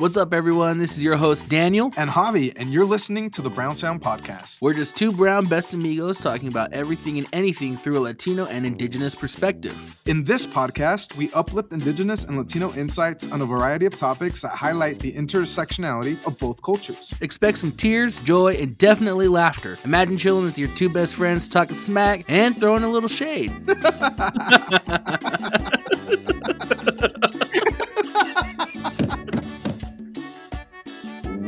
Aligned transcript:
What's 0.00 0.16
up, 0.16 0.32
everyone? 0.32 0.78
This 0.78 0.96
is 0.96 1.02
your 1.02 1.18
host, 1.18 1.50
Daniel. 1.50 1.92
And 1.98 2.08
Javi, 2.08 2.58
and 2.58 2.72
you're 2.72 2.86
listening 2.86 3.28
to 3.32 3.42
the 3.42 3.50
Brown 3.50 3.76
Sound 3.76 4.00
Podcast. 4.00 4.62
We're 4.62 4.72
just 4.72 4.96
two 4.96 5.12
brown 5.12 5.44
best 5.44 5.74
amigos 5.74 6.16
talking 6.16 6.48
about 6.48 6.72
everything 6.72 7.18
and 7.18 7.26
anything 7.34 7.76
through 7.76 7.98
a 7.98 8.00
Latino 8.00 8.46
and 8.46 8.64
Indigenous 8.64 9.14
perspective. 9.14 10.00
In 10.06 10.24
this 10.24 10.46
podcast, 10.46 11.18
we 11.18 11.30
uplift 11.34 11.74
Indigenous 11.74 12.24
and 12.24 12.38
Latino 12.38 12.72
insights 12.72 13.30
on 13.30 13.42
a 13.42 13.44
variety 13.44 13.84
of 13.84 13.94
topics 13.94 14.40
that 14.40 14.52
highlight 14.52 15.00
the 15.00 15.12
intersectionality 15.12 16.26
of 16.26 16.38
both 16.38 16.62
cultures. 16.62 17.12
Expect 17.20 17.58
some 17.58 17.72
tears, 17.72 18.20
joy, 18.20 18.54
and 18.54 18.78
definitely 18.78 19.28
laughter. 19.28 19.76
Imagine 19.84 20.16
chilling 20.16 20.46
with 20.46 20.56
your 20.56 20.68
two 20.68 20.88
best 20.88 21.16
friends, 21.16 21.46
talking 21.46 21.76
smack, 21.76 22.24
and 22.26 22.56
throwing 22.56 22.84
a 22.84 22.90
little 22.90 23.06
shade. 23.06 23.52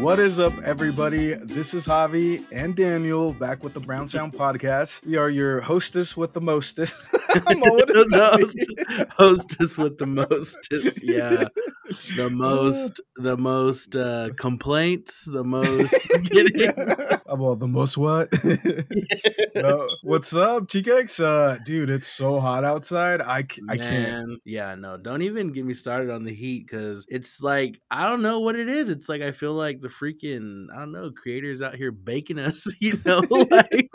What 0.02 0.19
is 0.19 0.41
up, 0.41 0.52
everybody? 0.65 1.34
This 1.34 1.74
is 1.74 1.87
Javi 1.87 2.42
and 2.51 2.74
Daniel 2.74 3.33
back 3.34 3.62
with 3.62 3.73
the 3.73 3.79
Brown 3.79 4.09
Sound 4.09 4.33
Podcast. 4.33 5.06
We 5.06 5.16
are 5.16 5.30
your 5.30 5.61
hostess 5.61 6.16
with 6.16 6.33
the 6.33 6.41
mostest. 6.41 7.12
the 7.12 8.30
host, 8.37 9.12
hostess 9.12 9.78
with 9.78 9.98
the 9.98 10.06
mostest. 10.06 11.05
Yeah. 11.05 11.47
The 11.92 12.30
most, 12.34 13.01
the 13.16 13.37
most 13.37 13.96
uh, 13.96 14.30
complaints, 14.37 15.24
the 15.24 15.45
most. 15.45 15.95
About 17.27 17.60
the 17.60 17.69
most 17.69 17.96
what? 17.96 18.28
no, 19.55 19.88
what's 20.02 20.34
up, 20.34 20.69
Chicax? 20.69 21.23
Uh, 21.23 21.59
dude, 21.64 21.88
it's 21.88 22.09
so 22.09 22.38
hot 22.41 22.64
outside. 22.64 23.23
I, 23.23 23.45
I 23.69 23.77
can't. 23.78 24.38
Yeah, 24.45 24.74
no, 24.74 24.98
don't 24.98 25.23
even 25.23 25.50
get 25.52 25.64
me 25.64 25.73
started 25.73 26.10
on 26.10 26.24
the 26.24 26.34
heat 26.34 26.66
because 26.66 27.06
it's 27.09 27.41
like, 27.41 27.80
I 27.91 28.09
don't 28.09 28.22
know 28.22 28.41
what 28.41 28.56
it 28.56 28.69
is. 28.69 28.91
It's 28.91 29.09
like, 29.09 29.22
I 29.22 29.33
feel 29.33 29.55
like 29.55 29.80
the 29.80 29.88
freaking, 29.88 30.67
I 30.74 30.80
don't 30.80 30.92
know, 30.92 31.11
creators 31.11 31.62
out 31.62 31.74
here 31.74 31.91
baking 31.91 32.39
us, 32.39 32.67
you 32.80 33.00
know? 33.05 33.22
like, 33.50 33.89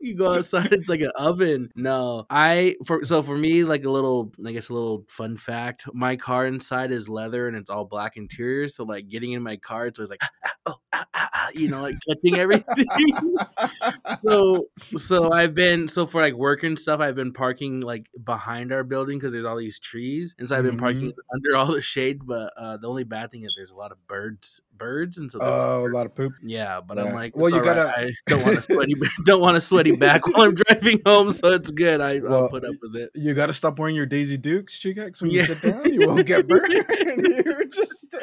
you 0.00 0.16
go 0.16 0.34
outside, 0.34 0.72
it's 0.72 0.88
like 0.88 1.00
an 1.00 1.12
oven. 1.16 1.70
No, 1.74 2.26
I, 2.28 2.76
for, 2.84 3.04
so 3.04 3.22
for 3.22 3.36
me, 3.36 3.64
like 3.64 3.84
a 3.84 3.90
little, 3.90 4.32
I 4.44 4.52
guess 4.52 4.68
a 4.68 4.74
little 4.74 5.04
fun 5.08 5.38
fact 5.38 5.86
my 5.94 6.16
car 6.16 6.46
inside 6.46 6.92
is 6.94 7.08
leather 7.08 7.46
and 7.48 7.56
it's 7.56 7.70
all 7.70 7.84
black 7.84 8.16
interior. 8.16 8.68
So, 8.68 8.84
like, 8.84 9.08
getting 9.08 9.32
in 9.32 9.42
my 9.42 9.56
car, 9.56 9.86
it's 9.86 9.98
always 9.98 10.10
like, 10.10 10.22
ah, 10.22 10.30
ah, 10.44 10.52
oh, 10.66 10.74
ah, 10.92 11.06
ah, 11.14 11.30
ah, 11.34 11.48
you 11.54 11.68
know, 11.68 11.82
like 11.82 11.96
touching 12.08 12.38
everything. 12.38 12.86
so, 14.26 14.66
so 14.76 15.32
I've 15.32 15.54
been, 15.54 15.88
so 15.88 16.06
for 16.06 16.20
like 16.20 16.34
work 16.34 16.62
and 16.62 16.78
stuff, 16.78 17.00
I've 17.00 17.14
been 17.14 17.32
parking 17.32 17.80
like 17.80 18.06
behind 18.22 18.72
our 18.72 18.84
building 18.84 19.18
because 19.18 19.32
there's 19.32 19.44
all 19.44 19.56
these 19.56 19.78
trees. 19.78 20.34
And 20.38 20.48
so 20.48 20.56
I've 20.56 20.62
been 20.62 20.72
mm-hmm. 20.72 20.80
parking 20.80 21.12
under 21.34 21.56
all 21.56 21.72
the 21.72 21.82
shade. 21.82 22.26
But 22.26 22.52
uh, 22.56 22.76
the 22.76 22.88
only 22.88 23.04
bad 23.04 23.30
thing 23.30 23.44
is 23.44 23.54
there's 23.56 23.70
a 23.70 23.76
lot 23.76 23.92
of 23.92 24.06
birds, 24.06 24.60
birds. 24.76 25.18
And 25.18 25.30
so, 25.30 25.38
oh, 25.42 25.86
a 25.86 25.92
lot 25.92 26.06
of 26.06 26.14
poop. 26.14 26.32
Yeah. 26.42 26.80
But 26.80 26.98
yeah. 26.98 27.04
I'm 27.04 27.14
like, 27.14 27.36
well, 27.36 27.50
you 27.50 27.62
gotta, 27.62 27.84
right. 27.84 28.08
I 28.08 28.12
don't 28.30 28.42
want 28.42 28.56
to 28.56 28.62
sweaty, 28.62 28.94
don't 29.24 29.40
want 29.40 29.56
to 29.56 29.60
sweaty 29.60 29.96
back 29.96 30.26
while 30.26 30.46
I'm 30.46 30.54
driving 30.54 31.00
home. 31.04 31.32
So 31.32 31.48
it's 31.52 31.70
good. 31.70 32.00
I, 32.00 32.18
will 32.20 32.48
put 32.48 32.64
up 32.64 32.74
with 32.80 32.96
it. 32.96 33.10
You 33.14 33.34
got 33.34 33.46
to 33.46 33.52
stop 33.52 33.78
wearing 33.78 33.96
your 33.96 34.06
Daisy 34.06 34.36
Dukes, 34.36 34.78
Chicax, 34.78 35.20
when 35.20 35.30
yeah. 35.30 35.40
you 35.40 35.46
sit 35.46 35.62
down. 35.62 35.92
You 35.92 36.08
won't 36.08 36.26
get 36.26 36.46
burned. 36.46 36.83
You're 37.44 37.64
just, 37.64 38.16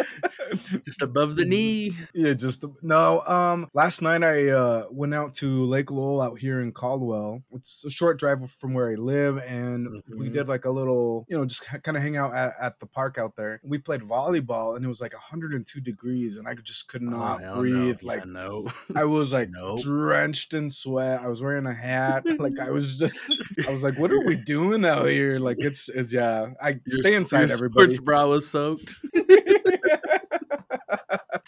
just 0.85 1.01
above 1.01 1.35
the 1.35 1.45
knee. 1.45 1.93
Yeah. 2.13 2.33
Just, 2.33 2.65
no. 2.81 3.21
Um, 3.25 3.69
last 3.73 4.01
night 4.01 4.23
I 4.23 4.49
uh, 4.49 4.85
went 4.89 5.13
out 5.13 5.33
to 5.35 5.63
Lake 5.63 5.91
Lowell 5.91 6.21
out 6.21 6.39
here 6.39 6.61
in 6.61 6.71
Caldwell. 6.71 7.41
It's 7.53 7.85
a 7.85 7.89
short 7.89 8.19
drive 8.19 8.49
from 8.59 8.73
where 8.73 8.89
I 8.89 8.95
live, 8.95 9.37
and 9.37 9.87
mm-hmm. 9.87 10.19
we 10.19 10.29
did 10.29 10.47
like 10.47 10.65
a 10.65 10.69
little, 10.69 11.25
you 11.29 11.37
know, 11.37 11.45
just 11.45 11.65
kind 11.83 11.97
of 11.97 12.03
hang 12.03 12.17
out 12.17 12.35
at, 12.35 12.55
at, 12.59 12.79
the 12.79 12.85
park 12.85 13.17
out 13.17 13.35
there. 13.35 13.59
We 13.63 13.77
played 13.77 14.01
volleyball, 14.01 14.75
and 14.75 14.83
it 14.83 14.87
was 14.87 15.01
like 15.01 15.13
102 15.13 15.81
degrees, 15.81 16.37
and 16.37 16.47
I 16.47 16.55
just 16.55 16.87
could 16.87 17.01
not 17.01 17.43
oh, 17.43 17.59
breathe. 17.59 18.01
No. 18.01 18.07
Like, 18.07 18.19
yeah, 18.21 18.31
no, 18.31 18.67
I 18.95 19.03
was 19.03 19.33
like 19.33 19.49
drenched 19.79 20.53
in 20.53 20.69
sweat. 20.69 21.21
I 21.21 21.27
was 21.27 21.41
wearing 21.41 21.65
a 21.65 21.73
hat. 21.73 22.25
like, 22.39 22.59
I 22.59 22.69
was 22.71 22.97
just, 22.97 23.41
I 23.67 23.71
was 23.71 23.83
like, 23.83 23.97
what 23.97 24.11
are 24.11 24.25
we 24.25 24.35
doing 24.45 24.85
out 24.85 25.07
here? 25.07 25.39
Like, 25.39 25.57
it's, 25.59 25.89
it's 25.89 26.13
yeah. 26.13 26.47
I 26.61 26.69
your, 26.69 26.79
stay 26.85 27.15
inside, 27.15 27.51
everybody. 27.51 27.91
Sports 27.91 27.99
bra 27.99 28.27
was 28.27 28.49
soaked. 28.51 28.97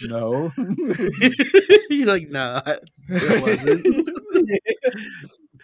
no. 0.03 0.49
He's 1.89 2.05
like, 2.05 2.29
nah, 2.29 2.61
it 2.65 3.41
wasn't. 3.41 4.09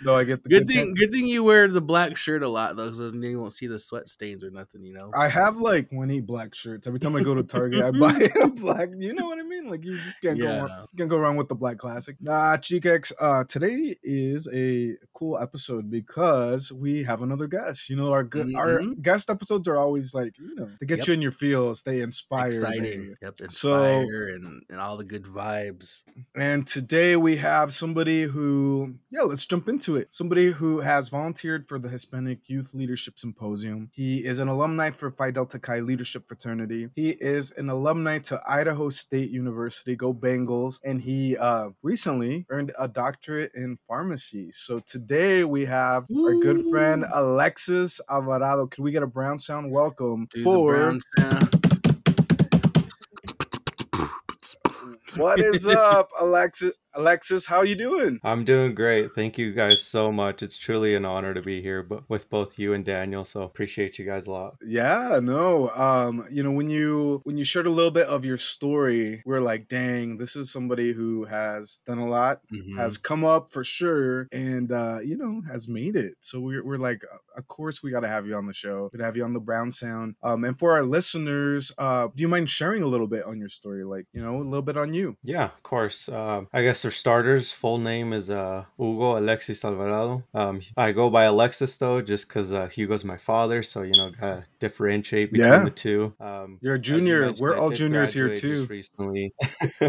no, 0.03 0.16
I 0.16 0.23
get 0.23 0.44
the 0.44 0.50
good 0.50 0.67
thing. 0.67 0.94
Good 0.94 1.12
thing 1.12 1.25
you 1.25 1.44
wear 1.44 1.67
the 1.67 1.81
black 1.81 2.17
shirt 2.17 2.44
a 2.44 2.50
lot 2.50 2.75
though, 2.75 2.90
because 2.90 3.12
then 3.12 3.22
you 3.22 3.40
won't 3.40 3.53
see 3.53 3.67
the 3.67 3.79
sweat 3.79 4.09
stains 4.09 4.44
or 4.44 4.51
nothing. 4.51 4.84
You 4.84 4.94
know. 4.94 5.12
I 5.16 5.28
have 5.28 5.57
like 5.57 5.90
twenty 5.90 6.22
black 6.22 6.53
shirts. 6.53 6.88
Every 6.88 7.00
time 7.00 7.16
I 7.16 7.22
go 7.22 7.35
to 7.35 7.44
Target, 7.44 7.84
I 7.84 7.91
buy 7.91 8.28
a 8.44 8.47
black. 8.50 8.90
You 8.97 9.13
know 9.13 9.28
what 9.28 9.40
I 9.40 9.44
mean? 9.44 9.69
Like 9.69 9.85
you 9.85 9.97
just 9.97 10.22
can't 10.22 10.38
yeah. 10.38 10.45
go 10.45 10.66
wrong, 10.66 10.85
can't 10.97 11.09
go 11.09 11.17
wrong 11.17 11.38
with 11.38 11.50
the 11.50 11.56
black 11.56 11.78
classic. 11.78 12.17
Nah, 12.19 12.57
Chicax. 12.57 13.12
Uh, 13.19 13.44
today 13.45 13.95
is 14.03 14.50
a 14.53 14.96
cool 15.13 15.38
episode 15.38 15.90
because 15.90 16.72
we 16.72 17.03
have 17.03 17.22
another 17.22 17.47
guest. 17.47 17.90
You 17.90 17.96
know, 17.96 18.11
our 18.11 18.23
good 18.23 18.47
mm-hmm. 18.47 18.57
our 18.57 18.81
guest 19.01 19.29
episodes 19.29 19.67
are 19.67 19.78
always 19.78 20.13
like 20.13 20.38
you 20.38 20.56
know 20.56 20.69
to 20.79 20.85
get 20.85 21.00
yep. 21.00 21.07
you 21.07 21.13
in 21.13 21.22
your 21.22 21.31
feel, 21.31 21.73
they 21.85 22.01
inspired, 22.01 22.53
exciting. 22.53 23.16
Yep, 23.22 23.41
inspire 23.41 23.50
so, 23.50 24.35
and, 24.35 24.63
and 24.69 24.79
all 24.79 24.97
the 24.97 25.03
good 25.03 25.23
vibes. 25.23 26.03
And 26.35 26.66
today 26.66 27.16
we 27.16 27.38
have 27.38 27.73
somebody 27.73 28.23
who, 28.23 28.69
yeah, 29.12 29.22
let's 29.22 29.46
jump 29.46 29.68
into 29.68 29.96
it. 29.96 30.13
Somebody 30.13 30.47
who 30.52 30.80
has 30.80 31.09
volunteered 31.09 31.68
for 31.68 31.80
the 31.80 31.90
Hispanic 31.90 32.50
Youth 32.50 32.74
Leadership 32.74 33.19
Symposium. 33.19 33.90
He 33.94 34.25
is 34.25 34.40
an 34.40 34.47
alumni 34.47 34.90
for 34.90 35.09
Phi 35.09 35.31
Delta 35.31 35.59
Chi 35.59 35.80
Leadership 35.80 36.28
Fraternity. 36.28 36.90
He 36.96 37.12
is 37.12 37.52
an 37.52 37.69
alumni 37.69 38.19
to 38.19 38.41
Idaho 38.47 38.90
State 38.90 39.29
University. 39.29 39.96
Go 39.96 40.13
Bengals! 40.13 40.79
And 40.84 41.02
he 41.02 41.38
uh, 41.38 41.69
recently 41.84 42.46
earned 42.50 42.72
a 42.79 42.88
doctorate 42.88 43.52
in 43.56 43.78
pharmacy. 43.88 44.52
So 44.52 44.79
today 44.79 45.44
we 45.44 45.66
have 45.66 46.06
Ooh. 46.12 46.25
our 46.25 46.35
good 46.35 46.62
friend 46.69 47.06
Alexis 47.13 48.02
Alvarado. 48.09 48.68
Can 48.68 48.84
we 48.84 48.91
get 48.91 49.03
a 49.03 49.08
brown 49.08 49.40
sound 49.40 49.72
welcome 49.72 50.28
for. 50.44 50.97
What 55.18 55.40
is 55.40 55.68
up, 55.68 56.09
Alexis? 56.19 56.74
Alexis, 56.95 57.45
how 57.45 57.61
you 57.61 57.75
doing? 57.75 58.19
I'm 58.23 58.45
doing 58.45 58.75
great. 58.75 59.13
Thank 59.13 59.38
you 59.38 59.53
guys 59.53 59.81
so 59.81 60.11
much. 60.11 60.41
It's 60.41 60.57
truly 60.57 60.95
an 60.95 61.05
honor 61.05 61.33
to 61.33 61.41
be 61.41 61.61
here 61.61 61.83
but 61.83 62.09
with 62.09 62.29
both 62.29 62.57
you 62.59 62.73
and 62.73 62.85
Daniel. 62.85 63.25
So 63.25 63.44
appreciate 63.44 64.00
you 64.00 64.05
guys 64.05 64.27
a 64.27 64.31
lot. 64.31 64.55
Yeah, 64.66 65.19
no. 65.22 65.69
Um, 65.69 66.25
you 66.31 66.44
know, 66.44 66.51
when 66.51 66.69
you 66.69 67.22
when 67.23 67.38
you 67.38 67.44
shared 67.44 67.67
a 67.67 67.72
little 67.72 67.91
bit 67.91 68.07
of 68.07 68.25
your 68.25 68.38
story, 68.38 69.22
we're 69.25 69.41
like, 69.41 69.67
dang, 69.67 70.17
this 70.17 70.35
is 70.35 70.51
somebody 70.51 70.94
who 70.94 71.25
has 71.25 71.81
done 71.85 71.99
a 71.99 72.07
lot, 72.07 72.41
mm-hmm. 72.53 72.78
has 72.78 72.97
come 72.97 73.23
up 73.23 73.51
for 73.51 73.63
sure, 73.63 74.28
and 74.31 74.72
uh, 74.72 74.99
you 75.03 75.17
know, 75.17 75.41
has 75.51 75.67
made 75.67 75.95
it. 75.95 76.13
So 76.22 76.39
we're 76.39 76.63
we're 76.63 76.78
like, 76.78 77.01
of 77.38 77.47
course 77.47 77.83
we 77.83 77.91
gotta 77.91 78.07
have 78.07 78.25
you 78.28 78.35
on 78.35 78.47
the 78.47 78.53
show. 78.53 78.89
We'd 78.94 79.03
have 79.03 79.16
you 79.16 79.23
on 79.23 79.33
the 79.33 79.39
Brown 79.39 79.72
Sound. 79.72 80.16
Um, 80.23 80.44
and 80.44 80.57
for 80.57 80.73
our 80.73 80.83
listeners, 80.83 81.72
uh, 81.78 82.07
do 82.16 82.22
you 82.22 82.28
mind 82.28 82.49
sharing 82.49 82.83
a 82.83 82.88
little 82.88 83.07
bit 83.07 83.25
on 83.25 83.39
your 83.39 83.49
story? 83.49 83.83
Like, 83.83 84.05
you 84.13 84.22
know, 84.22 84.38
a 84.38 84.44
little 84.44 84.61
bit 84.61 84.78
on 84.78 84.94
you. 84.94 85.17
Yeah, 85.23 85.45
of 85.45 85.63
course. 85.63 86.09
Um, 86.09 86.47
I 86.53 86.63
guess 86.63 86.78
for 86.81 86.91
starters, 86.91 87.51
full 87.51 87.78
name 87.78 88.13
is 88.13 88.29
uh, 88.29 88.66
Hugo 88.78 89.17
Alexis 89.17 89.63
Alvarado. 89.63 90.23
Um, 90.34 90.62
I 90.78 90.91
go 90.91 91.09
by 91.09 91.25
Alexis 91.25 91.78
though, 91.78 92.01
just 92.01 92.28
because 92.28 92.51
uh, 92.51 92.67
Hugo's 92.67 93.03
my 93.03 93.17
father, 93.17 93.63
so 93.63 93.81
you 93.81 93.94
know, 93.94 94.12
gotta 94.12 94.45
differentiate 94.59 95.31
between 95.31 95.51
yeah. 95.51 95.63
the 95.63 95.69
two. 95.69 96.13
Um, 96.19 96.59
You're 96.62 96.75
a 96.75 96.79
junior. 96.79 97.34
We're 97.40 97.57
all 97.57 97.72
juniors 97.72 98.13
here 98.13 98.35
too. 98.35 98.66
Recently, 98.69 99.34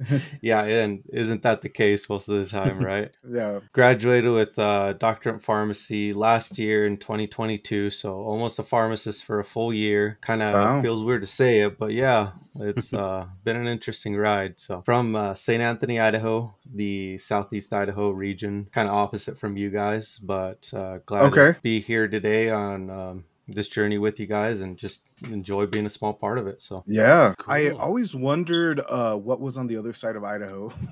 yeah, 0.40 0.62
and 0.62 1.02
isn't 1.12 1.42
that 1.42 1.62
the 1.62 1.68
case 1.68 2.08
most 2.08 2.28
of 2.28 2.36
the 2.36 2.46
time, 2.46 2.78
right? 2.84 3.10
yeah. 3.28 3.60
Graduated 3.72 4.32
with 4.32 4.58
uh, 4.58 4.94
doctorate 4.94 5.36
in 5.36 5.40
pharmacy 5.40 6.12
last 6.12 6.58
year 6.58 6.86
in 6.86 6.96
2022, 6.96 7.90
so 7.90 8.14
almost 8.16 8.58
a 8.58 8.62
pharmacist 8.62 9.24
for 9.24 9.38
a 9.38 9.44
full 9.44 9.72
year. 9.72 10.18
Kind 10.20 10.42
of 10.42 10.54
wow. 10.54 10.82
feels 10.82 11.04
weird 11.04 11.22
to 11.22 11.26
say 11.26 11.60
it, 11.60 11.78
but 11.78 11.92
yeah, 11.92 12.32
it's 12.56 12.92
uh, 12.92 13.26
been 13.44 13.56
an 13.56 13.66
interesting 13.66 14.16
ride. 14.16 14.58
So 14.60 14.82
from 14.82 15.16
uh, 15.16 15.34
St. 15.34 15.62
Anthony, 15.62 16.00
Idaho 16.00 16.33
the 16.64 17.18
southeast 17.18 17.72
Idaho 17.72 18.10
region, 18.10 18.68
kind 18.72 18.88
of 18.88 18.94
opposite 18.94 19.38
from 19.38 19.56
you 19.56 19.70
guys, 19.70 20.18
but 20.18 20.70
uh, 20.74 20.98
glad 21.06 21.24
okay. 21.24 21.52
to 21.54 21.60
be 21.62 21.80
here 21.80 22.08
today 22.08 22.50
on 22.50 22.90
um, 22.90 23.24
this 23.48 23.68
journey 23.68 23.98
with 23.98 24.18
you 24.18 24.26
guys 24.26 24.60
and 24.60 24.76
just 24.76 25.08
enjoy 25.30 25.66
being 25.66 25.86
a 25.86 25.90
small 25.90 26.12
part 26.12 26.38
of 26.38 26.46
it. 26.46 26.62
So 26.62 26.84
yeah, 26.86 27.34
cool. 27.38 27.54
I 27.54 27.70
always 27.70 28.14
wondered 28.14 28.80
uh, 28.88 29.16
what 29.16 29.40
was 29.40 29.58
on 29.58 29.66
the 29.66 29.76
other 29.76 29.92
side 29.92 30.16
of 30.16 30.24
Idaho. 30.24 30.72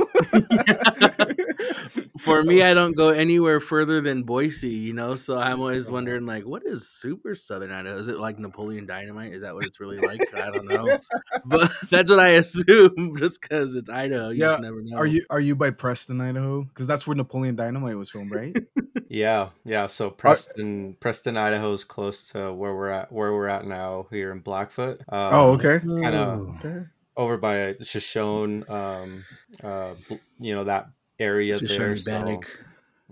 For 2.19 2.43
me, 2.43 2.63
I 2.63 2.73
don't 2.73 2.97
go 2.97 3.09
anywhere 3.11 3.59
further 3.59 4.01
than 4.01 4.23
Boise, 4.23 4.69
you 4.69 4.93
know. 4.93 5.15
So 5.15 5.39
I'm 5.39 5.61
always 5.61 5.91
wondering, 5.91 6.25
like, 6.25 6.47
what 6.47 6.63
is 6.65 6.89
super 6.89 7.35
Southern 7.35 7.73
Idaho? 7.73 7.97
Is 7.97 8.07
it 8.09 8.19
like 8.19 8.39
Napoleon 8.39 8.87
Dynamite? 8.87 9.33
Is 9.33 9.43
that 9.43 9.55
what 9.55 9.67
it's 9.67 9.81
really 9.81 9.99
like? 9.99 10.21
I 10.39 10.51
don't 10.51 10.69
know, 10.69 10.99
but 11.45 11.73
that's 11.91 12.11
what 12.11 12.21
I 12.21 12.31
assume, 12.31 13.17
just 13.17 13.41
because 13.41 13.75
it's 13.75 13.91
Idaho. 13.91 14.29
You 14.29 14.45
yeah. 14.47 14.57
never 14.61 14.83
know. 14.83 14.97
Are 14.97 15.07
you 15.07 15.25
are 15.31 15.41
you 15.41 15.57
by 15.57 15.71
Preston, 15.71 16.21
Idaho? 16.21 16.63
Because 16.63 16.87
that's 16.87 17.07
where 17.07 17.17
Napoleon 17.17 17.57
Dynamite 17.57 17.99
was 17.99 18.11
filmed, 18.11 18.33
right? 18.33 18.57
yeah, 19.09 19.49
yeah. 19.65 19.89
So 19.89 20.09
Preston, 20.11 20.97
Preston, 21.01 21.37
Idaho 21.37 21.73
is 21.73 21.83
close 21.83 22.29
to 22.31 22.53
where 22.53 22.75
we're 22.75 22.91
at. 22.91 23.11
Where 23.11 23.33
we're 23.33 23.49
at 23.49 23.67
now 23.67 24.07
here 24.11 24.22
area 24.23 24.33
in 24.33 24.41
Blackfoot. 24.41 25.01
Um, 25.09 25.35
oh, 25.35 25.51
okay. 25.53 25.81
Kind 25.81 26.15
of 26.15 26.49
okay. 26.65 26.87
over 27.17 27.37
by 27.39 27.77
Shoshone, 27.83 28.65
um, 28.69 29.25
uh, 29.63 29.95
you 30.39 30.55
know 30.55 30.65
that 30.65 30.89
area 31.19 31.59
Shoshone 31.59 31.97
there. 32.05 32.25
Bannock. 32.25 32.47
So 32.47 32.59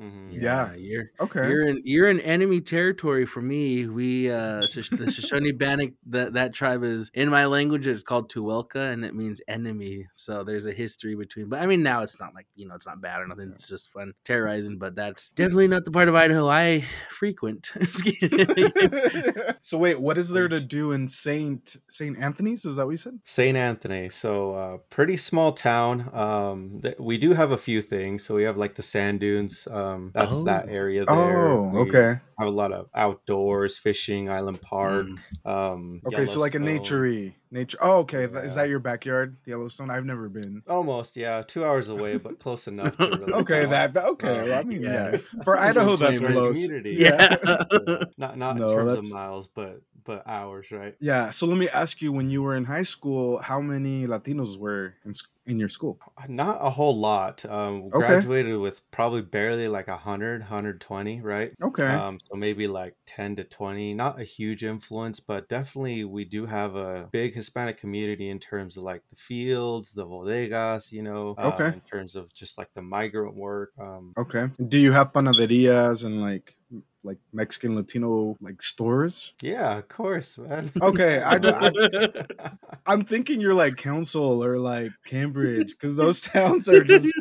Mm-hmm. 0.00 0.30
Yeah. 0.30 0.40
yeah. 0.40 0.74
you're 0.76 1.10
okay. 1.20 1.48
You're 1.48 1.68
in 1.68 1.82
you're 1.84 2.08
in 2.08 2.20
enemy 2.20 2.60
territory 2.60 3.26
for 3.26 3.42
me. 3.42 3.86
We 3.86 4.30
uh 4.30 4.60
the 4.60 5.12
Shoshone 5.14 5.52
Bannock 5.52 5.90
that 6.06 6.32
that 6.34 6.54
tribe 6.54 6.82
is 6.84 7.10
in 7.12 7.28
my 7.28 7.46
language 7.46 7.86
it's 7.86 8.02
called 8.02 8.32
Tuwelka 8.32 8.92
and 8.92 9.04
it 9.04 9.14
means 9.14 9.40
enemy. 9.46 10.06
So 10.14 10.42
there's 10.42 10.66
a 10.66 10.72
history 10.72 11.14
between. 11.14 11.48
But 11.48 11.60
I 11.60 11.66
mean 11.66 11.82
now 11.82 12.02
it's 12.02 12.18
not 12.18 12.34
like 12.34 12.46
you 12.54 12.66
know 12.66 12.74
it's 12.74 12.86
not 12.86 13.02
bad 13.02 13.20
or 13.20 13.26
nothing. 13.26 13.50
It's 13.52 13.68
just 13.68 13.92
fun 13.92 14.14
terrorizing. 14.24 14.78
But 14.78 14.94
that's 14.94 15.28
definitely 15.30 15.68
not 15.68 15.84
the 15.84 15.90
part 15.90 16.08
of 16.08 16.14
Idaho 16.14 16.48
I 16.48 16.84
frequent. 17.10 17.70
so 19.60 19.76
wait, 19.76 20.00
what 20.00 20.16
is 20.16 20.30
there 20.30 20.48
to 20.48 20.60
do 20.60 20.92
in 20.92 21.08
Saint 21.08 21.76
Saint 21.90 22.18
Anthony's? 22.18 22.64
Is 22.64 22.76
that 22.76 22.86
what 22.86 22.92
you 22.92 22.96
said? 22.96 23.18
Saint 23.24 23.56
Anthony. 23.56 24.08
So 24.08 24.54
uh, 24.54 24.78
pretty 24.88 25.18
small 25.18 25.52
town. 25.52 26.08
Um, 26.14 26.80
th- 26.82 26.98
we 26.98 27.18
do 27.18 27.32
have 27.32 27.52
a 27.52 27.58
few 27.58 27.82
things. 27.82 28.24
So 28.24 28.34
we 28.34 28.44
have 28.44 28.56
like 28.56 28.76
the 28.76 28.82
sand 28.82 29.20
dunes. 29.20 29.68
Uh, 29.70 29.89
um, 29.90 30.10
that's 30.14 30.36
oh. 30.36 30.44
that 30.44 30.68
area 30.68 31.04
there. 31.04 31.16
Oh, 31.16 31.72
okay. 31.78 32.20
Have 32.38 32.48
a 32.48 32.50
lot 32.50 32.72
of 32.72 32.88
outdoors, 32.94 33.76
fishing, 33.76 34.30
Island 34.30 34.60
Park. 34.62 35.06
Mm. 35.06 35.72
Um, 35.72 36.00
okay, 36.06 36.24
so 36.24 36.40
like 36.40 36.54
a 36.54 36.58
naturey 36.58 37.34
nature. 37.50 37.78
Oh, 37.80 37.98
okay. 37.98 38.22
Yeah. 38.22 38.40
Is 38.40 38.54
that 38.54 38.68
your 38.68 38.78
backyard, 38.78 39.36
Yellowstone? 39.44 39.90
I've 39.90 40.04
never 40.04 40.28
been. 40.28 40.62
Almost, 40.68 41.16
yeah. 41.16 41.42
Two 41.46 41.64
hours 41.64 41.88
away, 41.88 42.16
but 42.16 42.38
close 42.38 42.68
enough. 42.68 42.96
To 42.96 43.08
really 43.08 43.32
okay, 43.40 43.66
that 43.66 43.96
okay. 43.96 44.52
Uh, 44.52 44.60
I 44.60 44.62
mean, 44.62 44.82
yeah. 44.82 45.12
yeah. 45.12 45.42
For 45.44 45.58
Idaho, 45.58 45.96
that's 45.96 46.20
close. 46.20 46.66
Community. 46.66 46.96
Yeah. 46.98 47.36
not 48.16 48.38
not 48.38 48.56
no, 48.56 48.68
in 48.68 48.74
terms 48.74 48.94
that's... 48.94 49.08
of 49.08 49.14
miles, 49.14 49.48
but 49.54 49.80
but 50.04 50.26
hours, 50.26 50.70
right? 50.70 50.94
Yeah. 51.00 51.30
So 51.30 51.46
let 51.46 51.58
me 51.58 51.68
ask 51.68 52.00
you: 52.02 52.12
When 52.12 52.30
you 52.30 52.42
were 52.42 52.54
in 52.54 52.64
high 52.64 52.82
school, 52.82 53.38
how 53.38 53.60
many 53.60 54.06
Latinos 54.06 54.58
were 54.58 54.94
in 55.04 55.12
in 55.46 55.58
your 55.58 55.68
school? 55.68 55.98
Not 56.28 56.58
a 56.60 56.70
whole 56.70 56.96
lot. 56.96 57.44
Um, 57.44 57.90
okay. 57.92 58.06
Graduated 58.06 58.58
with 58.58 58.88
probably 58.90 59.22
barely 59.22 59.68
like 59.68 59.88
100, 59.88 60.40
120, 60.40 61.20
right? 61.20 61.52
Okay. 61.62 61.86
Um, 61.86 62.18
so 62.22 62.36
maybe 62.36 62.66
like 62.66 62.94
10 63.06 63.36
to 63.36 63.44
20. 63.44 63.94
Not 63.94 64.20
a 64.20 64.24
huge 64.24 64.64
influence, 64.64 65.20
but 65.20 65.48
definitely 65.48 66.04
we 66.04 66.24
do 66.24 66.46
have 66.46 66.76
a 66.76 67.08
big 67.10 67.34
Hispanic 67.34 67.78
community 67.78 68.28
in 68.28 68.38
terms 68.38 68.76
of 68.76 68.84
like 68.84 69.02
the 69.10 69.16
fields, 69.16 69.92
the 69.92 70.06
bodegas, 70.06 70.92
you 70.92 71.02
know, 71.02 71.34
okay. 71.38 71.66
Um, 71.66 71.74
in 71.74 71.80
terms 71.80 72.16
of 72.16 72.32
just 72.32 72.58
like 72.58 72.68
the 72.74 72.82
migrant 72.82 73.34
work. 73.34 73.72
Um, 73.78 74.12
okay. 74.16 74.50
Do 74.68 74.78
you 74.78 74.92
have 74.92 75.12
panaderias 75.12 76.04
and 76.04 76.20
like 76.20 76.56
like 77.02 77.18
Mexican 77.32 77.74
Latino 77.76 78.36
like 78.40 78.62
stores? 78.62 79.34
Yeah, 79.42 79.78
of 79.78 79.88
course, 79.88 80.38
man. 80.38 80.70
Okay, 80.80 81.22
I, 81.22 81.36
I, 81.36 82.52
am 82.92 83.02
thinking 83.02 83.40
you're 83.40 83.54
like 83.54 83.76
Council 83.76 84.44
or 84.44 84.58
like 84.58 84.92
Cambridge 85.06 85.70
because 85.70 85.96
those 85.96 86.20
towns 86.20 86.68
are 86.68 86.84
just 86.84 87.14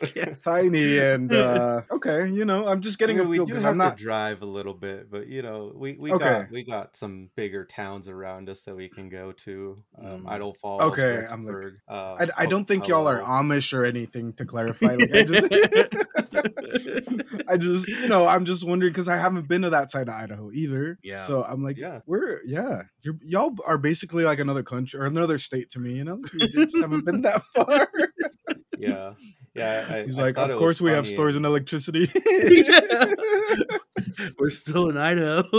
tiny 0.40 0.98
and 0.98 1.32
uh 1.32 1.82
okay. 1.90 2.28
You 2.28 2.44
know, 2.44 2.66
I'm 2.66 2.80
just 2.80 2.98
getting 2.98 3.20
I 3.20 3.22
mean, 3.22 3.32
a 3.32 3.34
feel 3.36 3.46
because 3.46 3.64
I'm 3.64 3.78
not 3.78 3.96
drive 3.96 4.42
a 4.42 4.46
little 4.46 4.74
bit, 4.74 5.10
but 5.10 5.26
you 5.26 5.42
know, 5.42 5.72
we 5.74 5.92
we 5.94 6.12
okay. 6.12 6.24
got 6.24 6.50
we 6.50 6.62
got 6.62 6.96
some 6.96 7.30
bigger 7.36 7.64
towns 7.64 8.08
around 8.08 8.48
us 8.48 8.62
that 8.62 8.74
we 8.74 8.88
can 8.88 9.08
go 9.08 9.32
to. 9.32 9.82
Um, 9.98 10.22
mm. 10.22 10.28
Idaho 10.28 10.52
Falls. 10.52 10.82
Okay, 10.82 11.26
I'm 11.30 11.42
like, 11.42 11.72
uh, 11.88 12.16
I, 12.20 12.44
I 12.44 12.46
don't 12.46 12.66
think 12.66 12.88
y'all 12.88 13.06
are 13.06 13.20
Amish 13.20 13.72
or 13.72 13.84
anything 13.84 14.32
to 14.34 14.44
clarify. 14.44 14.94
Like, 14.94 15.14
I 15.14 15.22
just, 15.24 15.52
I 17.48 17.56
just, 17.56 17.88
you 17.88 18.08
know, 18.08 18.26
I'm 18.26 18.44
just 18.44 18.66
wondering 18.66 18.92
because 18.92 19.08
I 19.08 19.16
haven't 19.16 19.48
been 19.48 19.62
to 19.62 19.70
that 19.70 19.90
side 19.90 20.08
of 20.08 20.14
Idaho 20.14 20.50
either. 20.52 20.98
Yeah. 21.02 21.16
So 21.16 21.44
I'm 21.44 21.62
like, 21.62 21.76
yeah, 21.76 22.00
we're 22.06 22.40
yeah, 22.44 22.82
you're 23.02 23.18
y'all 23.22 23.54
are 23.66 23.78
basically 23.78 24.24
like 24.24 24.38
another 24.38 24.62
country 24.62 25.00
or 25.00 25.06
another 25.06 25.38
state 25.38 25.70
to 25.70 25.78
me. 25.78 25.92
You 25.92 26.04
know, 26.04 26.20
so 26.24 26.32
you 26.38 26.48
just 26.66 26.80
haven't 26.80 27.04
been 27.04 27.22
that 27.22 27.42
far. 27.54 27.88
yeah, 28.78 29.14
yeah. 29.54 29.86
I, 29.88 30.02
He's 30.04 30.18
like, 30.18 30.38
of 30.38 30.56
course 30.56 30.80
we 30.80 30.90
have 30.90 31.06
stores 31.06 31.36
and 31.36 31.46
electricity. 31.46 32.10
we're 34.38 34.50
still 34.50 34.88
in 34.88 34.96
Idaho. 34.96 35.42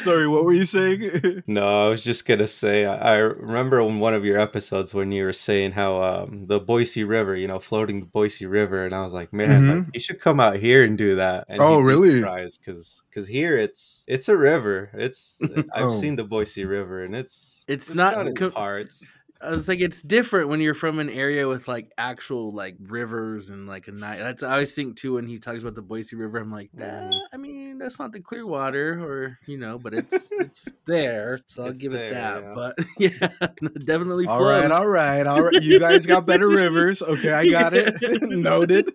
Sorry, 0.00 0.28
what 0.28 0.44
were 0.44 0.52
you 0.52 0.64
saying? 0.64 1.42
no, 1.46 1.86
I 1.86 1.88
was 1.88 2.02
just 2.02 2.26
gonna 2.26 2.46
say 2.46 2.84
I, 2.84 3.14
I, 3.14 3.16
remember 3.16 3.80
in 3.80 3.98
one 4.00 4.14
of 4.14 4.24
your 4.24 4.38
episodes 4.38 4.94
when 4.94 5.12
you 5.12 5.24
were 5.24 5.32
saying 5.32 5.72
how 5.72 6.02
um, 6.02 6.46
the 6.46 6.58
Boise 6.58 7.04
River, 7.04 7.36
you 7.36 7.46
know, 7.46 7.58
floating 7.58 8.00
the 8.00 8.06
Boise 8.06 8.46
River, 8.46 8.84
and 8.84 8.94
I 8.94 9.02
was 9.02 9.12
like, 9.12 9.32
man, 9.32 9.62
mm-hmm. 9.62 9.78
like, 9.78 9.88
you 9.94 10.00
should 10.00 10.20
come 10.20 10.40
out 10.40 10.56
here 10.56 10.84
and 10.84 10.96
do 10.96 11.16
that. 11.16 11.44
And 11.48 11.60
oh, 11.60 11.80
really? 11.80 12.20
Because 12.20 13.02
because 13.10 13.28
here 13.28 13.58
it's 13.58 14.04
it's 14.08 14.28
a 14.28 14.36
river. 14.36 14.90
It's 14.94 15.42
I've 15.74 15.86
oh. 15.86 15.90
seen 15.90 16.16
the 16.16 16.24
Boise 16.24 16.64
River, 16.64 17.02
and 17.02 17.14
it's 17.14 17.64
it's, 17.68 17.88
it's 17.88 17.94
not 17.94 18.34
co- 18.36 18.50
parts. 18.50 19.12
I 19.40 19.50
was 19.50 19.68
like, 19.68 19.80
it's 19.80 20.02
different 20.02 20.48
when 20.48 20.60
you're 20.60 20.74
from 20.74 20.98
an 20.98 21.10
area 21.10 21.46
with 21.46 21.68
like 21.68 21.92
actual 21.98 22.50
like 22.52 22.76
rivers 22.80 23.50
and 23.50 23.66
like 23.66 23.86
a 23.88 23.92
night. 23.92 24.18
That's 24.18 24.42
I 24.42 24.52
always 24.52 24.74
think 24.74 24.96
too 24.96 25.14
when 25.14 25.26
he 25.26 25.38
talks 25.38 25.62
about 25.62 25.74
the 25.74 25.82
Boise 25.82 26.16
River. 26.16 26.38
I'm 26.38 26.50
like, 26.50 26.70
nah, 26.72 27.10
I 27.32 27.36
mean, 27.36 27.78
that's 27.78 27.98
not 27.98 28.12
the 28.12 28.20
Clearwater 28.20 29.02
or 29.02 29.38
you 29.46 29.58
know, 29.58 29.78
but 29.78 29.94
it's 29.94 30.30
it's 30.32 30.76
there, 30.86 31.38
so 31.46 31.64
I'll 31.64 31.70
it's 31.70 31.80
give 31.80 31.92
there, 31.92 32.10
it 32.10 32.14
that. 32.14 32.42
Yeah. 32.42 32.52
But 32.54 32.78
yeah, 32.98 33.68
definitely. 33.84 34.26
All 34.26 34.42
right, 34.42 34.70
all 34.70 34.88
right, 34.88 35.26
all 35.26 35.42
right. 35.42 35.62
You 35.62 35.78
guys 35.78 36.06
got 36.06 36.26
better 36.26 36.48
rivers. 36.56 37.02
Okay, 37.02 37.32
I 37.32 37.48
got 37.48 37.74
it. 37.74 37.94
Noted. 38.22 38.90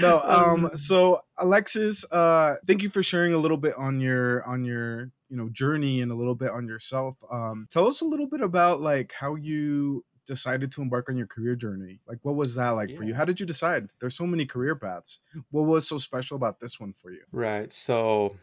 No, 0.00 0.20
um, 0.24 0.70
so 0.74 1.22
Alexis, 1.38 2.04
uh, 2.12 2.56
thank 2.66 2.82
you 2.82 2.88
for 2.88 3.02
sharing 3.02 3.34
a 3.34 3.38
little 3.38 3.56
bit 3.56 3.74
on 3.76 4.00
your 4.00 4.44
on 4.44 4.64
your 4.64 5.10
you 5.28 5.36
know 5.36 5.48
journey 5.48 6.02
and 6.02 6.12
a 6.12 6.14
little 6.14 6.34
bit 6.34 6.50
on 6.50 6.66
yourself. 6.66 7.16
Um 7.30 7.66
tell 7.70 7.86
us 7.86 8.02
a 8.02 8.04
little 8.04 8.26
bit 8.26 8.42
about 8.42 8.80
like 8.80 9.12
how 9.18 9.34
you 9.34 10.04
decided 10.26 10.70
to 10.72 10.82
embark 10.82 11.08
on 11.08 11.16
your 11.16 11.26
career 11.26 11.56
journey. 11.56 12.00
Like 12.06 12.18
what 12.22 12.36
was 12.36 12.54
that 12.56 12.70
like 12.70 12.90
yeah. 12.90 12.96
for 12.96 13.04
you? 13.04 13.14
How 13.14 13.24
did 13.24 13.40
you 13.40 13.46
decide? 13.46 13.88
There's 13.98 14.14
so 14.14 14.26
many 14.26 14.44
career 14.44 14.76
paths. 14.76 15.20
What 15.50 15.62
was 15.62 15.88
so 15.88 15.98
special 15.98 16.36
about 16.36 16.60
this 16.60 16.78
one 16.78 16.92
for 16.92 17.10
you? 17.10 17.22
Right 17.32 17.72
so 17.72 18.36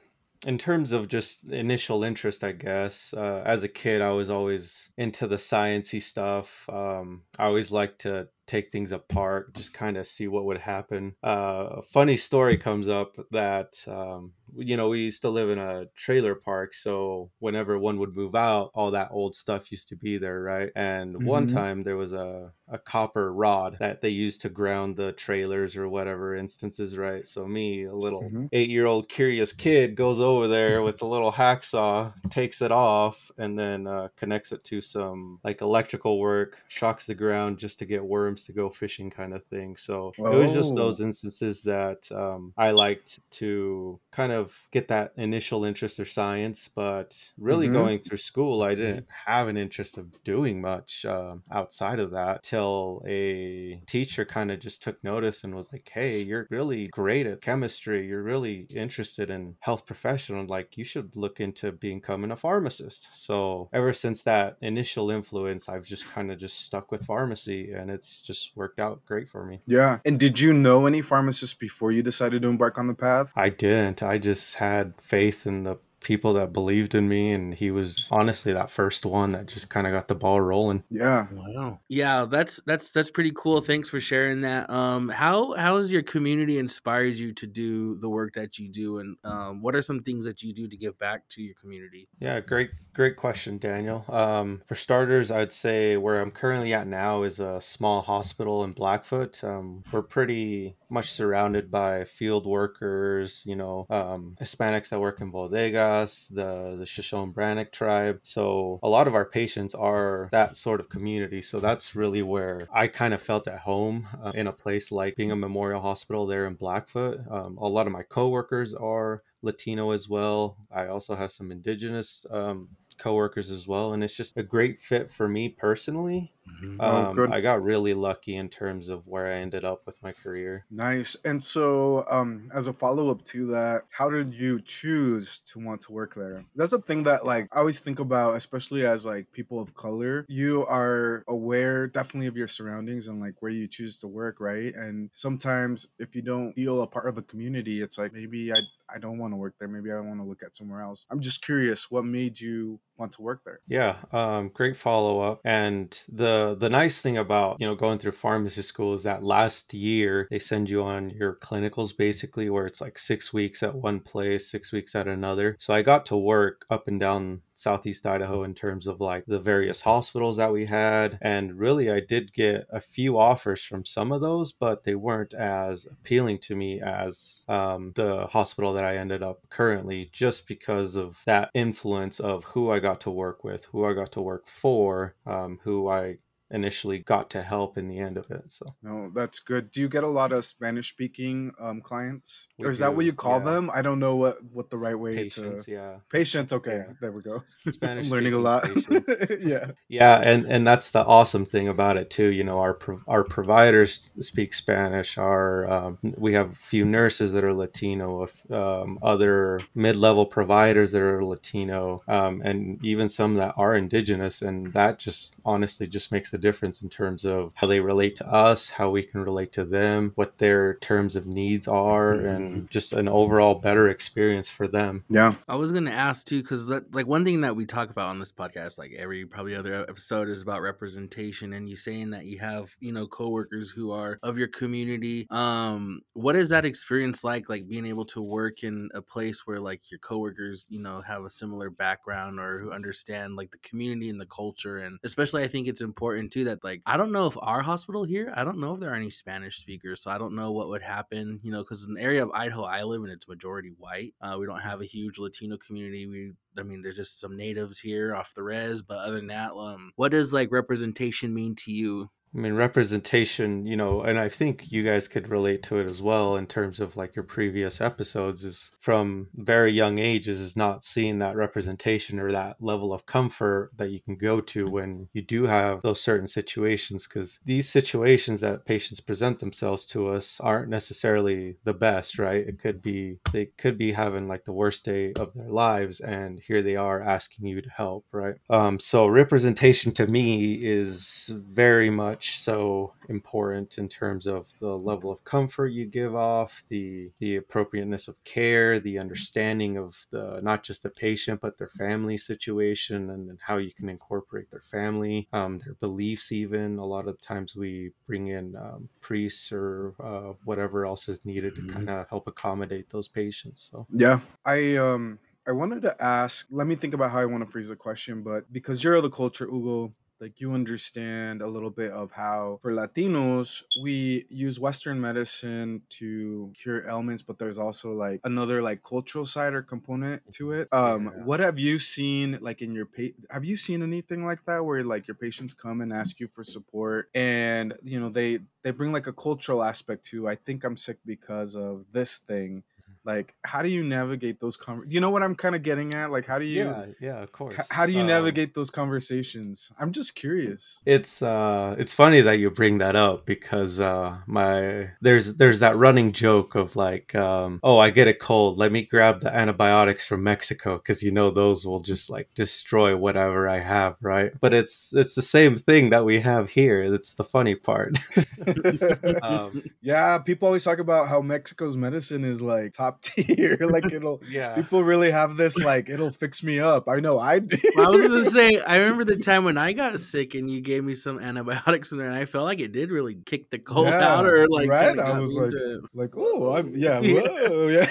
in 0.47 0.57
terms 0.57 0.91
of 0.91 1.07
just 1.07 1.43
initial 1.45 2.03
interest 2.03 2.43
i 2.43 2.51
guess 2.51 3.13
uh, 3.15 3.43
as 3.45 3.63
a 3.63 3.67
kid 3.67 4.01
i 4.01 4.11
was 4.11 4.29
always 4.29 4.91
into 4.97 5.27
the 5.27 5.35
sciency 5.35 6.01
stuff 6.01 6.67
um, 6.69 7.23
i 7.37 7.45
always 7.45 7.71
liked 7.71 7.99
to 8.01 8.27
take 8.49 8.71
things 8.71 8.91
apart, 8.91 9.53
just 9.53 9.73
kind 9.73 9.95
of 9.95 10.07
see 10.07 10.27
what 10.27 10.43
would 10.45 10.57
happen. 10.57 11.15
Uh, 11.23 11.67
a 11.77 11.81
funny 11.83 12.17
story 12.17 12.57
comes 12.57 12.87
up 12.87 13.15
that 13.29 13.75
um, 13.87 14.33
you 14.55 14.77
know 14.77 14.89
we 14.89 15.01
used 15.01 15.21
to 15.23 15.29
live 15.29 15.49
in 15.49 15.57
a 15.57 15.85
trailer 15.95 16.35
park, 16.35 16.73
so 16.73 17.29
whenever 17.39 17.77
one 17.77 17.99
would 17.99 18.15
move 18.15 18.35
out, 18.35 18.71
all 18.73 18.91
that 18.91 19.09
old 19.11 19.35
stuff 19.35 19.71
used 19.71 19.89
to 19.89 19.95
be 19.95 20.17
there, 20.17 20.41
right? 20.41 20.71
And 20.75 21.15
mm-hmm. 21.15 21.25
one 21.25 21.47
time 21.47 21.83
there 21.83 21.97
was 21.97 22.13
a 22.13 22.51
a 22.71 22.77
copper 22.77 23.33
rod 23.33 23.77
that 23.79 24.01
they 24.01 24.09
used 24.09 24.41
to 24.41 24.49
ground 24.49 24.95
the 24.95 25.11
trailers 25.13 25.75
or 25.75 25.89
whatever 25.89 26.35
instances, 26.35 26.97
right? 26.97 27.25
So 27.25 27.47
me, 27.47 27.85
a 27.85 27.95
little 27.95 28.23
mm-hmm. 28.23 28.45
eight 28.51 28.69
year 28.69 28.85
old 28.85 29.09
curious 29.09 29.51
kid, 29.51 29.95
goes 29.95 30.19
over 30.19 30.47
there 30.47 30.81
with 30.81 31.01
a 31.01 31.05
little 31.05 31.31
hacksaw, 31.31 32.13
takes 32.29 32.61
it 32.61 32.71
off, 32.71 33.31
and 33.37 33.57
then 33.57 33.87
uh, 33.87 34.09
connects 34.15 34.51
it 34.51 34.63
to 34.65 34.81
some 34.81 35.39
like 35.43 35.61
electrical 35.61 36.19
work, 36.19 36.63
shocks 36.67 37.05
the 37.05 37.15
ground 37.15 37.57
just 37.57 37.79
to 37.79 37.85
get 37.85 38.03
worms 38.05 38.45
to 38.45 38.53
go 38.53 38.69
fishing, 38.69 39.09
kind 39.09 39.33
of 39.33 39.43
thing. 39.45 39.75
So 39.75 40.13
oh. 40.19 40.31
it 40.31 40.41
was 40.41 40.53
just 40.53 40.75
those 40.75 41.01
instances 41.01 41.63
that 41.63 42.09
um, 42.11 42.53
I 42.57 42.71
liked 42.71 43.21
to 43.31 43.99
kind 44.11 44.31
of 44.31 44.38
get 44.71 44.87
that 44.89 45.13
initial 45.17 45.65
interest 45.65 45.99
or 45.99 46.05
science, 46.05 46.69
but 46.73 47.15
really 47.37 47.65
mm-hmm. 47.65 47.75
going 47.75 47.99
through 47.99 48.17
school, 48.17 48.61
I 48.61 48.75
didn't 48.75 49.07
have 49.25 49.47
an 49.47 49.57
interest 49.57 49.97
of 49.97 50.07
doing 50.23 50.61
much 50.61 51.05
uh, 51.05 51.35
outside 51.51 51.99
of 51.99 52.11
that 52.11 52.43
till 52.43 53.03
a 53.07 53.81
teacher 53.87 54.25
kind 54.25 54.51
of 54.51 54.59
just 54.59 54.83
took 54.83 55.03
notice 55.03 55.43
and 55.43 55.55
was 55.55 55.71
like, 55.71 55.89
"Hey, 55.91 56.21
you're 56.21 56.47
really 56.49 56.87
great 56.87 57.25
at 57.25 57.41
chemistry. 57.41 58.07
You're 58.07 58.23
really 58.23 58.67
interested 58.73 59.29
in 59.29 59.55
health 59.59 59.85
professional. 59.85 60.45
Like, 60.45 60.77
you 60.77 60.83
should 60.83 61.15
look 61.15 61.39
into 61.39 61.71
becoming 61.71 62.31
a 62.31 62.35
pharmacist." 62.35 63.09
So 63.13 63.69
ever 63.73 63.93
since 63.93 64.23
that 64.23 64.57
initial 64.61 65.11
influence, 65.11 65.69
I've 65.69 65.85
just 65.85 66.07
kind 66.09 66.31
of 66.31 66.37
just 66.37 66.65
stuck 66.65 66.91
with 66.91 67.05
pharmacy, 67.05 67.71
and 67.71 67.89
it's 67.89 68.21
just 68.21 68.55
worked 68.55 68.79
out 68.79 69.05
great 69.05 69.27
for 69.27 69.45
me. 69.45 69.61
Yeah. 69.65 69.99
And 70.05 70.19
did 70.19 70.39
you 70.39 70.53
know 70.53 70.85
any 70.85 71.01
pharmacists 71.01 71.55
before 71.55 71.91
you 71.91 72.03
decided 72.03 72.41
to 72.41 72.47
embark 72.47 72.77
on 72.77 72.87
the 72.87 72.93
path? 72.93 73.33
I 73.35 73.49
didn't. 73.49 74.03
I 74.03 74.17
just 74.17 74.28
had 74.55 74.93
faith 74.99 75.45
in 75.45 75.63
the 75.63 75.77
people 76.01 76.33
that 76.33 76.53
believed 76.53 76.95
in 76.95 77.07
me 77.09 77.31
and 77.31 77.53
he 77.53 77.71
was 77.71 78.07
honestly 78.11 78.53
that 78.53 78.69
first 78.69 79.05
one 79.05 79.31
that 79.31 79.47
just 79.47 79.69
kind 79.69 79.85
of 79.85 79.93
got 79.93 80.07
the 80.07 80.15
ball 80.15 80.39
rolling. 80.39 80.83
Yeah. 80.89 81.27
Wow. 81.31 81.79
Yeah 81.89 82.25
that's 82.25 82.59
that's 82.65 82.91
that's 82.91 83.11
pretty 83.11 83.31
cool. 83.35 83.61
Thanks 83.61 83.89
for 83.89 83.99
sharing 83.99 84.41
that. 84.41 84.69
Um 84.69 85.09
how 85.09 85.53
how 85.55 85.77
has 85.77 85.91
your 85.91 86.03
community 86.03 86.57
inspired 86.57 87.15
you 87.17 87.33
to 87.33 87.47
do 87.47 87.97
the 87.99 88.09
work 88.09 88.33
that 88.33 88.59
you 88.59 88.69
do? 88.69 88.99
And 88.99 89.17
um 89.23 89.61
what 89.61 89.75
are 89.75 89.81
some 89.81 90.01
things 90.01 90.25
that 90.25 90.41
you 90.41 90.53
do 90.53 90.67
to 90.67 90.77
give 90.77 90.97
back 90.99 91.27
to 91.29 91.41
your 91.41 91.55
community? 91.55 92.07
Yeah 92.19 92.39
great 92.39 92.71
great 92.93 93.15
question 93.15 93.57
daniel. 93.57 94.05
Um 94.09 94.61
for 94.67 94.75
starters 94.75 95.31
i'd 95.31 95.51
say 95.51 95.97
where 95.97 96.21
i'm 96.21 96.31
currently 96.31 96.73
at 96.73 96.87
now 96.87 97.23
is 97.23 97.39
a 97.39 97.59
small 97.61 98.01
hospital 98.01 98.63
in 98.63 98.73
blackfoot. 98.73 99.43
Um 99.43 99.83
we're 99.91 100.03
pretty 100.03 100.77
much 100.89 101.11
surrounded 101.11 101.69
by 101.69 102.03
field 102.03 102.45
workers 102.45 103.43
you 103.45 103.55
know 103.55 103.85
um 103.89 104.35
hispanics 104.41 104.89
that 104.89 104.99
work 104.99 105.21
in 105.21 105.29
bodega 105.31 105.88
The 106.33 106.75
the 106.77 106.85
Shoshone 106.85 107.31
Bannock 107.31 107.71
tribe. 107.71 108.19
So 108.23 108.79
a 108.83 108.89
lot 108.89 109.07
of 109.07 109.15
our 109.15 109.25
patients 109.25 109.75
are 109.75 110.29
that 110.31 110.55
sort 110.57 110.79
of 110.79 110.89
community. 110.89 111.41
So 111.41 111.59
that's 111.59 111.95
really 111.95 112.21
where 112.21 112.67
I 112.73 112.87
kind 112.87 113.13
of 113.13 113.21
felt 113.21 113.47
at 113.47 113.59
home 113.59 114.07
uh, 114.23 114.31
in 114.35 114.47
a 114.47 114.53
place 114.53 114.91
like 114.91 115.15
Bingham 115.15 115.39
Memorial 115.39 115.81
Hospital 115.81 116.25
there 116.25 116.47
in 116.47 116.55
Blackfoot. 116.55 117.19
Um, 117.29 117.57
a 117.57 117.67
lot 117.67 117.87
of 117.87 117.93
my 117.93 118.03
coworkers 118.03 118.73
are 118.73 119.23
Latino 119.41 119.91
as 119.91 120.09
well. 120.09 120.57
I 120.71 120.87
also 120.87 121.15
have 121.15 121.31
some 121.31 121.51
indigenous 121.51 122.25
um, 122.29 122.69
coworkers 122.97 123.49
as 123.49 123.67
well, 123.67 123.93
and 123.93 124.03
it's 124.03 124.15
just 124.15 124.37
a 124.37 124.43
great 124.43 124.79
fit 124.79 125.09
for 125.09 125.27
me 125.27 125.49
personally. 125.49 126.33
Mm-hmm. 126.61 126.81
Um, 126.81 127.19
oh, 127.19 127.27
I 127.31 127.41
got 127.41 127.63
really 127.63 127.93
lucky 127.93 128.35
in 128.35 128.49
terms 128.49 128.89
of 128.89 129.05
where 129.07 129.27
I 129.27 129.37
ended 129.37 129.65
up 129.65 129.85
with 129.85 130.01
my 130.03 130.11
career. 130.11 130.65
Nice. 130.71 131.15
And 131.25 131.43
so, 131.43 132.05
um, 132.09 132.49
as 132.53 132.67
a 132.67 132.73
follow 132.73 133.09
up 133.11 133.23
to 133.25 133.47
that, 133.47 133.83
how 133.89 134.09
did 134.09 134.33
you 134.33 134.61
choose 134.61 135.39
to 135.47 135.59
want 135.59 135.81
to 135.81 135.91
work 135.91 136.15
there? 136.15 136.43
That's 136.55 136.73
a 136.73 136.81
thing 136.81 137.03
that 137.03 137.25
like 137.25 137.47
I 137.51 137.59
always 137.59 137.79
think 137.79 137.99
about, 137.99 138.35
especially 138.35 138.85
as 138.85 139.05
like 139.05 139.31
people 139.31 139.61
of 139.61 139.73
color. 139.73 140.25
You 140.27 140.65
are 140.67 141.23
aware 141.27 141.87
definitely 141.87 142.27
of 142.27 142.37
your 142.37 142.47
surroundings 142.47 143.07
and 143.07 143.19
like 143.19 143.41
where 143.41 143.51
you 143.51 143.67
choose 143.67 143.99
to 143.99 144.07
work, 144.07 144.39
right? 144.39 144.73
And 144.75 145.09
sometimes 145.13 145.89
if 145.99 146.15
you 146.15 146.21
don't 146.21 146.53
feel 146.53 146.81
a 146.81 146.87
part 146.87 147.07
of 147.07 147.15
the 147.15 147.21
community, 147.23 147.81
it's 147.81 147.97
like 147.97 148.13
maybe 148.13 148.51
I 148.53 148.59
I 148.93 148.99
don't 148.99 149.17
want 149.17 149.33
to 149.33 149.37
work 149.37 149.55
there. 149.59 149.67
Maybe 149.67 149.91
I 149.91 149.99
want 149.99 150.19
to 150.19 150.25
look 150.25 150.43
at 150.43 150.55
somewhere 150.55 150.81
else. 150.81 151.05
I'm 151.09 151.19
just 151.19 151.43
curious, 151.43 151.91
what 151.91 152.05
made 152.05 152.39
you 152.39 152.79
want 152.99 153.13
to 153.13 153.21
work 153.21 153.41
there? 153.45 153.61
Yeah, 153.67 153.97
um, 154.11 154.49
great 154.53 154.75
follow 154.75 155.19
up. 155.21 155.41
And 155.45 155.97
the 156.11 156.55
the 156.59 156.69
nice 156.69 157.01
thing 157.01 157.17
about 157.17 157.57
you 157.59 157.67
know 157.67 157.75
going 157.75 157.99
through 157.99 158.11
pharmacy 158.11 158.61
school 158.61 158.93
is 158.93 159.03
that 159.03 159.23
last 159.23 159.73
year 159.73 160.27
they 160.29 160.39
send 160.39 160.69
you 160.69 160.83
on 160.83 161.09
your 161.09 161.35
clinicals 161.35 161.95
basically, 161.95 162.49
where 162.49 162.65
it's 162.65 162.81
like 162.81 162.99
six 162.99 163.33
weeks 163.33 163.63
at 163.63 163.75
one 163.75 163.99
place, 163.99 164.49
six 164.49 164.71
weeks 164.71 164.95
at 164.95 165.07
another. 165.07 165.55
So 165.59 165.73
I 165.73 165.81
got 165.81 166.05
to 166.07 166.17
work 166.17 166.65
up 166.69 166.87
and 166.87 166.99
down 166.99 167.41
Southeast 167.59 168.05
Idaho 168.05 168.43
in 168.43 168.53
terms 168.53 168.87
of 168.87 169.01
like 169.01 169.25
the 169.25 169.39
various 169.39 169.81
hospitals 169.81 170.37
that 170.37 170.53
we 170.53 170.65
had. 170.65 171.17
And 171.21 171.59
really, 171.59 171.89
I 171.91 171.99
did 171.99 172.33
get 172.33 172.67
a 172.71 172.79
few 172.79 173.17
offers 173.17 173.63
from 173.63 173.85
some 173.85 174.11
of 174.11 174.21
those, 174.21 174.51
but 174.51 174.83
they 174.83 174.95
weren't 174.95 175.33
as 175.33 175.85
appealing 175.85 176.39
to 176.39 176.55
me 176.55 176.81
as 176.81 177.45
um, 177.47 177.91
the 177.95 178.27
hospital 178.27 178.73
that 178.73 178.85
I 178.85 178.97
ended 178.97 179.21
up 179.21 179.49
currently, 179.49 180.09
just 180.11 180.47
because 180.47 180.95
of 180.95 181.21
that 181.25 181.49
influence 181.53 182.19
of 182.19 182.43
who 182.45 182.71
I 182.71 182.79
got 182.79 183.01
to 183.01 183.11
work 183.11 183.43
with, 183.43 183.65
who 183.65 183.85
I 183.85 183.93
got 183.93 184.11
to 184.13 184.21
work 184.21 184.47
for, 184.47 185.15
um, 185.25 185.59
who 185.63 185.89
I 185.89 186.17
initially 186.51 186.99
got 186.99 187.29
to 187.31 187.43
help 187.43 187.77
in 187.77 187.87
the 187.87 187.99
end 187.99 188.17
of 188.17 188.29
it. 188.31 188.49
So 188.49 188.73
no, 188.81 189.11
that's 189.13 189.39
good. 189.39 189.71
Do 189.71 189.81
you 189.81 189.89
get 189.89 190.03
a 190.03 190.07
lot 190.07 190.33
of 190.33 190.45
Spanish 190.45 190.89
speaking 190.89 191.51
um, 191.59 191.81
clients, 191.81 192.47
we 192.57 192.65
or 192.65 192.69
is 192.69 192.77
do, 192.77 192.85
that 192.85 192.95
what 192.95 193.05
you 193.05 193.13
call 193.13 193.39
yeah. 193.39 193.45
them? 193.45 193.71
I 193.73 193.81
don't 193.81 193.99
know 193.99 194.15
what 194.15 194.43
what 194.51 194.69
the 194.69 194.77
right 194.77 194.97
way 194.97 195.15
patients, 195.15 195.65
to. 195.65 195.71
Yeah, 195.71 195.95
patients. 196.09 196.53
Okay, 196.53 196.85
yeah. 196.87 196.93
there 197.01 197.11
we 197.11 197.21
go. 197.21 197.43
Spanish. 197.71 198.05
I'm 198.05 198.11
learning 198.11 198.33
a 198.33 198.39
lot. 198.39 198.69
yeah, 199.39 199.71
yeah, 199.87 200.21
and 200.25 200.45
and 200.45 200.65
that's 200.65 200.91
the 200.91 201.05
awesome 201.05 201.45
thing 201.45 201.67
about 201.67 201.97
it 201.97 202.09
too. 202.09 202.27
You 202.27 202.43
know, 202.43 202.59
our 202.59 202.73
pro- 202.73 203.01
our 203.07 203.23
providers 203.23 204.15
speak 204.19 204.53
Spanish. 204.53 205.17
Our 205.17 205.69
um, 205.71 205.97
we 206.17 206.33
have 206.33 206.51
a 206.51 206.55
few 206.55 206.85
nurses 206.85 207.33
that 207.33 207.43
are 207.43 207.53
Latino, 207.53 208.27
um, 208.49 208.97
other 209.01 209.59
mid 209.75 209.95
level 209.95 210.25
providers 210.25 210.91
that 210.91 211.01
are 211.01 211.23
Latino, 211.23 212.01
um, 212.07 212.41
and 212.43 212.83
even 212.83 213.07
some 213.09 213.35
that 213.35 213.53
are 213.57 213.75
indigenous, 213.75 214.41
and 214.41 214.73
that 214.73 214.97
just 214.97 215.35
honestly 215.45 215.87
just 215.87 216.11
makes 216.11 216.31
the 216.31 216.38
difference 216.39 216.81
in 216.81 216.89
terms 216.89 217.25
of 217.25 217.51
how 217.55 217.67
they 217.67 217.79
relate 217.79 218.15
to 218.17 218.27
us, 218.27 218.69
how 218.69 218.89
we 218.89 219.03
can 219.03 219.21
relate 219.21 219.51
to 219.53 219.65
them, 219.65 220.13
what 220.15 220.37
their 220.37 220.75
terms 220.75 221.15
of 221.15 221.25
needs 221.25 221.67
are, 221.67 222.15
mm-hmm. 222.15 222.27
and 222.27 222.69
just 222.69 222.93
an 222.93 223.07
overall 223.07 223.55
better 223.55 223.89
experience 223.89 224.49
for 224.49 224.67
them. 224.67 225.03
Yeah. 225.09 225.35
I 225.47 225.55
was 225.55 225.71
going 225.71 225.85
to 225.85 225.93
ask 225.93 226.25
too, 226.25 226.41
because 226.41 226.67
like 226.67 227.07
one 227.07 227.25
thing 227.25 227.41
that 227.41 227.55
we 227.55 227.65
talk 227.65 227.89
about 227.89 228.07
on 228.07 228.19
this 228.19 228.31
podcast, 228.31 228.77
like 228.77 228.93
every 228.97 229.25
probably 229.25 229.55
other 229.55 229.73
episode, 229.73 230.29
is 230.29 230.41
about 230.41 230.61
representation. 230.61 231.53
And 231.53 231.69
you 231.69 231.75
saying 231.75 232.11
that 232.11 232.25
you 232.25 232.39
have, 232.39 232.75
you 232.79 232.91
know, 232.91 233.07
coworkers 233.07 233.69
who 233.69 233.91
are 233.91 234.19
of 234.23 234.37
your 234.37 234.47
community. 234.47 235.27
Um, 235.29 236.01
what 236.13 236.35
is 236.35 236.49
that 236.49 236.65
experience 236.65 237.23
like, 237.23 237.49
like 237.49 237.67
being 237.67 237.85
able 237.85 238.05
to 238.05 238.21
work 238.21 238.63
in 238.63 238.89
a 238.93 239.01
place 239.01 239.45
where 239.45 239.59
like 239.59 239.91
your 239.91 239.99
coworkers, 239.99 240.65
you 240.69 240.79
know, 240.79 241.01
have 241.01 241.23
a 241.23 241.29
similar 241.29 241.69
background 241.69 242.39
or 242.39 242.59
who 242.59 242.71
understand 242.71 243.35
like 243.35 243.51
the 243.51 243.57
community 243.59 244.09
and 244.09 244.19
the 244.19 244.25
culture? 244.25 244.77
And 244.77 244.99
especially, 245.03 245.43
I 245.43 245.47
think 245.47 245.67
it's 245.67 245.81
important 245.81 246.28
too 246.29 246.45
that 246.45 246.63
like 246.63 246.81
I 246.85 246.97
don't 246.97 247.11
know 247.11 247.27
if 247.27 247.35
our 247.41 247.61
hospital 247.61 248.03
here, 248.03 248.33
I 248.35 248.43
don't 248.43 248.59
know 248.59 248.75
if 248.75 248.79
there 248.79 248.91
are 248.91 248.95
any 248.95 249.09
Spanish 249.09 249.57
speakers, 249.57 250.01
so 250.01 250.11
I 250.11 250.17
don't 250.17 250.35
know 250.35 250.51
what 250.51 250.69
would 250.69 250.81
happen. 250.81 251.39
You 251.43 251.51
know, 251.51 251.63
because 251.63 251.85
in 251.85 251.95
the 251.95 252.01
area 252.01 252.23
of 252.23 252.31
Idaho 252.33 252.63
I 252.63 252.83
live 252.83 253.03
in, 253.03 253.09
it's 253.09 253.27
majority 253.27 253.71
white. 253.77 254.13
Uh, 254.21 254.37
we 254.39 254.45
don't 254.45 254.61
have 254.61 254.81
a 254.81 254.85
huge 254.85 255.19
Latino 255.19 255.57
community. 255.57 256.07
We 256.07 256.33
I 256.57 256.63
mean, 256.63 256.81
there's 256.81 256.95
just 256.95 257.19
some 257.19 257.37
natives 257.37 257.79
here 257.79 258.15
off 258.15 258.33
the 258.33 258.43
res, 258.43 258.81
but 258.81 258.97
other 258.97 259.17
than 259.17 259.27
that, 259.27 259.53
um, 259.53 259.91
what 259.95 260.11
does 260.11 260.33
like 260.33 260.51
representation 260.51 261.33
mean 261.33 261.55
to 261.55 261.71
you 261.71 262.09
I 262.33 262.37
mean, 262.37 262.53
representation, 262.53 263.65
you 263.65 263.75
know, 263.75 264.01
and 264.01 264.19
I 264.19 264.29
think 264.29 264.71
you 264.71 264.83
guys 264.83 265.07
could 265.07 265.29
relate 265.29 265.63
to 265.63 265.79
it 265.79 265.89
as 265.89 265.99
well 266.01 266.35
in 266.35 266.45
terms 266.45 266.79
of 266.79 266.95
like 266.95 267.15
your 267.15 267.23
previous 267.23 267.81
episodes 267.81 268.43
is 268.43 268.71
from 268.79 269.29
very 269.33 269.71
young 269.71 269.97
ages 269.97 270.39
is 270.39 270.55
not 270.55 270.83
seeing 270.83 271.19
that 271.19 271.35
representation 271.35 272.19
or 272.19 272.31
that 272.31 272.57
level 272.61 272.93
of 272.93 273.07
comfort 273.07 273.71
that 273.77 273.89
you 273.89 273.99
can 273.99 274.15
go 274.15 274.41
to 274.41 274.67
when 274.67 275.07
you 275.11 275.23
do 275.23 275.47
have 275.47 275.81
those 275.81 276.01
certain 276.01 276.27
situations. 276.27 277.07
Because 277.07 277.39
these 277.45 277.67
situations 277.67 278.41
that 278.41 278.65
patients 278.65 278.99
present 278.99 279.39
themselves 279.39 279.83
to 279.87 280.09
us 280.09 280.39
aren't 280.39 280.69
necessarily 280.69 281.57
the 281.63 281.73
best, 281.73 282.19
right? 282.19 282.47
It 282.47 282.59
could 282.59 282.79
be, 282.79 283.17
they 283.33 283.47
could 283.57 283.77
be 283.77 283.91
having 283.91 284.27
like 284.27 284.45
the 284.45 284.53
worst 284.53 284.85
day 284.85 285.13
of 285.13 285.33
their 285.33 285.49
lives, 285.49 285.99
and 285.99 286.39
here 286.39 286.61
they 286.61 286.75
are 286.75 287.01
asking 287.01 287.47
you 287.47 287.59
to 287.61 287.69
help, 287.69 288.05
right? 288.11 288.35
Um, 288.51 288.79
so 288.79 289.07
representation 289.07 289.93
to 289.93 290.05
me 290.05 290.53
is 290.61 291.31
very 291.33 291.89
much 291.89 292.18
much 292.19 292.37
so 292.37 292.91
important 293.07 293.77
in 293.77 293.87
terms 293.87 294.27
of 294.27 294.53
the 294.59 294.77
level 294.77 295.09
of 295.09 295.23
comfort 295.23 295.67
you 295.67 295.85
give 295.85 296.13
off, 296.13 296.63
the 296.67 297.09
the 297.19 297.37
appropriateness 297.37 298.09
of 298.09 298.21
care, 298.25 298.77
the 298.77 298.99
understanding 298.99 299.77
of 299.77 300.05
the 300.11 300.41
not 300.43 300.61
just 300.61 300.83
the 300.83 300.89
patient 300.89 301.39
but 301.39 301.57
their 301.57 301.69
family 301.69 302.17
situation 302.17 303.09
and, 303.09 303.29
and 303.29 303.39
how 303.41 303.55
you 303.55 303.71
can 303.71 303.87
incorporate 303.87 304.51
their 304.51 304.63
family, 304.63 305.29
um, 305.31 305.59
their 305.59 305.75
beliefs. 305.75 306.33
Even 306.33 306.77
a 306.77 306.85
lot 306.85 307.07
of 307.07 307.21
times 307.21 307.55
we 307.55 307.91
bring 308.05 308.27
in 308.27 308.53
um, 308.57 308.89
priests 308.99 309.53
or 309.53 309.93
uh, 310.03 310.33
whatever 310.43 310.85
else 310.85 311.07
is 311.07 311.23
needed 311.23 311.55
to 311.55 311.61
mm-hmm. 311.61 311.73
kind 311.73 311.89
of 311.89 312.09
help 312.09 312.27
accommodate 312.27 312.89
those 312.89 313.07
patients. 313.07 313.69
So 313.71 313.87
yeah, 313.93 314.19
I 314.43 314.75
um. 314.75 315.19
I 315.47 315.51
wanted 315.51 315.81
to 315.81 315.95
ask, 316.03 316.45
let 316.51 316.67
me 316.67 316.75
think 316.75 316.93
about 316.93 317.09
how 317.09 317.19
I 317.21 317.25
want 317.25 317.43
to 317.43 317.51
phrase 317.51 317.69
the 317.69 317.75
question, 317.75 318.21
but 318.21 318.51
because 318.53 318.83
you're 318.83 319.01
the 319.01 319.09
culture, 319.09 319.47
Hugo, 319.49 319.91
like 320.21 320.39
you 320.39 320.53
understand 320.53 321.41
a 321.41 321.47
little 321.47 321.69
bit 321.69 321.91
of 321.91 322.11
how 322.11 322.59
for 322.61 322.71
latinos 322.71 323.63
we 323.81 324.25
use 324.29 324.59
western 324.59 324.99
medicine 324.99 325.81
to 325.89 326.51
cure 326.59 326.87
ailments 326.87 327.23
but 327.23 327.37
there's 327.39 327.59
also 327.59 327.91
like 327.91 328.19
another 328.23 328.61
like 328.61 328.83
cultural 328.83 329.25
side 329.25 329.53
or 329.53 329.61
component 329.61 330.21
to 330.31 330.51
it 330.51 330.67
um 330.73 331.05
yeah. 331.05 331.23
what 331.23 331.39
have 331.39 331.59
you 331.59 331.79
seen 331.79 332.37
like 332.41 332.61
in 332.61 332.73
your 332.73 332.85
pa- 332.85 333.15
have 333.29 333.45
you 333.45 333.55
seen 333.55 333.81
anything 333.81 334.25
like 334.25 334.43
that 334.45 334.63
where 334.63 334.83
like 334.83 335.07
your 335.07 335.15
patients 335.15 335.53
come 335.53 335.81
and 335.81 335.93
ask 335.93 336.19
you 336.19 336.27
for 336.27 336.43
support 336.43 337.09
and 337.13 337.73
you 337.83 337.99
know 337.99 338.09
they 338.09 338.39
they 338.63 338.71
bring 338.71 338.91
like 338.91 339.07
a 339.07 339.13
cultural 339.13 339.63
aspect 339.63 340.03
to 340.03 340.27
i 340.27 340.35
think 340.35 340.63
i'm 340.63 340.77
sick 340.77 340.97
because 341.05 341.55
of 341.55 341.85
this 341.91 342.17
thing 342.17 342.63
like 343.09 343.33
how 343.43 343.61
do 343.61 343.69
you 343.69 343.83
navigate 343.83 344.39
those 344.39 344.55
con- 344.57 344.87
do 344.87 344.93
you 344.93 345.01
know 345.01 345.09
what 345.09 345.23
i'm 345.23 345.35
kind 345.35 345.55
of 345.55 345.63
getting 345.63 345.93
at? 345.93 346.11
Like 346.11 346.25
how 346.25 346.37
do 346.37 346.45
you 346.45 346.65
yeah 346.65 346.85
yeah 346.99 347.19
of 347.21 347.31
course. 347.31 347.55
how 347.71 347.85
do 347.85 347.91
you 347.91 348.01
um, 348.01 348.07
navigate 348.07 348.53
those 348.53 348.69
conversations? 348.69 349.71
I'm 349.79 349.91
just 349.91 350.15
curious. 350.15 350.79
It's 350.85 351.21
uh 351.21 351.75
it's 351.79 351.93
funny 351.93 352.21
that 352.21 352.39
you 352.39 352.49
bring 352.51 352.77
that 352.79 352.95
up 352.95 353.25
because 353.25 353.79
uh 353.79 354.17
my 354.27 354.91
there's 355.01 355.37
there's 355.37 355.59
that 355.59 355.75
running 355.75 356.11
joke 356.11 356.55
of 356.55 356.75
like 356.75 357.15
um 357.15 357.59
oh 357.63 357.79
i 357.79 357.89
get 357.89 358.07
a 358.07 358.13
cold. 358.13 358.57
Let 358.57 358.71
me 358.71 358.83
grab 358.83 359.21
the 359.21 359.35
antibiotics 359.35 360.05
from 360.05 360.23
mexico 360.23 360.77
because 360.77 361.01
you 361.01 361.11
know 361.11 361.31
those 361.31 361.65
will 361.65 361.81
just 361.81 362.09
like 362.09 362.33
destroy 362.35 362.95
whatever 362.95 363.49
i 363.49 363.59
have 363.59 363.95
right? 364.01 364.31
But 364.39 364.53
it's 364.53 364.93
it's 364.93 365.15
the 365.15 365.21
same 365.21 365.57
thing 365.57 365.89
that 365.89 366.05
we 366.05 366.19
have 366.19 366.49
here. 366.49 366.89
That's 366.89 367.15
the 367.15 367.23
funny 367.23 367.55
part. 367.55 367.97
Um, 369.21 369.63
yeah 369.81 370.17
people 370.19 370.47
always 370.47 370.63
talk 370.63 370.79
about 370.79 371.07
how 371.07 371.21
mexico's 371.21 371.75
medicine 371.77 372.23
is 372.23 372.41
like 372.41 372.73
top 372.73 372.98
top 373.01 373.25
tier. 373.25 373.57
like 373.61 373.91
it'll 373.91 374.21
yeah. 374.29 374.55
People 374.55 374.83
really 374.83 375.11
have 375.11 375.37
this 375.37 375.57
like 375.57 375.89
it'll 375.89 376.11
fix 376.11 376.43
me 376.43 376.59
up. 376.59 376.87
I 376.87 376.99
know 376.99 377.19
I 377.19 377.39
well, 377.75 377.87
I 377.87 377.89
was 377.89 378.07
gonna 378.07 378.21
say 378.23 378.59
I 378.59 378.77
remember 378.77 379.05
the 379.05 379.17
time 379.17 379.43
when 379.43 379.57
I 379.57 379.73
got 379.73 379.99
sick 379.99 380.35
and 380.35 380.49
you 380.49 380.61
gave 380.61 380.83
me 380.83 380.93
some 380.93 381.19
antibiotics 381.19 381.91
in 381.91 381.97
there 381.97 382.07
and 382.07 382.15
I 382.15 382.25
felt 382.25 382.45
like 382.45 382.59
it 382.59 382.71
did 382.71 382.91
really 382.91 383.15
kick 383.15 383.49
the 383.49 383.59
cold 383.59 383.87
yeah, 383.87 384.07
out 384.07 384.25
or 384.25 384.47
like 384.47 384.69
right. 384.69 384.99
I 384.99 385.19
was 385.19 385.35
like 385.35 385.53
like 385.93 386.13
oh 386.15 386.55
I'm 386.55 386.69
yeah 386.75 386.99
whoa 386.99 387.67
yeah. 387.67 387.85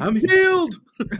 I'm 0.00 0.16
healed. 0.16 0.76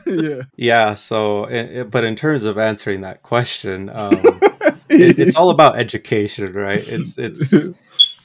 yeah. 0.07 0.43
Yeah. 0.57 0.95
So, 0.95 1.45
it, 1.45 1.90
but 1.90 2.04
in 2.04 2.16
terms 2.16 2.45
of 2.45 2.59
answering 2.59 3.02
that 3.02 3.23
question, 3.23 3.90
um, 3.90 4.40
it, 4.88 5.19
it's 5.19 5.37
all 5.37 5.50
about 5.50 5.78
education, 5.78 6.52
right? 6.52 6.83
It's 6.83 7.19
it's 7.19 7.52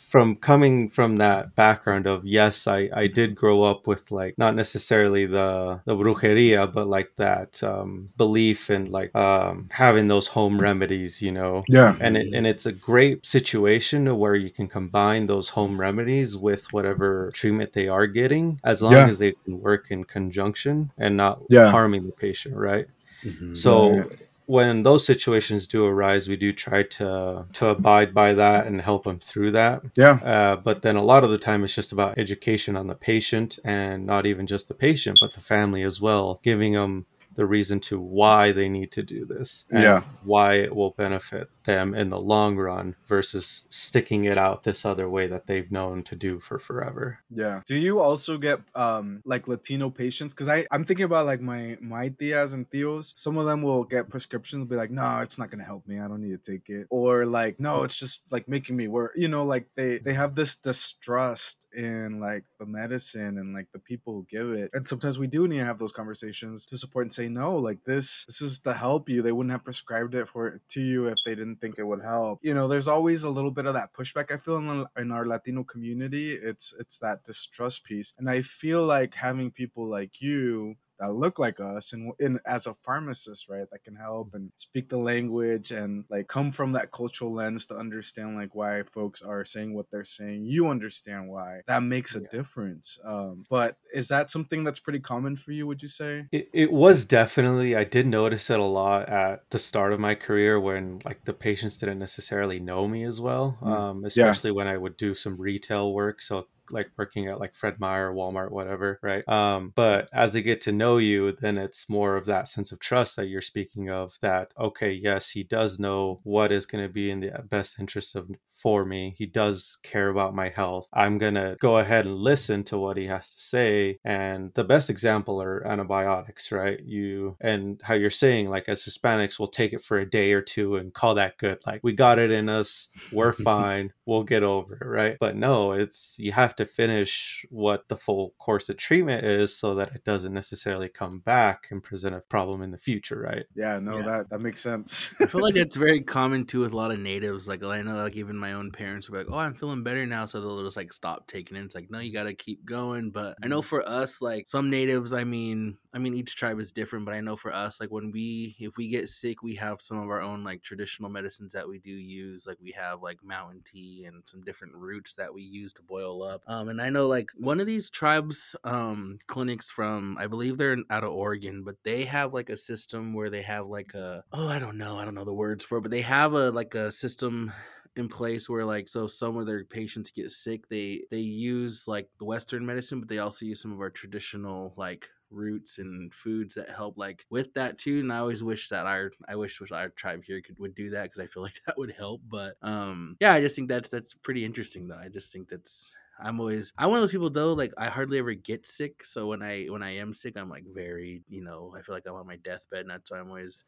from 0.09 0.35
coming 0.37 0.89
from 0.89 1.17
that 1.17 1.55
background 1.55 2.07
of 2.07 2.25
yes, 2.25 2.67
I 2.67 2.89
I 2.93 3.07
did 3.07 3.35
grow 3.35 3.61
up 3.63 3.87
with 3.87 4.11
like 4.11 4.33
not 4.37 4.55
necessarily 4.55 5.25
the 5.25 5.81
the 5.85 5.95
brujeria, 5.95 6.71
but 6.73 6.87
like 6.87 7.11
that 7.17 7.61
um, 7.63 8.09
belief 8.17 8.69
in 8.69 8.91
like 8.91 9.15
um, 9.15 9.67
having 9.71 10.07
those 10.07 10.27
home 10.27 10.57
remedies, 10.59 11.21
you 11.21 11.31
know. 11.31 11.63
Yeah. 11.69 11.95
And 11.99 12.17
it, 12.17 12.27
and 12.33 12.47
it's 12.47 12.65
a 12.65 12.71
great 12.71 13.25
situation 13.25 14.05
to 14.05 14.15
where 14.15 14.35
you 14.35 14.49
can 14.49 14.67
combine 14.67 15.27
those 15.27 15.49
home 15.49 15.79
remedies 15.79 16.35
with 16.37 16.63
whatever 16.73 17.29
treatment 17.33 17.73
they 17.73 17.87
are 17.87 18.07
getting, 18.07 18.59
as 18.63 18.81
long 18.81 18.93
Yeah. 18.93 19.07
as 19.09 19.19
they 19.19 19.33
can 19.45 19.59
work 19.59 19.87
in 19.91 20.03
conjunction 20.05 20.91
and 20.97 21.15
not 21.17 21.41
Yeah. 21.49 21.69
harming 21.71 22.05
the 22.05 22.11
patient, 22.13 22.55
right? 22.55 22.87
Mhm. 23.23 23.55
So 23.55 23.89
Right. 23.97 24.28
When 24.49 24.81
those 24.81 25.05
situations 25.05 25.67
do 25.67 25.85
arise, 25.85 26.27
we 26.27 26.35
do 26.35 26.51
try 26.51 26.81
to 26.81 27.45
to 27.53 27.67
abide 27.67 28.15
by 28.15 28.33
that 28.33 28.65
and 28.65 28.81
help 28.81 29.03
them 29.03 29.19
through 29.19 29.51
that. 29.51 29.83
Yeah. 29.95 30.13
Uh, 30.23 30.55
but 30.55 30.81
then 30.81 30.95
a 30.95 31.03
lot 31.03 31.23
of 31.23 31.29
the 31.29 31.37
time, 31.37 31.63
it's 31.63 31.75
just 31.75 31.91
about 31.91 32.17
education 32.17 32.75
on 32.75 32.87
the 32.87 32.95
patient, 32.95 33.59
and 33.63 34.07
not 34.07 34.25
even 34.25 34.47
just 34.47 34.67
the 34.67 34.73
patient, 34.73 35.19
but 35.21 35.33
the 35.33 35.39
family 35.39 35.83
as 35.83 36.01
well, 36.01 36.39
giving 36.41 36.73
them 36.73 37.05
the 37.39 37.45
reason 37.45 37.79
to 37.79 37.97
why 37.97 38.51
they 38.51 38.67
need 38.67 38.91
to 38.91 39.01
do 39.01 39.23
this 39.25 39.65
and 39.71 39.81
Yeah. 39.81 40.01
why 40.25 40.55
it 40.55 40.75
will 40.75 40.91
benefit 40.91 41.49
them 41.63 41.95
in 41.95 42.09
the 42.09 42.19
long 42.19 42.57
run 42.57 42.95
versus 43.07 43.65
sticking 43.69 44.25
it 44.25 44.37
out 44.37 44.63
this 44.63 44.83
other 44.85 45.07
way 45.09 45.25
that 45.27 45.47
they've 45.47 45.71
known 45.71 46.03
to 46.03 46.17
do 46.17 46.41
for 46.41 46.59
forever. 46.59 47.19
Yeah. 47.29 47.61
Do 47.65 47.77
you 47.77 47.99
also 48.01 48.37
get 48.37 48.59
um 48.75 49.21
like 49.23 49.47
Latino 49.47 49.89
patients? 49.89 50.33
Because 50.33 50.49
I 50.49 50.65
I'm 50.69 50.83
thinking 50.83 51.05
about 51.05 51.25
like 51.27 51.39
my 51.39 51.77
my 51.79 52.09
tias 52.09 52.53
and 52.53 52.69
tios. 52.69 53.17
Some 53.17 53.37
of 53.37 53.45
them 53.45 53.61
will 53.61 53.85
get 53.85 54.09
prescriptions, 54.09 54.65
be 54.65 54.75
like, 54.75 54.91
no, 54.91 55.19
it's 55.21 55.37
not 55.39 55.49
gonna 55.49 55.63
help 55.63 55.87
me. 55.87 55.97
I 55.97 56.09
don't 56.09 56.21
need 56.21 56.43
to 56.43 56.51
take 56.51 56.67
it. 56.69 56.87
Or 56.89 57.25
like, 57.25 57.57
no, 57.57 57.83
it's 57.83 57.95
just 57.95 58.23
like 58.31 58.49
making 58.49 58.75
me 58.75 58.89
work. 58.89 59.13
You 59.15 59.29
know, 59.29 59.45
like 59.45 59.67
they 59.77 59.99
they 59.99 60.13
have 60.13 60.35
this 60.35 60.57
distrust 60.57 61.65
in 61.71 62.19
like 62.19 62.43
the 62.59 62.65
medicine 62.65 63.37
and 63.37 63.53
like 63.53 63.67
the 63.71 63.79
people 63.79 64.11
who 64.13 64.25
give 64.29 64.49
it. 64.51 64.71
And 64.73 64.85
sometimes 64.87 65.19
we 65.19 65.27
do 65.27 65.47
need 65.47 65.59
to 65.59 65.65
have 65.65 65.79
those 65.79 65.91
conversations 65.93 66.65
to 66.65 66.75
support 66.77 67.05
and 67.05 67.13
say, 67.13 67.28
no, 67.29 67.55
like 67.57 67.83
this 67.85 68.25
this 68.25 68.41
is 68.41 68.59
to 68.61 68.73
help 68.73 69.09
you. 69.09 69.21
They 69.21 69.31
wouldn't 69.31 69.51
have 69.51 69.63
prescribed 69.63 70.15
it 70.15 70.27
for 70.27 70.61
to 70.69 70.81
you 70.81 71.07
if 71.07 71.17
they 71.25 71.35
didn't 71.35 71.57
think 71.61 71.75
it 71.77 71.83
would 71.83 72.01
help. 72.01 72.39
You 72.41 72.53
know, 72.53 72.67
there's 72.67 72.87
always 72.87 73.23
a 73.23 73.29
little 73.29 73.51
bit 73.51 73.65
of 73.65 73.73
that 73.75 73.93
pushback. 73.93 74.31
I 74.31 74.37
feel 74.37 74.57
in, 74.57 74.85
in 74.97 75.11
our 75.11 75.25
Latino 75.25 75.63
community, 75.63 76.33
it's 76.33 76.73
it's 76.79 76.97
that 76.99 77.23
distrust 77.25 77.83
piece, 77.85 78.13
and 78.17 78.29
I 78.29 78.41
feel 78.41 78.83
like 78.83 79.13
having 79.15 79.51
people 79.51 79.87
like 79.87 80.21
you 80.21 80.75
that 80.99 81.13
look 81.13 81.39
like 81.39 81.59
us 81.59 81.93
and 81.93 82.11
in 82.19 82.39
as 82.45 82.67
a 82.67 82.73
pharmacist 82.73 83.49
right 83.49 83.67
that 83.71 83.83
can 83.83 83.95
help 83.95 84.33
and 84.33 84.51
speak 84.57 84.89
the 84.89 84.97
language 84.97 85.71
and 85.71 86.03
like 86.09 86.27
come 86.27 86.51
from 86.51 86.71
that 86.73 86.91
cultural 86.91 87.31
lens 87.33 87.65
to 87.65 87.75
understand 87.75 88.35
like 88.35 88.53
why 88.55 88.83
folks 88.83 89.21
are 89.21 89.45
saying 89.45 89.73
what 89.73 89.85
they're 89.91 90.03
saying 90.03 90.43
you 90.45 90.67
understand 90.67 91.27
why 91.29 91.61
that 91.67 91.83
makes 91.83 92.15
a 92.15 92.21
Yeah. 92.21 92.27
difference 92.31 92.99
um 93.05 93.45
but 93.49 93.77
is 93.93 94.07
that 94.09 94.29
something 94.31 94.63
that's 94.63 94.79
pretty 94.79 94.99
common 94.99 95.35
for 95.35 95.51
you 95.51 95.65
would 95.67 95.81
you 95.81 95.87
say 95.87 96.27
It, 96.31 96.49
it 96.53 96.71
was 96.71 97.05
definitely, 97.05 97.75
I 97.75 97.83
did 97.83 98.05
notice 98.07 98.49
it 98.49 98.59
a 98.59 98.63
lot 98.63 99.09
at 99.09 99.49
the 99.49 99.59
start 99.59 99.93
of 99.93 99.99
my 99.99 100.15
career 100.15 100.59
when 100.59 100.99
like 101.05 101.25
the 101.25 101.33
patients 101.33 101.77
didn't 101.77 101.99
necessarily 101.99 102.59
know 102.59 102.87
me 102.87 103.03
as 103.05 103.19
well, 103.21 103.57
Mm. 103.61 103.67
um, 103.67 104.05
especially 104.05 104.51
when 104.51 104.67
I 104.67 104.77
would 104.77 104.97
do 104.97 105.13
some 105.15 105.37
retail 105.37 105.93
work. 105.93 106.21
So 106.21 106.47
like 106.71 106.91
working 106.97 107.27
at 107.27 107.39
like 107.39 107.55
Fred 107.55 107.79
Meyer, 107.79 108.13
Walmart, 108.13 108.51
whatever, 108.51 108.99
right? 109.01 109.27
Um, 109.27 109.73
but 109.75 110.09
as 110.13 110.33
they 110.33 110.41
get 110.41 110.61
to 110.61 110.71
know 110.71 110.97
you, 110.97 111.31
then 111.31 111.57
it's 111.57 111.89
more 111.89 112.15
of 112.15 112.25
that 112.25 112.47
sense 112.47 112.71
of 112.71 112.79
trust 112.79 113.15
that 113.15 113.27
you're 113.27 113.41
speaking 113.41 113.89
of 113.89 114.17
that, 114.21 114.51
okay, 114.59 114.91
yes, 114.91 115.31
he 115.31 115.43
does 115.43 115.79
know 115.79 116.19
what 116.23 116.51
is 116.51 116.65
going 116.65 116.83
to 116.83 116.91
be 116.91 117.11
in 117.11 117.19
the 117.19 117.43
best 117.49 117.79
interest 117.79 118.15
of 118.15 118.29
for 118.59 118.85
me. 118.85 119.15
He 119.17 119.25
does 119.25 119.77
care 119.83 120.09
about 120.09 120.35
my 120.35 120.49
health. 120.49 120.87
I'm 120.93 121.17
going 121.17 121.35
to 121.35 121.55
go 121.59 121.77
ahead 121.77 122.05
and 122.05 122.15
listen 122.15 122.63
to 122.65 122.77
what 122.77 122.97
he 122.97 123.07
has 123.07 123.33
to 123.33 123.41
say. 123.41 123.97
And 124.03 124.53
the 124.53 124.63
best 124.63 124.89
example 124.89 125.41
are 125.41 125.65
antibiotics, 125.65 126.51
right? 126.51 126.79
You 126.83 127.37
and 127.39 127.79
how 127.83 127.93
you're 127.93 128.09
saying, 128.09 128.47
like, 128.47 128.67
as 128.67 128.83
Hispanics, 128.83 129.39
we'll 129.39 129.47
take 129.47 129.73
it 129.73 129.81
for 129.81 129.97
a 129.97 130.09
day 130.09 130.33
or 130.33 130.41
two 130.41 130.75
and 130.75 130.93
call 130.93 131.15
that 131.15 131.37
good. 131.37 131.59
Like, 131.65 131.81
we 131.83 131.93
got 131.93 132.19
it 132.19 132.31
in 132.31 132.49
us. 132.49 132.89
We're 133.11 133.33
fine. 133.49 133.93
We'll 134.05 134.23
get 134.23 134.43
over 134.43 134.75
it, 134.75 134.85
right? 134.85 135.17
But 135.19 135.35
no, 135.35 135.71
it's 135.71 136.17
you 136.19 136.33
have 136.33 136.55
to 136.59 136.65
finish 136.65 137.45
what 137.49 137.87
the 137.89 137.97
full 137.97 138.33
course 138.37 138.69
of 138.69 138.77
treatment 138.77 139.25
is 139.25 139.57
so 139.57 139.75
that 139.75 139.95
it 139.95 140.03
doesn't 140.03 140.33
necessarily 140.33 140.89
come 140.89 141.19
back 141.19 141.67
and 141.71 141.83
present 141.83 142.15
a 142.15 142.21
problem 142.21 142.61
in 142.61 142.71
the 142.71 142.77
future, 142.77 143.19
right? 143.19 143.45
yeah 143.55 143.79
no 143.79 143.97
Yeah. 143.97 144.05
that 144.05 144.29
that 144.29 144.39
makes 144.39 144.59
sense 144.59 145.13
I 145.19 145.25
feel 145.25 145.41
like 145.41 145.55
that's 145.59 145.75
very 145.75 146.01
common 146.01 146.45
too 146.45 146.61
with 146.61 146.73
a 146.73 146.75
lot 146.75 146.91
of 146.91 146.99
natives. 146.99 147.47
Like 147.47 147.63
I 147.63 147.81
know, 147.81 147.95
like 147.95 148.15
even 148.15 148.37
my 148.37 148.53
own 148.53 148.71
parents 148.71 149.09
were 149.09 149.19
like, 149.19 149.27
"Oh, 149.29 149.37
I'm 149.37 149.53
feeling 149.53 149.83
better 149.83 150.05
now," 150.05 150.25
so 150.25 150.39
they'll 150.39 150.63
just 150.63 150.77
like 150.77 150.93
stop 150.93 151.27
taking 151.27 151.57
it. 151.57 151.63
It's 151.63 151.75
like, 151.75 151.89
no, 151.89 151.99
you 151.99 152.13
got 152.13 152.23
to 152.23 152.33
keep 152.33 152.65
going. 152.65 153.11
But 153.11 153.37
I 153.43 153.47
know 153.47 153.59
mm-hmm. 153.59 153.67
for 153.67 153.87
us, 153.87 154.21
like 154.21 154.47
some 154.47 154.69
natives, 154.69 155.13
I 155.13 155.23
mean, 155.23 155.77
I 155.93 155.97
mean 155.97 156.13
each 156.13 156.35
tribe 156.35 156.59
is 156.59 156.71
different, 156.71 157.05
but 157.05 157.13
I 157.13 157.21
know 157.21 157.35
for 157.35 157.53
us, 157.53 157.79
like 157.79 157.91
when 157.91 158.11
we 158.11 158.55
if 158.59 158.77
we 158.77 158.89
get 158.89 159.09
sick, 159.09 159.41
we 159.43 159.55
have 159.55 159.81
some 159.81 159.99
of 159.99 160.09
our 160.09 160.21
own 160.21 160.43
like 160.43 160.61
traditional 160.61 161.09
medicines 161.09 161.53
that 161.53 161.67
we 161.67 161.79
do 161.79 161.91
use. 161.91 162.45
Like 162.47 162.57
we 162.61 162.71
have 162.71 163.01
like 163.01 163.23
mountain 163.23 163.61
tea 163.63 164.05
and 164.05 164.23
some 164.25 164.41
different 164.41 164.75
roots 164.75 165.15
that 165.15 165.33
we 165.33 165.43
use 165.43 165.73
to 165.73 165.81
boil 165.81 166.23
up. 166.23 166.43
Um, 166.49 166.67
and 166.69 166.81
I 166.81 166.89
know 166.89 167.07
like 167.07 167.29
one 167.37 167.59
of 167.59 167.67
these 167.67 167.91
tribes 167.91 168.55
um 168.63 169.19
clinics 169.27 169.69
from 169.69 170.17
I 170.19 170.25
believe 170.25 170.57
they're 170.57 170.77
out 170.89 171.03
of 171.03 171.11
Oregon, 171.11 171.63
but 171.63 171.75
they 171.85 172.05
have 172.05 172.33
like 172.33 172.49
a 172.49 172.57
system 172.57 173.13
where 173.13 173.29
they 173.29 173.43
have 173.43 173.67
like 173.67 173.93
a 173.93 174.23
oh 174.33 174.49
I 174.49 174.57
don't 174.57 174.77
know 174.77 174.97
I 174.97 175.05
don't 175.05 175.13
know 175.13 175.25
the 175.25 175.33
words 175.33 175.63
for 175.63 175.77
it, 175.77 175.81
but 175.81 175.91
they 175.91 176.01
have 176.01 176.33
a 176.33 176.49
like 176.49 176.73
a 176.73 176.91
system 176.91 177.53
in 177.95 178.07
place 178.07 178.49
where 178.49 178.65
like 178.65 178.87
so 178.87 179.05
some 179.05 179.37
of 179.37 179.45
their 179.45 179.63
patients 179.63 180.09
get 180.09 180.31
sick 180.31 180.67
they 180.69 181.03
they 181.11 181.19
use 181.19 181.83
like 181.87 182.07
the 182.17 182.25
western 182.25 182.65
medicine 182.65 182.99
but 182.99 183.09
they 183.09 183.19
also 183.19 183.45
use 183.45 183.61
some 183.61 183.73
of 183.73 183.79
our 183.79 183.89
traditional 183.89 184.73
like 184.77 185.09
roots 185.31 185.77
and 185.79 186.13
foods 186.13 186.55
that 186.55 186.69
help 186.69 186.97
like 186.97 187.25
with 187.29 187.53
that 187.53 187.77
too 187.77 187.99
and 187.99 188.13
i 188.13 188.17
always 188.17 188.43
wish 188.43 188.69
that 188.69 188.85
our 188.85 189.11
i 189.27 189.35
wish 189.35 189.59
our 189.71 189.89
tribe 189.89 190.23
here 190.23 190.41
could 190.41 190.57
would 190.59 190.73
do 190.75 190.91
that 190.91 191.03
because 191.03 191.19
i 191.19 191.27
feel 191.27 191.43
like 191.43 191.59
that 191.65 191.77
would 191.77 191.91
help 191.91 192.21
but 192.29 192.55
um 192.61 193.17
yeah 193.19 193.33
i 193.33 193.41
just 193.41 193.55
think 193.55 193.69
that's 193.69 193.89
that's 193.89 194.13
pretty 194.13 194.45
interesting 194.45 194.87
though 194.87 194.97
i 194.97 195.09
just 195.09 195.33
think 195.33 195.49
that's 195.49 195.93
I'm 196.21 196.39
always 196.39 196.73
I'm 196.77 196.89
one 196.89 196.97
of 196.97 197.03
those 197.03 197.11
people 197.11 197.29
though, 197.29 197.53
like 197.53 197.71
I 197.77 197.87
hardly 197.87 198.17
ever 198.19 198.33
get 198.33 198.65
sick. 198.65 199.03
So 199.03 199.27
when 199.27 199.41
I 199.41 199.65
when 199.65 199.81
I 199.83 199.95
am 199.97 200.13
sick, 200.13 200.37
I'm 200.37 200.49
like 200.49 200.65
very, 200.73 201.23
you 201.29 201.43
know, 201.43 201.73
I 201.77 201.81
feel 201.81 201.95
like 201.95 202.03
I'm 202.07 202.15
on 202.15 202.27
my 202.27 202.35
deathbed 202.37 202.81
and 202.81 202.89
that's 202.89 203.09
why 203.11 203.19
I'm 203.19 203.29
always 203.29 203.63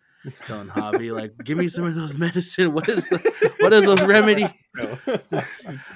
telling 0.45 0.67
Javi, 0.67 1.13
like, 1.13 1.33
give 1.43 1.57
me 1.57 1.67
some 1.67 1.85
of 1.85 1.95
those 1.95 2.17
medicine. 2.25 2.73
What 2.73 2.89
is 2.89 3.07
the 3.07 3.53
what 3.59 3.73
is 3.73 3.85
those 3.85 4.03
remedies? 4.03 4.53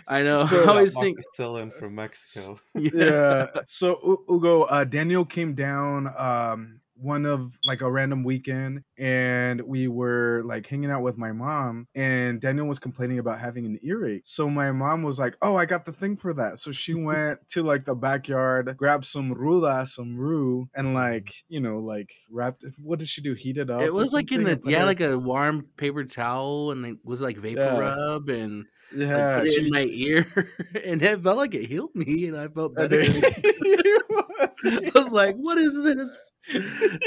I 0.08 0.22
know. 0.22 0.46
So- 0.46 0.64
I 0.64 0.68
always 0.68 0.98
think 0.98 1.18
Amoxicillin 1.20 1.74
from 1.74 1.96
Mexico. 1.96 2.60
yeah. 2.76 3.48
So 3.66 4.24
Hugo, 4.28 4.64
uh, 4.64 4.84
Daniel 4.86 5.26
came 5.26 5.54
down 5.56 6.14
um 6.18 6.80
one 6.96 7.26
of 7.26 7.58
like 7.66 7.82
a 7.82 7.92
random 7.92 8.24
weekend 8.24 8.84
and 8.98 9.62
we 9.62 9.88
were 9.88 10.42
like 10.46 10.68
hanging 10.68 10.92
out 10.92 11.02
with 11.02 11.18
my 11.18 11.32
mom 11.32 11.88
and 11.94 12.40
Daniel 12.40 12.68
was 12.68 12.80
complaining 12.80 13.20
about 13.20 13.40
having 13.40 13.66
an 13.66 13.80
earache. 13.84 14.22
So 14.26 14.50
my 14.50 14.72
mom 14.72 15.04
was 15.04 15.20
like, 15.20 15.36
"Oh, 15.42 15.56
I 15.56 15.66
got 15.66 15.86
the 15.86 15.92
thing 15.92 16.16
for 16.16 16.34
that." 16.34 16.60
So 16.60 16.72
she 16.72 16.94
went 16.94 17.48
to 17.50 17.64
like 17.64 17.86
the 17.86 17.96
backyard, 17.96 18.74
grabbed 18.78 19.06
some 19.06 19.34
ruda, 19.34 19.88
some 19.88 20.18
rue 20.18 20.70
and 20.74 20.88
mm. 20.88 20.94
like, 20.94 21.44
you 21.48 21.60
know, 21.60 21.80
like 21.80 22.14
wrapped 22.30 22.64
what 22.82 23.00
did 23.00 23.10
she 23.10 23.22
do? 23.22 23.34
Heat 23.34 23.58
it 23.58 23.70
up. 23.70 23.82
it 23.82 23.94
was 23.94 24.14
like 24.14 24.32
in 24.32 24.48
a 24.48 24.60
yeah, 24.66 24.86
like 24.86 25.02
a 25.02 25.18
warm 25.18 25.68
paper 25.78 26.04
towel 26.04 26.72
and 26.72 26.86
it 26.86 26.98
was 27.04 27.22
like 27.22 27.38
vapor 27.38 27.62
Yeah. 27.62 27.80
rub 27.80 28.30
and 28.30 28.66
like, 28.92 29.08
yeah, 29.08 29.40
put 29.40 29.48
it 29.48 29.54
she 29.54 29.66
in 29.66 29.70
my 29.72 29.88
ear 29.92 30.54
and 30.86 31.02
it 31.02 31.22
felt 31.22 31.38
like 31.38 31.56
it 31.56 31.66
healed 31.66 31.96
me 31.96 32.28
and 32.28 32.38
I 32.38 32.48
felt 32.48 32.76
better. 32.76 33.02
it 34.66 34.86
I 34.96 34.98
was 35.00 35.12
like, 35.12 35.36
what 35.36 35.58
is 35.58 35.82
this? 35.84 36.32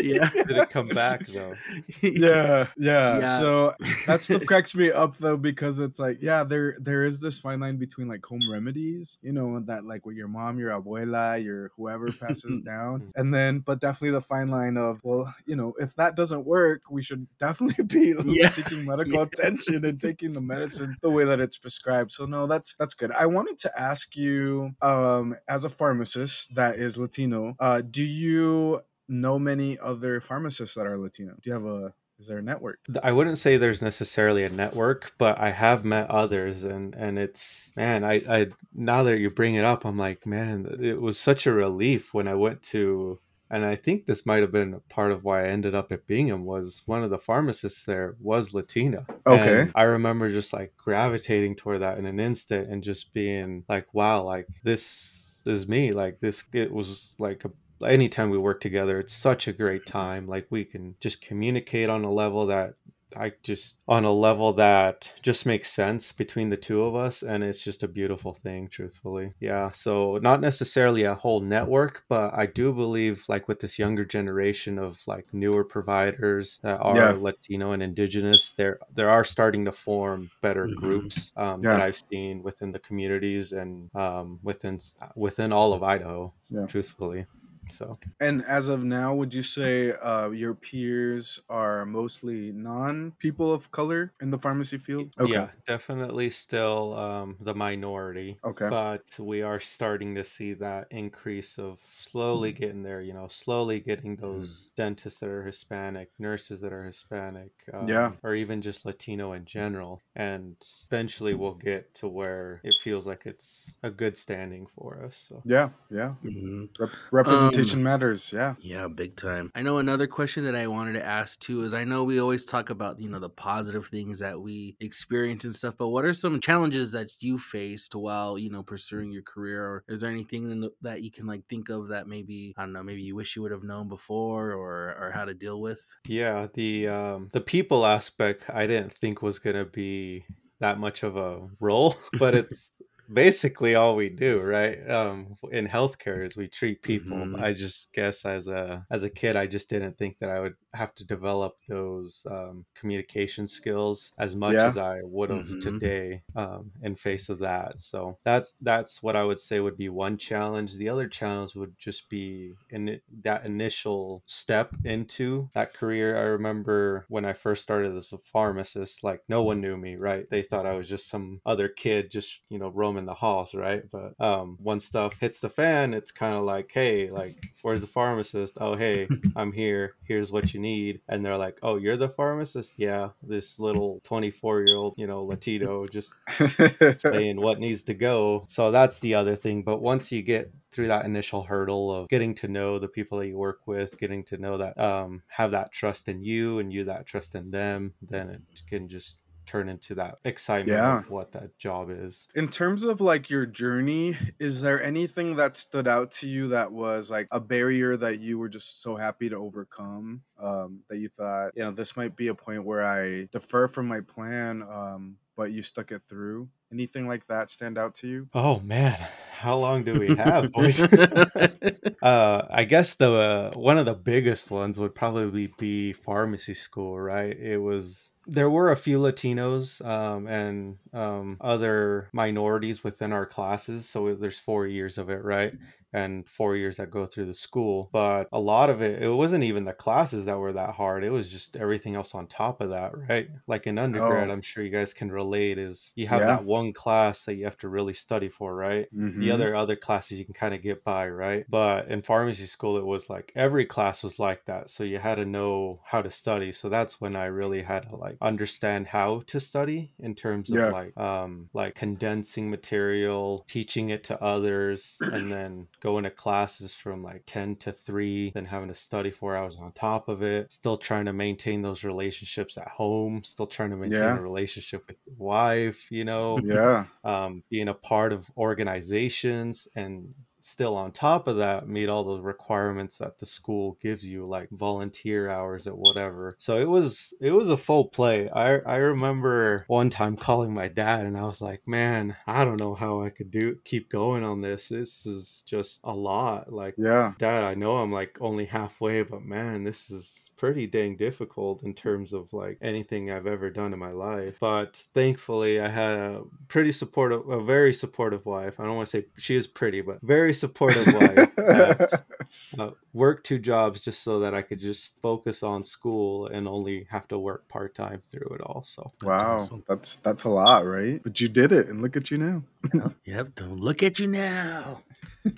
Yeah. 0.03 0.29
Did 0.35 0.51
it 0.51 0.71
come 0.71 0.88
back 0.88 1.25
though? 1.27 1.55
yeah, 2.03 2.66
yeah. 2.77 3.18
Yeah. 3.21 3.27
So 3.27 3.75
that 4.07 4.23
stuff 4.23 4.44
cracks 4.47 4.75
me 4.75 4.90
up 4.90 5.16
though 5.16 5.37
because 5.37 5.79
it's 5.79 5.99
like, 5.99 6.18
yeah, 6.21 6.42
there 6.44 6.77
there 6.81 7.05
is 7.05 7.21
this 7.21 7.38
fine 7.38 7.61
line 7.61 7.77
between 7.77 8.09
like 8.09 8.25
home 8.27 8.40
remedies, 8.51 9.16
you 9.23 9.33
know, 9.33 9.61
that 9.61 9.85
like 9.85 10.05
with 10.07 10.16
your 10.16 10.27
mom, 10.29 10.59
your 10.59 10.71
abuela, 10.71 11.42
your 11.42 11.71
whoever 11.77 12.11
passes 12.12 12.59
down, 12.61 13.12
and 13.14 13.33
then 13.33 13.61
but 13.61 13.81
definitely 13.81 14.11
the 14.11 14.21
fine 14.21 14.49
line 14.49 14.77
of 14.77 15.01
well, 15.05 15.33
you 15.47 15.55
know, 15.55 15.73
if 15.79 15.94
that 15.97 16.16
doesn't 16.16 16.44
work, 16.44 16.83
we 16.90 17.03
should 17.03 17.27
definitely 17.38 17.85
be 17.85 18.14
Yeah. 18.27 18.49
seeking 18.49 18.85
medical 18.85 19.14
Yeah. 19.14 19.23
attention 19.23 19.85
and 19.85 20.01
taking 20.01 20.33
the 20.33 20.40
medicine 20.40 20.97
the 21.01 21.11
way 21.11 21.25
that 21.25 21.38
it's 21.40 21.59
prescribed. 21.59 22.11
So 22.11 22.27
no, 22.27 22.47
that's 22.49 22.75
that's 22.75 22.94
good. 22.94 23.12
I 23.12 23.27
wanted 23.27 23.59
to 23.59 23.81
ask 23.81 24.16
you, 24.16 24.73
um, 24.83 25.37
as 25.49 25.64
a 25.64 25.71
pharmacist 25.71 26.55
that 26.57 26.75
is 26.77 26.99
Latino, 26.99 27.47
uh, 27.58 27.82
do 27.82 28.02
you 28.02 28.80
know 29.08 29.38
many 29.38 29.78
other 29.78 30.20
pharmacists 30.20 30.74
that 30.76 30.87
are 30.87 30.98
Latino? 30.98 31.34
Do 31.40 31.50
you 31.50 31.54
have 31.54 31.64
a 31.64 31.92
is 32.18 32.26
there 32.26 32.38
a 32.38 32.42
network? 32.42 32.80
I 33.02 33.12
wouldn't 33.12 33.38
say 33.38 33.56
there's 33.56 33.80
necessarily 33.80 34.42
a 34.42 34.48
network, 34.48 35.12
but 35.18 35.38
I 35.38 35.50
have 35.50 35.84
met 35.84 36.11
others, 36.11 36.64
and 36.64 36.94
and 36.94 37.18
it's 37.18 37.72
man, 37.76 38.04
I 38.04 38.14
I 38.28 38.46
now 38.74 39.04
that 39.04 39.20
you 39.20 39.30
bring 39.30 39.54
it 39.54 39.64
up, 39.64 39.84
I'm 39.84 39.98
like, 39.98 40.26
man, 40.26 40.78
it 40.80 41.00
was 41.00 41.18
such 41.18 41.46
a 41.46 41.52
relief 41.52 42.12
when 42.12 42.26
I 42.26 42.34
went 42.34 42.62
to 42.64 43.20
and 43.50 43.64
I 43.64 43.76
think 43.76 44.06
this 44.06 44.26
might 44.26 44.42
have 44.42 44.52
been 44.52 44.80
part 44.88 45.11
of 45.11 45.24
why 45.24 45.44
I 45.44 45.48
ended 45.48 45.74
up 45.74 45.90
at 45.90 46.06
Bingham 46.06 46.44
was 46.44 46.82
one 46.87 47.02
of 47.02 47.11
the 47.11 47.18
pharmacists 47.18 47.84
there 47.84 48.14
was 48.20 48.52
Latina. 48.52 49.06
Okay. 49.26 49.62
And 49.62 49.72
I 49.74 49.84
remember 49.84 50.30
just 50.30 50.52
like 50.52 50.74
gravitating 50.76 51.56
toward 51.56 51.80
that 51.80 51.98
in 51.98 52.04
an 52.04 52.20
instant 52.20 52.68
and 52.70 52.82
just 52.84 53.14
being 53.14 53.64
like, 53.68 53.94
wow, 53.94 54.22
like 54.22 54.48
this 54.64 55.27
is 55.48 55.68
me. 55.68 55.92
Like 55.92 56.20
this, 56.20 56.44
it 56.52 56.72
was 56.72 57.16
like 57.18 57.44
a 57.44 57.50
anytime 57.87 58.30
we 58.30 58.38
work 58.38 58.61
together, 58.61 58.98
it's 58.98 59.12
such 59.12 59.48
a 59.48 59.52
great 59.52 59.87
time. 59.87 60.26
Like 60.26 60.46
we 60.50 60.64
can 60.64 60.96
just 61.00 61.22
communicate 61.22 61.90
on 61.90 62.04
a 62.04 62.12
level 62.12 62.46
that 62.46 62.74
I 63.16 63.33
just 63.42 63.79
on 63.88 64.05
a 64.05 64.12
level 64.12 64.53
that 64.55 65.12
just 65.23 65.47
makes 65.47 65.71
sense 65.71 66.12
between 66.12 66.51
the 66.51 66.57
two 66.57 66.83
of 66.85 66.94
us 66.94 67.23
and 67.23 67.42
it's 67.42 67.62
just 67.62 67.83
a 67.83 67.88
beautiful 67.88 68.35
thing 68.35 68.68
truthfully. 68.68 69.35
Yeah, 69.40 69.71
so 69.71 70.18
not 70.23 70.40
necessarily 70.40 71.05
a 71.05 71.14
whole 71.14 71.40
network, 71.40 72.05
but 72.09 72.35
I 72.35 72.47
do 72.47 72.73
believe 72.73 73.25
like 73.29 73.49
with 73.49 73.61
this 73.61 73.79
younger 73.79 74.05
generation 74.05 74.79
of 74.79 75.01
like 75.07 75.27
newer 75.33 75.64
providers 75.64 76.59
that 76.62 76.81
are 76.81 76.97
yeah. 76.97 77.16
Latino 77.18 77.73
and 77.73 77.83
indigenous, 77.83 78.53
there 78.53 78.79
there 78.94 79.11
are 79.11 79.25
starting 79.25 79.64
to 79.64 79.73
form 79.73 80.31
better 80.40 80.66
mm-hmm. 80.66 80.79
groups 80.79 81.33
um, 81.37 81.62
yeah. 81.62 81.73
that 81.73 81.83
I've 81.83 81.97
seen 81.97 82.42
within 82.42 82.73
the 82.73 82.79
communities 82.79 83.53
and 83.53 83.94
um, 83.94 84.40
within 84.42 84.79
within 85.14 85.53
all 85.53 85.73
of 85.73 85.83
Idaho, 85.83 86.33
yeah. 86.51 86.66
truthfully. 86.66 87.27
So, 87.70 87.98
and 88.20 88.44
as 88.44 88.68
of 88.68 88.85
now, 88.85 89.14
would 89.14 89.33
you 89.33 89.42
say 89.42 89.92
uh, 89.92 90.31
your 90.31 90.54
peers 90.54 91.40
are 91.48 91.85
mostly 91.85 92.52
non 92.52 93.12
people 93.18 93.52
of 93.52 93.70
color 93.70 94.12
in 94.20 94.31
the 94.31 94.38
pharmacy 94.38 94.78
field? 94.78 95.12
Okay. 95.18 95.33
Yeah, 95.33 95.50
definitely 95.66 96.31
still 96.31 96.94
um, 96.94 97.37
the 97.40 97.54
minority. 97.54 98.38
Okay. 98.44 98.68
But 98.68 99.04
we 99.18 99.42
are 99.42 99.61
starting 99.61 100.14
to 100.14 100.24
see 100.24 100.52
that 100.54 100.88
increase 100.90 101.59
of 101.59 101.81
slowly 101.98 102.52
getting 102.52 102.83
there, 102.83 103.00
you 103.00 103.12
know, 103.12 103.28
slowly 103.28 103.81
getting 103.81 104.16
those 104.16 104.68
mm. 104.72 104.74
dentists 104.76 105.20
that 105.20 105.28
are 105.28 105.44
Hispanic, 105.44 106.11
nurses 106.18 106.61
that 106.61 106.72
are 106.72 106.85
Hispanic, 106.85 107.52
um, 107.72 107.88
yeah, 107.88 108.12
or 108.22 108.35
even 108.35 108.62
just 108.62 108.85
Latino 108.85 109.33
in 109.33 109.44
general. 109.44 110.00
And 110.16 110.57
eventually 110.87 111.35
we'll 111.35 111.54
get 111.54 111.94
to 111.94 112.09
where 112.09 112.61
it 112.64 112.74
feels 112.83 113.07
like 113.07 113.24
it's 113.26 113.76
a 113.83 113.90
good 113.90 114.16
standing 114.16 114.66
for 114.66 115.02
us. 115.04 115.26
So. 115.28 115.42
Yeah, 115.44 115.70
yeah. 115.90 116.14
Mm-hmm. 116.24 116.64
Rep- 116.78 116.90
representation. 117.12 117.58
Um, 117.58 117.58
Representation 117.59 117.83
matters. 117.83 118.33
Yeah. 118.33 118.55
Yeah, 118.61 118.88
big 118.88 119.16
time. 119.16 119.51
I 119.55 119.62
know 119.62 119.79
another 119.79 120.07
question 120.07 120.44
that 120.44 120.55
I 120.55 120.66
wanted 120.68 120.92
to 120.92 121.05
ask 121.05 121.40
too 121.40 121.64
is 121.64 121.75
I 121.75 121.85
know 121.85 122.05
we 122.05 122.21
always 122.21 122.44
talk 122.44 122.71
about, 122.71 123.01
you 123.01 123.09
know, 123.09 123.18
the 123.18 123.29
positive 123.29 123.87
things 123.87 124.21
that 124.21 124.40
we 124.40 124.77
experience 124.81 125.44
and 125.44 125.55
stuff, 125.55 125.75
but 125.77 125.88
what 125.88 126.05
are 126.05 126.14
some 126.14 126.40
challenges 126.40 126.92
that 126.92 127.11
you 127.21 127.38
faced 127.38 127.94
while, 127.94 128.38
you 128.38 128.51
know, 128.51 128.62
pursuing 128.62 129.11
your 129.11 129.23
career? 129.23 129.64
Or 129.64 129.85
is 129.88 130.01
there 130.01 130.11
anything 130.11 130.61
the, 130.61 130.71
that 130.83 131.03
you 131.03 131.11
can 131.11 131.27
like 131.27 131.47
think 131.49 131.68
of 131.68 131.88
that 131.88 132.07
maybe, 132.07 132.55
I 132.57 132.62
don't 132.62 132.73
know, 132.73 132.83
maybe 132.83 133.03
you 133.03 133.16
wish 133.16 133.35
you 133.35 133.42
would 133.42 133.53
have 133.53 133.64
known 133.64 133.88
before 133.88 134.53
or, 134.53 134.97
or 135.01 135.12
how 135.12 135.25
to 135.25 135.35
deal 135.35 135.61
with? 135.61 135.85
Yeah. 136.07 136.47
The, 136.55 136.88
um, 136.88 137.29
the 137.33 137.40
people 137.40 137.85
aspect 137.85 138.49
I 138.49 138.66
didn't 138.66 138.92
think 138.92 139.21
was 139.21 139.38
going 139.38 139.57
to 139.57 139.64
be 139.64 140.25
that 140.61 140.79
much 140.79 141.03
of 141.03 141.16
a 141.16 141.49
role, 141.61 141.97
but 142.18 142.35
it's 142.35 142.81
basically 143.12 143.75
all 143.75 143.97
we 143.97 144.09
do, 144.09 144.40
right? 144.40 144.88
Um, 144.88 145.37
in 145.51 145.66
healthcare 145.66 146.25
is 146.25 146.37
we 146.37 146.49
treat 146.49 146.83
people. 146.83 147.16
Mm-hmm. 147.16 147.42
I 147.42 147.53
just 147.53 147.92
guess 147.92 148.25
as 148.25 148.49
a 148.49 148.87
as 148.90 149.03
a 149.03 149.11
kid, 149.11 149.37
I 149.37 149.47
just 149.47 149.71
didn't 149.71 149.97
think 149.99 150.18
that 150.18 150.31
I 150.31 150.40
would 150.40 150.55
have 150.74 150.94
to 150.94 151.07
develop 151.07 151.57
those 151.68 152.26
um, 152.31 152.64
communication 152.74 153.46
skills 153.46 154.12
as 154.18 154.37
much 154.37 154.54
yeah. 154.54 154.66
as 154.66 154.76
I 154.76 155.00
would 155.02 155.31
have 155.31 155.46
mm-hmm. 155.46 155.61
today 155.61 156.22
um, 156.37 156.72
in 156.83 156.94
face 156.96 157.28
of 157.28 157.38
that. 157.38 157.81
So 157.81 158.18
that's 158.24 158.54
that's 158.61 159.02
what 159.02 159.16
I 159.16 159.24
would 159.24 159.40
say 159.40 159.61
would 159.61 159.76
be 159.76 159.88
one 159.88 160.18
challenge. 160.18 160.74
The 160.74 160.88
other 160.88 161.09
challenge 161.09 161.54
would 161.54 161.78
just 161.78 162.09
be 162.09 162.54
in 162.70 163.00
that 163.22 163.46
initial 163.46 164.22
step 164.26 164.74
into 164.85 165.48
that 165.54 165.74
career. 165.74 166.16
I 166.16 166.22
remember 166.22 167.07
when 167.09 167.24
I 167.24 167.33
first 167.33 167.62
started 167.62 167.96
as 167.96 168.12
a 168.12 168.18
pharmacist, 168.18 169.02
like 169.02 169.22
no 169.28 169.42
one 169.42 169.61
knew 169.61 169.76
me, 169.76 169.96
right? 169.96 170.28
They 170.28 170.42
thought 170.42 170.66
I 170.66 170.74
was 170.74 170.88
just 170.88 171.09
some 171.09 171.40
other 171.46 171.68
kid, 171.68 172.11
just 172.11 172.42
you 172.50 172.59
know 172.59 172.68
roaming 172.68 173.07
the 173.07 173.14
halls, 173.14 173.54
right? 173.54 173.85
But 173.90 174.14
um, 174.20 174.59
once 174.61 174.85
stuff 174.85 175.18
hits 175.18 175.40
the 175.40 175.48
fan, 175.48 175.94
it's 175.94 176.11
kind 176.11 176.35
of 176.35 176.44
like, 176.44 176.70
hey, 176.72 177.11
like 177.11 177.52
where's 177.62 177.81
the 177.81 177.87
pharmacist? 177.87 178.59
Oh, 178.61 178.74
hey, 178.76 179.09
I'm 179.37 179.52
here. 179.52 179.94
Here's 180.04 180.31
what 180.31 180.52
you 180.52 180.59
you 180.59 180.62
need 180.70 181.00
and 181.09 181.24
they're 181.24 181.42
like 181.46 181.59
oh 181.62 181.76
you're 181.76 181.96
the 181.96 182.09
pharmacist? 182.09 182.74
Yeah 182.78 183.11
this 183.22 183.59
little 183.59 184.00
24 184.04 184.62
year 184.62 184.76
old 184.76 184.94
you 184.96 185.07
know 185.07 185.24
latino 185.24 185.87
just 185.87 186.14
saying 187.00 187.40
what 187.40 187.61
needs 187.61 187.83
to 187.85 187.94
go. 187.94 188.44
So 188.48 188.70
that's 188.70 189.00
the 189.00 189.14
other 189.14 189.37
thing 189.37 189.62
but 189.62 189.81
once 189.81 190.12
you 190.12 190.22
get 190.22 190.52
through 190.70 190.88
that 190.88 191.04
initial 191.04 191.42
hurdle 191.42 191.92
of 191.92 192.09
getting 192.09 192.35
to 192.35 192.48
know 192.48 192.78
the 192.78 192.88
people 192.88 193.18
that 193.18 193.26
you 193.26 193.37
work 193.37 193.61
with, 193.66 193.98
getting 193.98 194.22
to 194.24 194.37
know 194.37 194.59
that, 194.59 194.78
um, 194.78 195.22
have 195.28 195.50
that 195.52 195.72
trust 195.72 196.09
in 196.09 196.22
you 196.22 196.59
and 196.59 196.72
you 196.72 196.85
that 196.85 197.07
trust 197.07 197.35
in 197.35 197.50
them, 197.50 197.94
then 198.02 198.28
it 198.28 198.42
can 198.68 198.88
just 198.88 199.18
turn 199.48 199.68
into 199.68 199.94
that 199.96 200.18
excitement 200.24 200.78
yeah. 200.78 200.98
of 200.98 201.11
what 201.11 201.32
that 201.32 201.58
job 201.58 201.88
is. 201.90 202.28
In 202.34 202.48
terms 202.48 202.84
of 202.84 203.00
like 203.00 203.30
your 203.30 203.46
journey, 203.46 204.14
is 204.38 204.61
there 204.61 204.82
anything 204.82 205.37
that 205.37 205.56
stood 205.56 205.88
out 205.88 206.12
to 206.12 206.28
you 206.28 206.48
that 206.48 206.70
was 206.70 207.11
like 207.11 207.26
a 207.30 207.40
barrier 207.40 207.96
that 207.96 208.20
you 208.20 208.38
were 208.38 208.48
just 208.48 208.82
so 208.82 208.94
happy 208.94 209.28
to 209.30 209.37
overcome? 209.37 210.22
Um, 210.38 210.80
that 210.88 210.98
you 210.98 211.08
thought, 211.08 211.52
you 211.56 211.64
know, 211.64 211.70
this 211.70 211.96
might 211.96 212.14
be 212.14 212.28
a 212.28 212.34
point 212.34 212.64
where 212.64 212.84
I 212.84 213.28
defer 213.32 213.66
from 213.66 213.88
my 213.88 214.00
plan, 214.02 214.62
um, 214.62 215.16
but 215.37 215.52
you 215.52 215.62
stuck 215.62 215.92
it 215.92 216.02
through? 216.08 216.48
Anything 216.70 217.08
like 217.08 217.26
that 217.28 217.48
stand 217.48 217.78
out 217.78 217.94
to 217.96 218.08
you? 218.08 218.28
Oh 218.34 218.61
man, 218.61 218.98
how 219.32 219.56
long 219.56 219.84
do 219.84 219.98
we 219.98 220.14
have, 220.16 220.52
boys? 220.52 220.80
uh, 220.82 222.46
I 222.50 222.64
guess 222.64 222.96
the 222.96 223.12
uh, 223.12 223.50
one 223.54 223.78
of 223.78 223.87
the 223.87 223.94
biggest 223.94 224.50
ones 224.50 224.78
would 224.78 224.94
probably 224.94 225.52
be 225.58 225.94
pharmacy 225.94 226.54
school, 226.54 227.00
right? 227.00 227.34
It 227.34 227.58
was 227.58 228.12
there 228.28 228.50
were 228.50 228.70
a 228.70 228.76
few 228.76 228.98
Latinos 229.00 229.84
um, 229.84 230.26
and 230.28 230.76
um, 230.92 231.38
other 231.40 232.08
minorities 232.12 232.84
within 232.84 233.12
our 233.12 233.26
classes, 233.26 233.88
so 233.88 234.14
there's 234.14 234.38
four 234.38 234.66
years 234.66 234.98
of 234.98 235.10
it, 235.10 235.24
right? 235.24 235.54
And 235.92 236.29
four 236.29 236.57
years 236.57 236.77
that 236.77 236.90
go 236.90 237.07
through 237.07 237.27
the 237.27 237.35
school. 237.35 237.88
But 237.92 238.29
a 238.33 238.40
lot 238.40 238.70
of 238.70 238.83
it, 238.83 239.03
it 239.03 239.09
wasn't 239.09 239.44
even 239.44 239.64
the 239.64 239.72
classes 239.72 240.24
that 240.27 240.38
were 240.38 240.53
that 240.53 240.74
hard. 240.74 241.05
It 241.05 241.11
was 241.11 241.31
just 241.31 241.57
everything 241.57 241.94
else 241.94 242.14
on 242.14 242.27
top 242.27 242.61
of 242.61 242.70
that, 242.70 242.92
right? 243.09 243.29
Like 243.46 243.66
in 243.66 243.79
undergrad, 243.79 244.29
oh. 244.29 244.33
I'm 244.33 244.42
sure 244.42 244.64
you 244.64 244.70
guys 244.70 244.94
can 244.94 245.11
relate. 245.11 245.59
Is 245.59 245.92
you 245.96 246.07
have 246.09 246.20
yeah. 246.20 246.27
that 246.27 246.44
one 246.44 246.72
class 246.72 247.24
that 247.24 247.35
you 247.35 247.44
have 247.44 247.59
to 247.59 247.68
really 247.68 247.94
study 247.94 248.29
for, 248.29 248.55
right? 248.55 248.87
Mm-hmm. 248.94 249.20
The 249.20 249.31
other 249.31 249.55
other 249.55 249.77
classes 249.77 250.18
you 250.18 250.24
can 250.24 250.35
kind 250.35 250.55
of 250.55 250.62
get 250.62 250.85
by, 250.85 251.09
right? 251.09 251.44
But 251.48 251.88
in 251.88 252.03
pharmacy 252.03 252.44
school, 252.44 252.77
it 252.77 252.87
was 252.87 253.09
like 253.09 253.33
every 253.35 253.64
class 253.64 254.03
was 254.03 254.18
like 254.18 254.44
that, 254.46 254.70
so 254.70 254.85
you 254.85 254.98
had 254.98 255.16
to 255.16 255.24
know 255.24 255.81
how 255.85 256.03
to 256.03 256.11
study. 256.11 256.53
So 256.53 256.68
that's 256.68 257.01
when 257.01 257.16
I 257.16 257.27
really 257.27 257.62
had 257.62 257.88
to 257.88 257.96
like 257.96 258.16
understand 258.20 258.87
how 258.87 259.22
to 259.27 259.40
study 259.40 259.92
in 259.98 260.14
terms 260.14 260.51
of 260.51 260.57
yeah. 260.57 260.70
like 260.70 260.96
um 260.96 261.48
like 261.53 261.74
condensing 261.74 262.51
material, 262.51 263.44
teaching 263.48 263.88
it 263.88 264.05
to 264.05 264.22
others, 264.22 264.98
and 265.01 265.31
then 265.31 265.66
going 265.80 266.04
to 266.04 266.10
classes 266.10 266.74
from 266.74 267.02
like 267.02 267.22
10 267.26 267.56
to 267.56 267.72
3 267.72 268.30
then 268.34 268.44
having 268.44 268.68
to 268.68 268.74
study 268.74 269.10
four 269.10 269.36
hours 269.36 269.56
on 269.56 269.72
top 269.72 270.08
of 270.08 270.22
it 270.22 270.52
still 270.52 270.76
trying 270.76 271.04
to 271.04 271.12
maintain 271.12 271.62
those 271.62 271.84
relationships 271.84 272.58
at 272.58 272.68
home 272.68 273.22
still 273.24 273.46
trying 273.46 273.70
to 273.70 273.76
maintain 273.76 274.00
yeah. 274.00 274.16
a 274.16 274.20
relationship 274.20 274.86
with 274.86 274.98
your 275.06 275.16
wife 275.18 275.90
you 275.90 276.04
know 276.04 276.38
yeah 276.44 276.84
um, 277.04 277.42
being 277.50 277.68
a 277.68 277.74
part 277.74 278.12
of 278.12 278.30
organizations 278.36 279.68
and 279.76 280.14
still 280.40 280.77
on 280.77 280.92
top 280.92 281.27
of 281.27 281.37
that 281.37 281.68
meet 281.68 281.88
all 281.88 282.05
the 282.05 282.20
requirements 282.20 282.98
that 282.98 283.18
the 283.18 283.27
school 283.27 283.79
gives 283.81 284.09
you 284.09 284.24
like 284.24 284.48
volunteer 284.51 285.31
hours 285.31 285.66
at 285.66 285.77
whatever. 285.77 286.35
So 286.38 286.59
it 286.59 286.68
was 286.68 287.14
it 287.20 287.33
was 287.33 287.48
a 287.48 287.57
full 287.57 287.87
play. 287.87 288.29
I 288.31 288.59
i 288.59 288.77
remember 288.77 289.64
one 289.68 289.90
time 289.90 290.16
calling 290.16 290.53
my 290.53 290.68
dad 290.68 291.07
and 291.07 291.16
i 291.16 291.22
was 291.22 291.42
like 291.42 291.66
man 291.66 292.16
i 292.27 292.44
don't 292.44 292.61
know 292.61 292.74
how 292.74 293.03
i 293.03 293.11
could 293.11 293.31
do 293.31 293.57
keep 293.64 293.90
going 293.90 294.24
on 294.24 294.40
this. 294.40 294.68
This 294.68 295.07
is 295.07 295.42
just 295.46 295.81
a 295.85 295.92
lot. 295.92 296.53
Like 296.53 296.74
yeah. 296.79 297.12
Dad 297.18 297.44
i 297.44 297.55
know 297.55 297.79
i'm 297.79 297.92
like 297.92 298.16
only 298.20 298.44
halfway 298.44 299.03
but 299.03 299.22
man 299.22 299.64
this 299.64 299.90
is 299.90 300.31
pretty 300.37 300.66
dang 300.66 300.96
difficult 300.96 301.62
in 301.62 301.74
terms 301.74 302.12
of 302.12 302.33
like 302.33 302.59
anything 302.62 303.11
i've 303.11 303.27
ever 303.27 303.51
done 303.51 303.72
in 303.72 303.79
my 303.79 303.92
life. 303.92 304.38
But 304.40 304.77
thankfully 304.94 305.61
i 305.61 305.68
had 305.68 305.98
a 305.98 306.22
pretty 306.48 306.72
supportive 306.72 307.29
a 307.29 307.42
very 307.42 307.74
supportive 307.74 308.24
wife. 308.27 308.61
I 308.61 308.64
don't 308.64 308.77
want 308.77 308.88
to 308.88 308.98
say 308.98 309.07
she 309.16 309.37
is 309.37 309.46
pretty 309.46 309.81
but 309.81 310.01
very 310.03 310.27
very 310.28 310.34
supportive 310.34 310.86
wife 310.92 311.34
that 311.36 312.02
uh, 312.58 312.70
worked 312.92 313.24
two 313.24 313.38
jobs 313.38 313.80
just 313.80 314.02
so 314.02 314.20
that 314.20 314.34
I 314.34 314.42
could 314.42 314.58
just 314.58 315.00
focus 315.00 315.42
on 315.42 315.64
school 315.64 316.26
and 316.26 316.46
only 316.46 316.86
have 316.90 317.08
to 317.08 317.18
work 317.18 317.48
part 317.48 317.74
time 317.74 318.02
through 318.10 318.34
it 318.34 318.42
all. 318.42 318.62
So 318.62 318.92
wow, 319.02 319.16
that's, 319.16 319.24
awesome. 319.24 319.64
that's 319.66 319.96
that's 319.96 320.24
a 320.24 320.28
lot, 320.28 320.66
right? 320.66 321.02
But 321.02 321.18
you 321.18 321.28
did 321.28 321.52
it, 321.52 321.68
and 321.68 321.80
look 321.80 321.96
at 321.96 322.10
you 322.10 322.18
now. 322.18 322.42
yep, 322.74 322.92
yep. 323.06 323.34
Don't 323.36 323.58
look 323.58 323.82
at 323.82 323.98
you 323.98 324.06
now. 324.06 324.82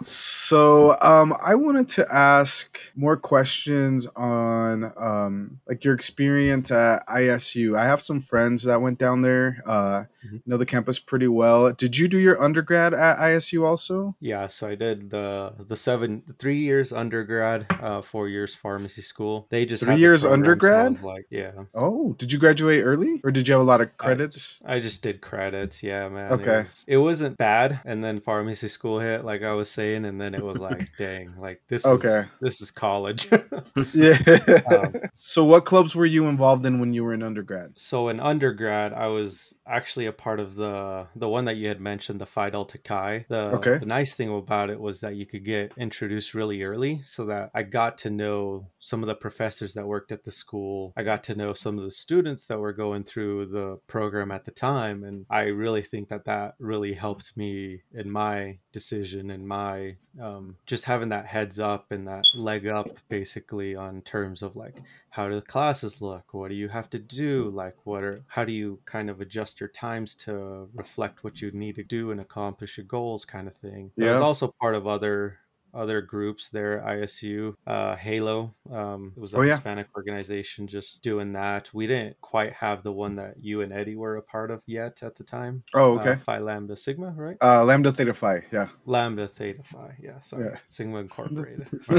so 0.00 0.96
um, 1.00 1.34
I 1.42 1.54
wanted 1.54 1.88
to 1.90 2.12
ask 2.12 2.78
more 2.94 3.16
questions 3.16 4.06
on 4.16 4.92
um, 4.96 5.60
like 5.68 5.84
your 5.84 5.94
experience 5.94 6.70
at 6.70 7.06
ISU. 7.08 7.78
I 7.78 7.84
have 7.84 8.02
some 8.02 8.20
friends 8.20 8.64
that 8.64 8.80
went 8.80 8.98
down 8.98 9.22
there. 9.22 9.62
Uh, 9.66 10.04
mm-hmm. 10.24 10.36
know 10.46 10.56
the 10.56 10.66
campus 10.66 10.98
pretty 10.98 11.28
well. 11.28 11.72
Did 11.72 11.96
you 11.96 12.08
do 12.08 12.18
your 12.18 12.42
undergrad 12.42 12.94
at 12.94 13.18
ISU 13.18 13.64
also? 13.64 14.16
Yeah, 14.20 14.48
so 14.48 14.68
I 14.68 14.74
did 14.74 15.10
the 15.10 15.54
the 15.58 15.76
seven 15.76 16.22
three 16.38 16.58
years 16.58 16.92
undergrad, 16.92 17.66
uh, 17.80 18.02
four 18.02 18.28
years 18.28 18.54
pharmacy 18.54 19.02
school. 19.02 19.46
They 19.50 19.66
just 19.66 19.84
three 19.84 19.96
years 19.96 20.24
undergrad. 20.24 21.02
Like 21.02 21.26
yeah. 21.30 21.52
Oh, 21.74 22.14
did 22.18 22.32
you 22.32 22.38
graduate 22.38 22.84
early, 22.84 23.20
or 23.24 23.30
did 23.30 23.48
you 23.48 23.54
have 23.54 23.60
a 23.60 23.64
lot 23.64 23.80
of 23.80 23.96
credits? 23.96 24.60
I, 24.64 24.76
I 24.76 24.80
just 24.80 25.02
did 25.02 25.20
credits. 25.20 25.82
Yeah, 25.82 26.08
man. 26.08 26.32
Okay. 26.32 26.60
It, 26.60 26.64
was, 26.64 26.84
it 26.88 26.96
wasn't 26.98 27.36
bad, 27.38 27.80
and 27.84 28.02
then 28.02 28.20
pharmacy 28.20 28.68
school 28.68 29.00
hit, 29.00 29.24
like 29.24 29.31
I 29.40 29.54
was 29.54 29.70
saying, 29.70 30.04
and 30.04 30.20
then 30.20 30.34
it 30.34 30.44
was 30.44 30.58
like, 30.58 30.90
dang, 30.98 31.34
like 31.38 31.62
this. 31.68 31.86
Okay. 31.86 32.18
Is, 32.18 32.26
this 32.40 32.60
is 32.60 32.70
college. 32.70 33.28
yeah. 33.94 34.18
Um, 34.72 34.94
so, 35.14 35.44
what 35.44 35.64
clubs 35.64 35.96
were 35.96 36.06
you 36.06 36.26
involved 36.26 36.64
in 36.66 36.78
when 36.78 36.92
you 36.92 37.04
were 37.04 37.14
in 37.14 37.22
undergrad? 37.22 37.72
So, 37.76 38.08
in 38.08 38.20
undergrad, 38.20 38.92
I 38.92 39.08
was 39.08 39.54
actually 39.66 40.06
a 40.06 40.12
part 40.12 40.40
of 40.40 40.54
the 40.54 41.06
the 41.16 41.28
one 41.28 41.44
that 41.46 41.56
you 41.56 41.68
had 41.68 41.80
mentioned, 41.80 42.20
the 42.20 42.26
Phi 42.26 42.50
Delta 42.50 42.78
Chi. 42.78 43.26
The, 43.28 43.50
okay. 43.52 43.78
the 43.78 43.86
nice 43.86 44.14
thing 44.14 44.34
about 44.34 44.70
it 44.70 44.80
was 44.80 45.00
that 45.00 45.16
you 45.16 45.26
could 45.26 45.44
get 45.44 45.72
introduced 45.76 46.34
really 46.34 46.62
early, 46.62 47.00
so 47.02 47.24
that 47.26 47.50
I 47.54 47.62
got 47.62 47.98
to 47.98 48.10
know 48.10 48.68
some 48.78 49.02
of 49.02 49.06
the 49.06 49.14
professors 49.14 49.74
that 49.74 49.86
worked 49.86 50.12
at 50.12 50.24
the 50.24 50.32
school. 50.32 50.92
I 50.96 51.02
got 51.02 51.24
to 51.24 51.34
know 51.34 51.52
some 51.52 51.78
of 51.78 51.84
the 51.84 51.90
students 51.90 52.46
that 52.46 52.58
were 52.58 52.72
going 52.72 53.04
through 53.04 53.46
the 53.46 53.78
program 53.86 54.30
at 54.30 54.44
the 54.44 54.50
time, 54.50 55.04
and 55.04 55.26
I 55.30 55.42
really 55.44 55.82
think 55.82 56.08
that 56.08 56.24
that 56.24 56.54
really 56.58 56.94
helped 56.94 57.36
me 57.36 57.82
in 57.92 58.10
my 58.10 58.58
decision 58.72 59.21
and 59.30 59.46
my 59.46 59.96
um, 60.20 60.56
just 60.66 60.84
having 60.84 61.08
that 61.10 61.26
heads 61.26 61.58
up 61.58 61.90
and 61.90 62.06
that 62.06 62.24
leg 62.34 62.66
up 62.66 62.88
basically 63.08 63.74
on 63.74 64.02
terms 64.02 64.42
of 64.42 64.56
like 64.56 64.76
how 65.10 65.28
do 65.28 65.34
the 65.34 65.42
classes 65.42 66.00
look? 66.00 66.34
What 66.34 66.48
do 66.48 66.54
you 66.54 66.68
have 66.68 66.90
to 66.90 66.98
do? 66.98 67.50
Like 67.54 67.76
what 67.84 68.02
are 68.02 68.22
how 68.28 68.44
do 68.44 68.52
you 68.52 68.80
kind 68.84 69.10
of 69.10 69.20
adjust 69.20 69.60
your 69.60 69.68
times 69.68 70.14
to 70.16 70.68
reflect 70.74 71.24
what 71.24 71.40
you 71.40 71.50
need 71.52 71.76
to 71.76 71.84
do 71.84 72.10
and 72.10 72.20
accomplish 72.20 72.76
your 72.76 72.86
goals 72.86 73.24
kind 73.24 73.46
of 73.46 73.56
thing? 73.56 73.90
Yeah. 73.96 74.08
it 74.08 74.12
was 74.12 74.20
also 74.20 74.54
part 74.60 74.74
of 74.74 74.86
other 74.86 75.38
other 75.74 76.00
groups 76.00 76.50
there 76.50 76.82
ISU, 76.86 77.54
uh, 77.66 77.96
Halo. 77.96 78.54
Um, 78.70 79.12
it 79.16 79.20
was 79.20 79.34
a 79.34 79.38
oh, 79.38 79.42
yeah. 79.42 79.54
Hispanic 79.54 79.88
organization 79.96 80.66
just 80.66 81.02
doing 81.02 81.32
that. 81.32 81.70
We 81.72 81.86
didn't 81.86 82.20
quite 82.20 82.52
have 82.54 82.82
the 82.82 82.92
one 82.92 83.16
that 83.16 83.34
you 83.40 83.62
and 83.62 83.72
Eddie 83.72 83.96
were 83.96 84.16
a 84.16 84.22
part 84.22 84.50
of 84.50 84.62
yet 84.66 85.02
at 85.02 85.16
the 85.16 85.24
time. 85.24 85.64
Oh, 85.74 85.98
okay. 85.98 86.12
Uh, 86.12 86.16
Phi 86.16 86.38
Lambda 86.38 86.76
Sigma, 86.76 87.12
right? 87.16 87.36
Uh, 87.40 87.64
Lambda 87.64 87.92
Theta 87.92 88.12
Phi, 88.12 88.42
yeah. 88.52 88.68
Lambda 88.86 89.26
Theta 89.26 89.62
Phi, 89.62 89.96
yeah. 90.00 90.20
Sorry, 90.22 90.46
yeah. 90.46 90.58
Sigma 90.68 90.98
Incorporated. 90.98 91.68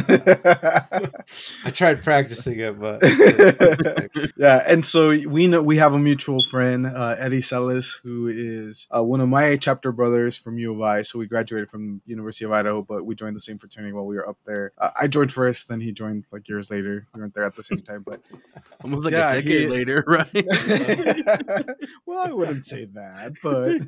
I 1.65 1.71
tried 1.71 2.03
practicing 2.03 2.59
it, 2.59 2.79
but 2.79 3.01
yeah. 4.37 4.63
And 4.67 4.85
so 4.85 5.09
we 5.09 5.47
know 5.47 5.61
we 5.61 5.77
have 5.77 5.93
a 5.93 5.99
mutual 5.99 6.43
friend, 6.43 6.85
uh, 6.85 7.15
Eddie 7.17 7.41
Sellis, 7.41 7.99
who 8.03 8.27
is 8.27 8.87
uh, 8.95 9.03
one 9.03 9.21
of 9.21 9.29
my 9.29 9.57
chapter 9.57 9.91
brothers 9.91 10.37
from 10.37 10.57
U 10.57 10.73
of 10.73 10.81
I. 10.81 11.01
So 11.01 11.19
we 11.19 11.27
graduated 11.27 11.69
from 11.69 12.01
University 12.05 12.45
of 12.45 12.51
Idaho, 12.51 12.81
but 12.81 13.05
we 13.05 13.15
joined 13.15 13.35
the 13.35 13.41
same 13.41 13.57
fraternity 13.63 13.93
while 13.93 14.05
we 14.05 14.17
were 14.17 14.27
up 14.27 14.37
there. 14.45 14.73
Uh, 14.77 14.89
I 14.99 15.07
joined 15.07 15.31
first, 15.31 15.69
then 15.69 15.79
he 15.79 15.93
joined 15.93 16.25
like 16.33 16.49
years 16.49 16.69
later. 16.69 17.07
We 17.13 17.21
weren't 17.21 17.33
there 17.33 17.45
at 17.45 17.55
the 17.55 17.63
same 17.63 17.79
time, 17.79 18.03
but 18.05 18.21
almost 18.83 19.05
like 19.05 19.13
yeah, 19.13 19.29
a 19.29 19.41
decade 19.41 19.61
he... 19.61 19.67
later, 19.67 20.03
right? 20.07 20.27
well, 22.05 22.19
I 22.19 22.31
wouldn't 22.33 22.65
say 22.65 22.85
that, 22.93 23.33
but 23.41 23.79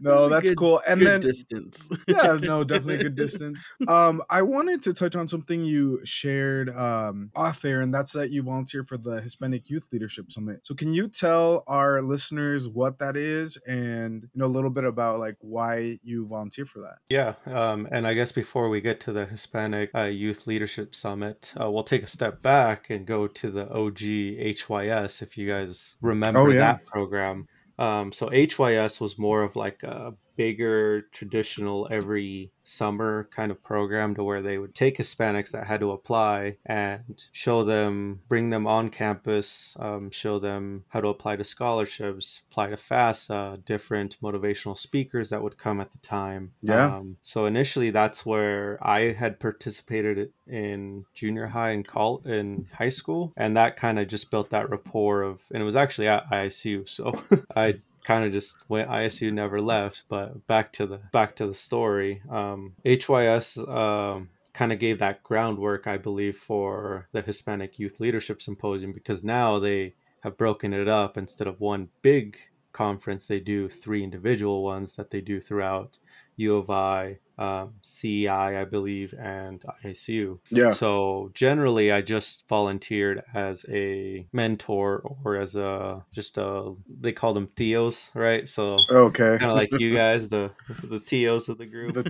no, 0.00 0.28
that's 0.28 0.50
good, 0.50 0.58
cool. 0.58 0.82
And 0.88 1.06
then 1.06 1.20
distance, 1.20 1.88
yeah, 2.08 2.36
no, 2.42 2.64
definitely 2.64 2.96
a 2.96 3.02
good 3.04 3.14
distance. 3.14 3.72
Um, 3.86 4.22
I 4.28 4.42
wanted 4.42 4.82
to 4.82 4.92
touch 4.92 5.14
on 5.14 5.28
something 5.28 5.64
you 5.64 6.00
shared 6.04 6.74
um 6.76 7.30
off 7.36 7.64
air, 7.64 7.80
and 7.82 7.94
that's 7.94 8.12
that 8.14 8.30
you 8.30 8.42
volunteer 8.42 8.82
for 8.82 8.96
the 8.96 9.20
Hispanic 9.20 9.70
Youth 9.70 9.88
Leadership 9.92 10.32
Summit. 10.32 10.66
So, 10.66 10.74
can 10.74 10.92
you 10.92 11.06
tell 11.06 11.62
our 11.68 12.02
listeners 12.02 12.68
what 12.68 12.98
that 12.98 13.16
is, 13.16 13.56
and 13.68 14.22
you 14.22 14.40
know 14.40 14.46
a 14.46 14.48
little 14.48 14.70
bit 14.70 14.84
about 14.84 15.20
like 15.20 15.36
why 15.40 16.00
you 16.02 16.26
volunteer 16.26 16.64
for 16.64 16.80
that? 16.80 16.98
Yeah, 17.08 17.34
um, 17.46 17.86
and 17.92 18.04
I 18.06 18.14
guess 18.16 18.32
before 18.32 18.68
we 18.68 18.80
get 18.80 19.00
to 19.00 19.12
the 19.12 19.26
Hispanic 19.26 19.90
uh, 19.94 20.02
Youth 20.02 20.46
Leadership 20.46 20.94
Summit, 20.94 21.52
uh, 21.60 21.70
we'll 21.70 21.84
take 21.84 22.02
a 22.02 22.08
step 22.08 22.42
back 22.42 22.90
and 22.90 23.06
go 23.06 23.26
to 23.26 23.50
the 23.50 23.68
OG 23.72 24.00
HYS 24.00 25.22
if 25.22 25.38
you 25.38 25.48
guys 25.48 25.96
remember 26.00 26.40
oh, 26.40 26.48
yeah. 26.48 26.58
that 26.58 26.86
program. 26.86 27.46
Um, 27.78 28.12
so 28.12 28.28
HYS 28.30 29.00
was 29.00 29.18
more 29.18 29.42
of 29.42 29.54
like 29.54 29.82
a 29.82 30.14
bigger 30.36 31.02
traditional 31.12 31.88
every 31.90 32.52
summer 32.62 33.28
kind 33.34 33.50
of 33.50 33.62
program 33.62 34.14
to 34.14 34.24
where 34.24 34.42
they 34.42 34.58
would 34.58 34.74
take 34.74 34.98
Hispanics 34.98 35.52
that 35.52 35.66
had 35.66 35.80
to 35.80 35.92
apply 35.92 36.56
and 36.66 37.26
show 37.32 37.64
them, 37.64 38.20
bring 38.28 38.50
them 38.50 38.66
on 38.66 38.90
campus, 38.90 39.76
um, 39.78 40.10
show 40.10 40.38
them 40.38 40.84
how 40.88 41.00
to 41.00 41.08
apply 41.08 41.36
to 41.36 41.44
scholarships, 41.44 42.42
apply 42.50 42.70
to 42.70 42.76
FAFSA, 42.76 43.64
different 43.64 44.18
motivational 44.20 44.76
speakers 44.76 45.30
that 45.30 45.42
would 45.42 45.56
come 45.56 45.80
at 45.80 45.92
the 45.92 45.98
time. 45.98 46.52
Yeah. 46.62 46.96
Um, 46.96 47.16
so 47.22 47.46
initially, 47.46 47.90
that's 47.90 48.26
where 48.26 48.78
I 48.82 49.12
had 49.12 49.40
participated 49.40 50.32
in 50.46 51.04
junior 51.14 51.46
high 51.46 51.70
and 51.70 51.86
call 51.86 52.22
in 52.24 52.66
high 52.72 52.88
school, 52.88 53.32
and 53.36 53.56
that 53.56 53.76
kind 53.76 53.98
of 53.98 54.08
just 54.08 54.30
built 54.30 54.50
that 54.50 54.70
rapport 54.70 55.22
of, 55.22 55.42
and 55.52 55.62
it 55.62 55.66
was 55.66 55.76
actually 55.76 56.08
at 56.08 56.28
ISU, 56.30 56.88
so 56.88 57.14
I 57.56 57.80
kind 58.06 58.24
of 58.24 58.32
just 58.32 58.64
went 58.68 58.88
ISU 58.88 59.32
never 59.32 59.60
left. 59.60 60.04
But 60.08 60.46
back 60.46 60.72
to 60.74 60.86
the 60.86 60.98
back 61.12 61.34
to 61.36 61.46
the 61.46 61.54
story. 61.54 62.22
Um, 62.30 62.74
HYS 62.84 63.58
um, 63.58 64.30
kind 64.52 64.72
of 64.72 64.78
gave 64.78 65.00
that 65.00 65.24
groundwork, 65.24 65.86
I 65.86 65.96
believe, 65.98 66.36
for 66.36 67.08
the 67.12 67.20
Hispanic 67.20 67.78
Youth 67.78 67.98
Leadership 67.98 68.40
Symposium 68.40 68.92
because 68.92 69.24
now 69.24 69.58
they 69.58 69.94
have 70.22 70.38
broken 70.38 70.72
it 70.72 70.88
up 70.88 71.18
instead 71.18 71.48
of 71.48 71.60
one 71.60 71.88
big 72.02 72.36
conference, 72.72 73.26
they 73.26 73.40
do 73.40 73.68
three 73.68 74.04
individual 74.04 74.62
ones 74.62 74.96
that 74.96 75.10
they 75.10 75.20
do 75.22 75.40
throughout 75.40 75.98
U 76.36 76.56
of 76.56 76.68
I, 76.68 77.18
um, 77.38 77.74
CI, 77.82 78.28
I 78.28 78.64
believe, 78.64 79.14
and 79.18 79.62
ISU. 79.84 80.38
Yeah. 80.50 80.70
So 80.70 81.30
generally, 81.34 81.92
I 81.92 82.00
just 82.00 82.48
volunteered 82.48 83.22
as 83.34 83.66
a 83.68 84.26
mentor 84.32 85.02
or 85.24 85.36
as 85.36 85.54
a 85.54 86.04
just 86.12 86.38
a 86.38 86.72
they 86.88 87.12
call 87.12 87.34
them 87.34 87.48
Tios, 87.56 88.14
right? 88.14 88.48
So 88.48 88.78
okay, 88.90 89.36
kind 89.38 89.50
of 89.50 89.56
like 89.56 89.78
you 89.78 89.94
guys, 89.94 90.28
the 90.28 90.50
the 90.82 91.00
Tios 91.00 91.48
of 91.48 91.58
the 91.58 91.66
group, 91.66 91.94
the 91.94 92.06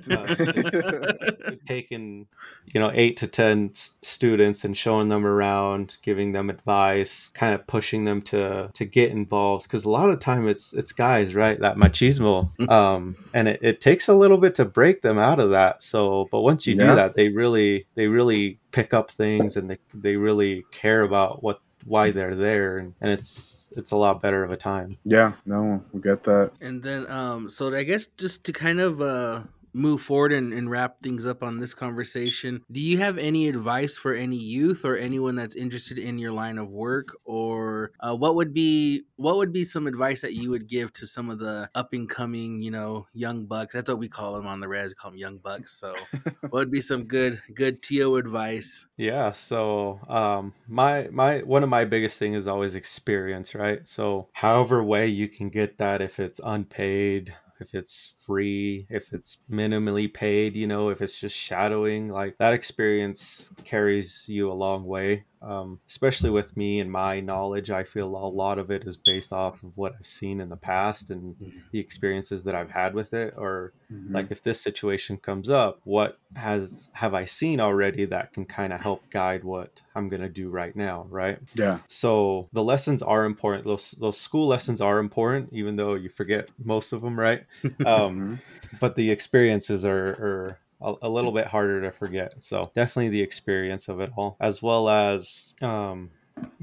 uh, 1.51 1.57
taking 1.67 2.27
you 2.73 2.81
know 2.81 2.93
eight 2.95 3.17
to 3.19 3.27
ten 3.27 3.71
students 3.75 4.65
and 4.65 4.77
showing 4.77 5.09
them 5.09 5.27
around, 5.27 5.97
giving 6.03 6.33
them 6.33 6.51
advice, 6.51 7.31
kind 7.35 7.55
of 7.55 7.67
pushing 7.67 8.05
them 8.05 8.23
to 8.23 8.71
to 8.73 8.85
get 8.85 9.11
involved 9.11 9.65
because 9.65 9.85
a 9.85 9.91
lot 9.91 10.11
of 10.11 10.21
time 10.21 10.47
it's 10.47 10.73
it's 10.73 10.93
guys, 10.93 11.35
right? 11.35 11.59
That 11.59 11.77
machismo, 11.77 12.49
um, 12.71 13.17
and 13.35 13.49
it, 13.49 13.59
it 13.63 13.81
takes 13.81 14.07
a 14.07 14.15
little 14.15 14.39
bit 14.39 14.55
to 14.57 14.65
break 14.65 15.03
them 15.03 15.16
them 15.17 15.25
out 15.25 15.41
of 15.41 15.51
that. 15.51 15.83
So, 15.83 16.29
but 16.31 16.43
once 16.43 16.67
you 16.67 16.75
yeah. 16.75 16.91
do 16.91 16.95
that, 16.97 17.15
they 17.15 17.29
really 17.29 17.87
they 17.95 18.07
really 18.07 18.59
pick 18.73 18.95
up 18.95 19.11
things 19.11 19.57
and 19.57 19.71
they 19.71 19.79
they 19.95 20.17
really 20.17 20.65
care 20.71 21.03
about 21.03 21.43
what 21.43 21.61
why 21.87 22.11
they're 22.11 22.35
there 22.35 22.79
and, 22.79 22.95
and 23.01 23.13
it's 23.13 23.73
it's 23.77 23.93
a 23.93 23.97
lot 23.97 24.21
better 24.21 24.43
of 24.43 24.51
a 24.51 24.57
time 24.57 24.99
yeah 25.05 25.33
no 25.47 25.81
we 25.93 26.01
get 26.01 26.25
that 26.25 26.51
and 26.61 26.83
then 26.83 27.09
um 27.11 27.49
so 27.49 27.73
i 27.75 27.85
guess 27.85 28.09
just 28.19 28.43
to 28.43 28.53
kind 28.53 28.81
of 28.81 29.01
uh 29.01 29.41
move 29.77 30.01
forward 30.01 30.33
and, 30.33 30.53
and 30.53 30.71
wrap 30.71 31.03
things 31.03 31.27
up 31.27 31.43
on 31.43 31.61
this 31.61 31.75
conversation, 31.75 32.63
do 32.73 32.81
you 32.81 32.99
have 32.99 33.19
any 33.19 33.49
advice 33.49 33.99
for 33.99 34.15
any 34.15 34.37
youth 34.37 34.85
or 34.85 34.97
anyone 34.97 35.37
that's 35.37 35.55
interested 35.55 35.99
in 35.99 36.19
your 36.19 36.33
line 36.33 36.59
of 36.59 36.71
work, 36.71 37.15
or 37.25 37.93
uh, 38.01 38.15
what 38.15 38.35
would 38.35 38.55
be 38.55 39.03
what 39.17 39.37
would 39.37 39.53
be 39.53 39.65
some 39.65 39.87
advice 39.87 40.23
that 40.23 40.35
you 40.35 40.51
would 40.51 40.67
give 40.67 40.93
to 40.95 41.07
some 41.07 41.31
of 41.31 41.39
the 41.39 41.69
up 41.75 41.93
and 41.93 42.09
coming, 42.09 42.61
you 42.61 42.71
know, 42.71 43.07
young 43.13 43.45
bucks? 43.45 43.75
That's 43.75 43.91
what 43.91 43.99
we 43.99 44.09
call 44.09 44.35
them 44.35 44.47
on 44.47 44.61
the 44.61 44.69
res. 44.69 44.91
We 44.91 44.95
call 44.95 45.11
them 45.11 45.19
young 45.19 45.39
bucks. 45.39 45.79
So, 45.79 45.95
what 46.41 46.53
would 46.53 46.71
be 46.71 46.81
some 46.81 47.05
good 47.05 47.43
good 47.55 47.83
to 47.85 48.17
advice? 48.17 48.87
Yeah. 48.97 49.33
So, 49.33 50.01
um, 50.09 50.55
my 50.67 51.09
my 51.13 51.39
one 51.41 51.63
of 51.63 51.69
my 51.69 51.85
biggest 51.85 52.19
thing 52.19 52.35
is 52.35 52.47
always 52.47 52.75
experience, 52.75 53.55
right? 53.55 53.87
So, 53.87 54.29
however 54.33 54.83
way 54.83 55.09
you 55.09 55.29
can 55.29 55.51
get 55.51 55.79
that, 55.79 56.01
if 56.01 56.19
it's 56.19 56.41
unpaid 56.43 57.35
if 57.61 57.75
it's 57.75 58.15
free, 58.19 58.87
if 58.91 59.13
it's 59.13 59.39
minimally 59.51 60.13
paid, 60.13 60.57
you 60.57 60.67
know, 60.67 60.91
if 60.91 61.01
it's 61.01 61.19
just 61.19 61.37
shadowing, 61.37 62.09
like 62.09 62.39
that 62.39 62.55
experience 62.55 63.55
carries 63.65 64.29
you 64.29 64.51
a 64.51 64.55
long 64.55 64.85
way. 64.85 65.25
Um, 65.43 65.81
especially 65.89 66.31
with 66.31 66.57
me 66.57 66.81
and 66.81 66.91
my 66.91 67.21
knowledge, 67.21 67.71
I 67.71 67.85
feel 67.85 68.07
a 68.09 68.29
lot 68.29 68.59
of 68.59 68.71
it 68.71 68.85
is 68.87 68.97
based 68.97 69.33
off 69.33 69.63
of 69.63 69.77
what 69.77 69.95
I've 69.99 70.07
seen 70.07 70.41
in 70.41 70.49
the 70.49 70.57
past 70.57 71.11
and 71.11 71.37
Mhm. 71.39 71.67
the 71.73 71.79
experiences 71.81 72.45
that 72.45 72.55
I've 72.55 72.71
had 72.71 72.95
with 72.95 73.13
it. 73.13 73.35
Or 73.37 73.75
Mhm. 73.91 74.15
like 74.15 74.31
if 74.31 74.43
this 74.43 74.61
situation 74.63 75.19
comes 75.19 75.51
up, 75.51 75.81
what 75.85 76.19
has 76.37 76.91
have 76.95 77.15
I 77.15 77.25
seen 77.27 77.61
already 77.61 78.05
that 78.07 78.33
can 78.33 78.47
kind 78.47 78.73
of 78.73 78.81
help 78.81 79.11
guide 79.11 79.45
what 79.45 79.83
I'm 79.95 80.09
gonna 80.09 80.29
do 80.31 80.49
right 80.51 80.75
now, 80.75 81.05
right? 81.11 81.39
yeah, 81.55 81.81
So 81.89 82.49
the 82.53 82.65
lessons 82.65 83.03
are 83.03 83.25
important. 83.25 83.65
Those 83.65 83.93
those 83.93 84.19
school 84.19 84.47
lessons 84.49 84.81
are 84.81 84.99
important, 84.99 85.51
even 85.53 85.77
though 85.77 85.95
you 85.95 86.09
forget 86.09 86.51
most 86.59 86.93
of 86.93 87.03
them, 87.03 87.19
right? 87.19 87.45
Um, 87.85 88.15
Mhm. 88.17 88.41
but 88.81 88.97
the 88.97 89.11
experiences 89.11 89.85
are, 89.85 90.09
are 90.09 90.61
a, 90.81 90.95
a 91.03 91.09
little 91.09 91.33
bit 91.33 91.47
harder 91.47 91.83
to 91.83 91.91
forget. 91.91 92.35
So 92.41 92.71
definitely 92.75 93.11
the 93.11 93.23
experience 93.23 93.89
of 93.89 94.01
it 94.01 94.11
all, 94.17 94.37
as 94.41 94.63
well 94.63 94.89
as 94.89 95.55
um, 95.63 96.11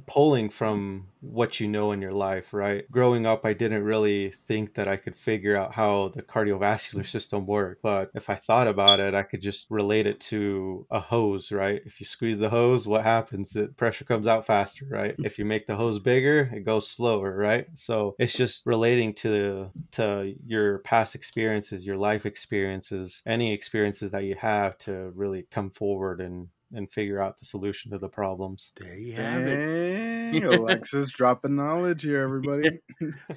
pulling 0.05 0.49
from 0.49 1.07
what 1.21 1.59
you 1.59 1.67
know 1.67 1.91
in 1.91 2.01
your 2.01 2.12
life, 2.12 2.53
right? 2.53 2.89
Growing 2.91 3.25
up, 3.25 3.45
I 3.45 3.53
didn't 3.53 3.83
really 3.83 4.29
think 4.29 4.73
that 4.75 4.88
I 4.88 4.97
could 4.97 5.15
figure 5.15 5.55
out 5.55 5.73
how 5.73 6.09
the 6.09 6.21
cardiovascular 6.21 7.05
system 7.07 7.45
worked. 7.45 7.81
But 7.81 8.12
if 8.13 8.29
I 8.29 8.36
thought 8.36 8.67
about 8.67 8.99
it, 8.99 9.13
I 9.13 9.23
could 9.23 9.41
just 9.41 9.71
relate 9.71 10.05
it 10.05 10.19
to 10.21 10.86
a 10.91 10.99
hose, 10.99 11.51
right? 11.51 11.81
If 11.86 11.99
you 11.99 12.05
squeeze 12.05 12.39
the 12.39 12.49
hose, 12.49 12.88
what 12.88 13.03
happens? 13.03 13.51
The 13.51 13.67
pressure 13.67 14.05
comes 14.05 14.27
out 14.27 14.45
faster, 14.45 14.86
right? 14.89 15.15
If 15.19 15.39
you 15.39 15.45
make 15.45 15.67
the 15.67 15.75
hose 15.75 15.99
bigger, 15.99 16.51
it 16.53 16.65
goes 16.65 16.88
slower, 16.88 17.36
right? 17.36 17.67
So 17.73 18.15
it's 18.19 18.33
just 18.33 18.65
relating 18.65 19.13
to 19.15 19.71
to 19.91 20.33
your 20.45 20.79
past 20.79 21.15
experiences, 21.15 21.86
your 21.86 21.97
life 21.97 22.25
experiences, 22.25 23.21
any 23.25 23.53
experiences 23.53 24.12
that 24.12 24.23
you 24.23 24.36
have 24.36 24.77
to 24.79 25.12
really 25.15 25.47
come 25.49 25.69
forward 25.69 26.19
and 26.21 26.49
and 26.73 26.91
figure 26.91 27.21
out 27.21 27.38
the 27.38 27.45
solution 27.45 27.91
to 27.91 27.97
the 27.97 28.09
problems. 28.09 28.71
There 28.79 28.97
you 28.97 29.13
have 29.13 29.43
it. 29.43 30.43
Alexis 30.43 31.09
dropping 31.12 31.55
knowledge 31.55 32.03
here, 32.03 32.21
everybody. 32.23 32.79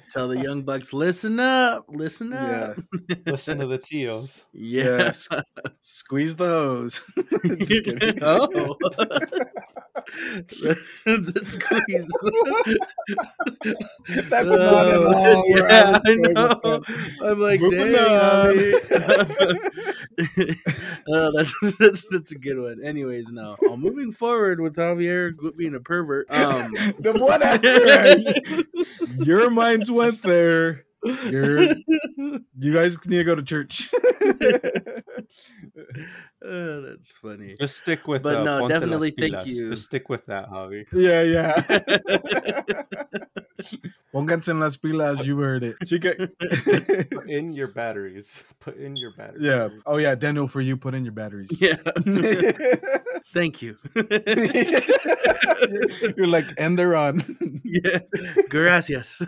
Tell 0.09 0.27
the 0.27 0.39
young 0.39 0.63
bucks, 0.63 0.93
listen 0.93 1.39
up, 1.39 1.85
listen 1.87 2.31
Yeah. 2.31 2.73
up. 2.77 2.77
Listen 3.25 3.59
to 3.59 3.67
the 3.67 3.77
Tios. 3.77 4.45
Yeah. 4.53 4.97
Yes. 4.97 5.29
Squeeze 5.79 6.35
the 6.35 6.47
hose. 6.47 7.01
Just 7.57 7.87
oh. 8.21 8.77
the 11.05 11.41
squeeze. 11.43 12.07
That's 14.29 14.49
oh, 14.51 14.57
not 14.57 14.87
at 14.87 15.03
all 15.03 15.43
Yeah, 15.49 15.99
I 16.05 16.13
know. 16.15 16.81
I'm 17.23 17.39
like, 17.39 17.59
Moving 17.61 17.93
dang, 17.93 17.95
Javi. 17.95 19.93
Oh, 20.19 21.31
that's, 21.35 21.53
that's 21.79 22.07
that's 22.09 22.31
a 22.31 22.37
good 22.37 22.59
one. 22.59 22.83
Anyways, 22.83 23.31
now 23.31 23.57
uh, 23.69 23.75
moving 23.75 24.11
forward 24.11 24.59
with 24.59 24.75
Javier 24.75 25.33
being 25.55 25.75
a 25.75 25.79
pervert. 25.79 26.27
Um, 26.29 26.71
the 26.99 27.13
one 27.13 27.43
after 27.43 29.23
your 29.23 29.49
minds 29.49 29.91
went 29.91 30.21
there. 30.23 30.85
You're 31.03 31.61
you 32.57 32.73
guys 32.73 32.97
need 33.07 33.17
to 33.17 33.23
go 33.23 33.35
to 33.35 33.43
church. 33.43 33.89
Oh, 36.43 36.81
that's 36.81 37.17
funny. 37.17 37.55
Just 37.59 37.77
stick 37.79 38.07
with. 38.07 38.23
But 38.23 38.37
uh, 38.37 38.43
no, 38.43 38.59
Ponte 38.61 38.73
definitely 38.73 39.11
thank 39.11 39.45
you. 39.45 39.71
Just 39.71 39.85
stick 39.85 40.09
with 40.09 40.25
that, 40.27 40.49
Javi. 40.49 40.85
yeah, 40.91 41.21
yeah. 41.23 41.61
Pónganse 44.13 44.49
en 44.49 44.59
las 44.59 44.77
pilas, 44.77 45.25
you 45.25 45.39
heard 45.39 45.63
it. 45.63 45.75
Chica. 45.85 46.13
Put 47.11 47.29
in 47.29 47.51
your 47.53 47.67
batteries. 47.67 48.43
Put 48.59 48.77
in 48.77 48.95
your 48.95 49.11
batteries. 49.11 49.43
yeah. 49.43 49.69
Oh 49.85 49.97
yeah, 49.97 50.15
Daniel, 50.15 50.47
for 50.47 50.61
you, 50.61 50.77
put 50.77 50.93
in 50.93 51.03
your 51.03 51.13
batteries. 51.13 51.59
Yeah. 51.59 51.75
Thank 53.25 53.61
you. 53.61 53.75
You're 56.15 56.27
like, 56.27 56.45
and 56.57 56.77
they're 56.79 56.95
on. 56.95 57.21
yeah. 57.63 57.99
Gracias. 58.49 59.21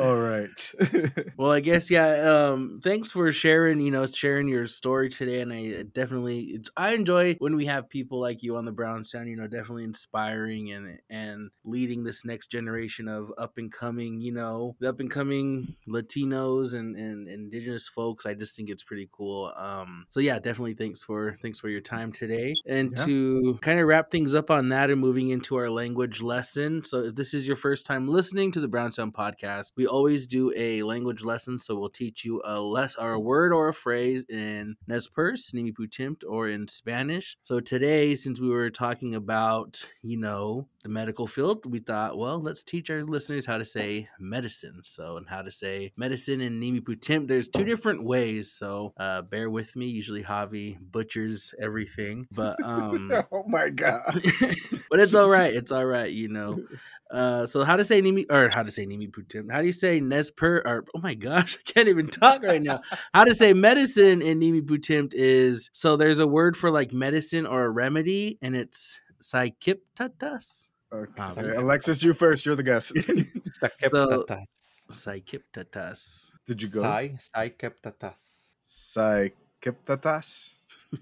All 0.00 0.16
right. 0.16 0.72
Well, 1.36 1.50
I 1.52 1.60
guess 1.60 1.90
yeah. 1.90 2.08
Um, 2.50 2.80
thanks 2.82 3.10
for 3.10 3.32
sharing. 3.32 3.80
You 3.80 3.90
know, 3.90 4.06
sharing 4.06 4.46
your 4.48 4.66
story 4.66 5.08
today, 5.08 5.40
and 5.40 5.50
I 5.52 5.82
definitely 5.84 6.40
it's, 6.54 6.70
I 6.76 6.92
enjoy 6.92 7.36
when 7.38 7.56
we 7.56 7.64
have 7.66 7.88
people 7.88 8.20
like 8.20 8.42
you 8.42 8.56
on 8.56 8.66
the 8.66 8.72
Brown 8.72 9.04
Sound. 9.04 9.28
You 9.28 9.36
know, 9.36 9.46
definitely 9.46 9.84
inspiring 9.84 10.70
and 10.70 10.98
and 11.08 11.50
leading 11.64 12.04
this 12.04 12.24
next 12.26 12.48
generation 12.48 13.08
of 13.08 13.32
up 13.38 13.56
and 13.56 13.72
coming. 13.72 14.20
You 14.20 14.32
know, 14.32 14.76
the 14.80 14.90
up 14.90 15.00
and 15.00 15.10
coming 15.10 15.76
Latinos 15.88 16.74
and 16.74 16.94
and 16.96 17.26
Indigenous 17.28 17.88
folks. 17.88 18.26
I 18.26 18.34
just 18.34 18.54
think 18.56 18.68
it's 18.70 18.82
pretty 18.82 19.08
cool. 19.12 19.52
Um, 19.56 20.04
so 20.10 20.20
yeah, 20.20 20.38
definitely 20.38 20.74
thanks 20.74 21.02
for 21.04 21.36
thanks 21.40 21.58
for 21.60 21.68
your 21.70 21.80
time 21.80 22.12
today. 22.12 22.58
And 22.66 22.92
Yeah. 22.96 23.04
to 23.04 23.58
kind 23.62 23.80
of 23.80 23.86
wrap 23.86 24.10
things 24.10 24.34
up 24.34 24.50
on 24.50 24.68
that 24.70 24.90
and 24.90 25.00
moving 25.00 25.30
into 25.30 25.56
our 25.56 25.70
language 25.70 26.20
lesson. 26.20 26.84
So 26.84 26.98
if 27.04 27.14
this 27.14 27.32
is 27.34 27.46
your 27.46 27.56
first 27.56 27.86
time 27.86 28.06
listening 28.06 28.50
to 28.52 28.60
the 28.60 28.68
Brown 28.68 28.92
Sound 28.92 29.14
podcast, 29.14 29.72
we 29.76 29.86
always 29.90 30.26
do 30.26 30.52
a 30.56 30.82
language 30.82 31.22
lesson. 31.22 31.58
So 31.58 31.74
we'll 31.74 31.90
teach 31.90 32.24
you 32.24 32.40
a 32.44 32.60
less 32.60 32.94
or 32.94 33.12
a 33.12 33.20
word 33.20 33.52
or 33.52 33.68
a 33.68 33.74
phrase 33.74 34.24
in 34.28 34.76
Nez 34.86 35.08
Perce, 35.08 35.50
Nimi 35.52 35.72
Putimpt, 35.72 36.22
or 36.26 36.48
in 36.48 36.68
Spanish. 36.68 37.36
So 37.42 37.60
today, 37.60 38.14
since 38.14 38.40
we 38.40 38.48
were 38.48 38.70
talking 38.70 39.14
about, 39.14 39.84
you 40.02 40.16
know, 40.16 40.68
the 40.82 40.88
medical 40.88 41.26
field, 41.26 41.66
we 41.66 41.80
thought, 41.80 42.16
well, 42.16 42.40
let's 42.40 42.64
teach 42.64 42.90
our 42.90 43.04
listeners 43.04 43.44
how 43.44 43.58
to 43.58 43.64
say 43.64 44.08
medicine. 44.18 44.82
So 44.82 45.16
and 45.16 45.28
how 45.28 45.42
to 45.42 45.50
say 45.50 45.92
medicine 45.96 46.40
in 46.40 46.60
Nimi 46.60 46.80
Putimpt. 46.80 47.28
There's 47.28 47.48
two 47.48 47.64
different 47.64 48.04
ways. 48.04 48.52
So 48.52 48.94
uh, 48.96 49.22
bear 49.22 49.50
with 49.50 49.76
me. 49.76 49.86
Usually 49.86 50.22
Javi 50.22 50.78
butchers 50.80 51.52
everything. 51.60 52.26
But 52.32 52.56
um 52.64 53.12
oh 53.32 53.44
my 53.46 53.70
god. 53.70 54.22
but 54.90 55.00
it's 55.00 55.14
all 55.14 55.28
right. 55.28 55.52
It's 55.52 55.72
all 55.72 55.86
right, 55.86 56.10
you 56.10 56.28
know. 56.28 56.60
Uh, 57.10 57.44
so 57.44 57.64
how 57.64 57.76
to 57.76 57.84
say 57.84 58.00
Nimi 58.00 58.24
or 58.30 58.50
how 58.50 58.62
to 58.62 58.70
say 58.70 58.86
Nimi 58.86 59.10
Putim? 59.10 59.50
How 59.50 59.60
do 59.60 59.66
you 59.66 59.72
say 59.72 60.00
Nesper 60.00 60.62
or 60.64 60.84
oh 60.94 61.00
my 61.00 61.14
gosh, 61.14 61.56
I 61.66 61.72
can't 61.72 61.88
even 61.88 62.06
talk 62.06 62.42
right 62.42 62.62
now. 62.62 62.82
How 63.12 63.24
to 63.24 63.34
say 63.34 63.52
medicine 63.52 64.22
in 64.22 64.40
Nimi 64.40 64.62
Putim 64.62 65.12
is 65.12 65.70
so 65.72 65.96
there's 65.96 66.20
a 66.20 66.26
word 66.26 66.56
for 66.56 66.70
like 66.70 66.92
medicine 66.92 67.46
or 67.46 67.64
a 67.64 67.70
remedy, 67.70 68.38
and 68.40 68.54
it's 68.54 69.00
Psychiptatus. 69.20 70.70
Okay. 70.92 71.22
Um, 71.22 71.38
Alexis, 71.56 72.02
you 72.02 72.12
first. 72.12 72.44
You're 72.44 72.56
the 72.56 72.62
guest. 72.62 72.92
Sakeptatas. 73.62 74.86
Psychiptatus. 74.90 76.30
Did 76.46 76.62
you 76.62 76.68
go? 76.68 76.80
Sai, 76.80 77.16
Saikeptatas. 77.36 78.54
Psychiptatas. 78.64 80.54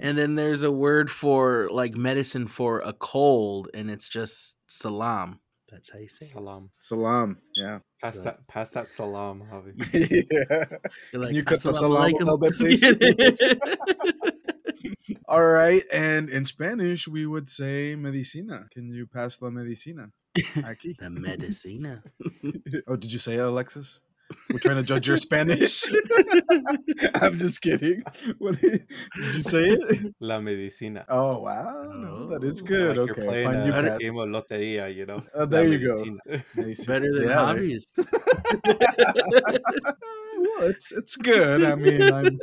And 0.00 0.18
then 0.18 0.34
there's 0.34 0.64
a 0.64 0.72
word 0.72 1.08
for 1.10 1.68
like 1.70 1.94
medicine 1.94 2.48
for 2.48 2.80
a 2.80 2.92
cold, 2.92 3.68
and 3.72 3.90
it's 3.90 4.08
just 4.08 4.56
salam. 4.66 5.38
That's 5.72 5.90
how 5.90 5.98
you 5.98 6.08
say 6.08 6.26
it. 6.26 6.32
Salam. 6.32 6.68
Salam. 6.78 7.38
Yeah. 7.56 7.78
Pass 8.02 8.16
Right. 8.16 8.24
that. 8.24 8.46
Pass 8.46 8.70
that 8.72 8.88
salam, 8.88 9.42
Javi. 9.50 9.72
yeah. 10.30 10.64
You're 11.12 11.22
like, 11.22 11.34
you 11.34 11.42
cut 11.42 11.62
the 11.62 11.70
"Assalamu 11.70 11.80
salam 11.80 12.12
a 12.14 12.18
little 12.18 12.38
bit, 12.38 12.52
please? 12.60 12.84
All 15.26 15.46
right. 15.46 15.82
And 15.90 16.28
in 16.28 16.44
Spanish, 16.44 17.08
we 17.08 17.26
would 17.26 17.48
say 17.48 17.96
medicina. 17.96 18.66
Can 18.70 18.92
you 18.92 19.06
pass 19.06 19.40
la 19.40 19.48
medicina? 19.50 20.10
Aquí. 20.38 20.94
the 20.98 21.08
medicina. 21.10 22.02
oh, 22.86 22.96
did 22.96 23.12
you 23.12 23.18
say 23.18 23.34
it, 23.34 23.40
Alexis? 23.40 24.02
We're 24.52 24.58
trying 24.58 24.76
to 24.76 24.82
judge 24.82 25.08
your 25.08 25.16
Spanish. 25.16 25.84
I'm 27.14 27.38
just 27.38 27.62
kidding. 27.62 28.02
What, 28.38 28.60
did 28.60 28.86
you 29.16 29.40
say 29.40 29.64
it? 29.64 30.14
La 30.20 30.40
medicina. 30.40 31.04
Oh 31.08 31.38
wow, 31.38 31.90
no, 31.94 32.26
that 32.28 32.44
is 32.44 32.60
good. 32.62 32.96
Like 32.98 33.10
okay, 33.10 33.22
you're 33.22 33.30
playing 33.30 33.46
fine, 33.72 33.84
a 33.86 33.90
pass. 33.90 33.98
game 34.00 34.18
of 34.18 34.28
loteria, 34.28 34.94
you 34.94 35.06
know. 35.06 35.22
Oh, 35.34 35.46
there 35.46 35.64
La 35.64 35.70
you 35.70 35.78
go. 35.86 35.94
medicina. 35.94 36.44
Medicina. 36.56 36.86
Better 37.00 37.12
than 37.12 37.22
Yeah, 37.22 37.28
there- 37.28 37.36
hobbies. 37.38 37.94
well, 40.38 40.68
it's 40.68 40.92
it's 40.92 41.16
good. 41.16 41.64
I 41.64 41.74
mean, 41.74 42.02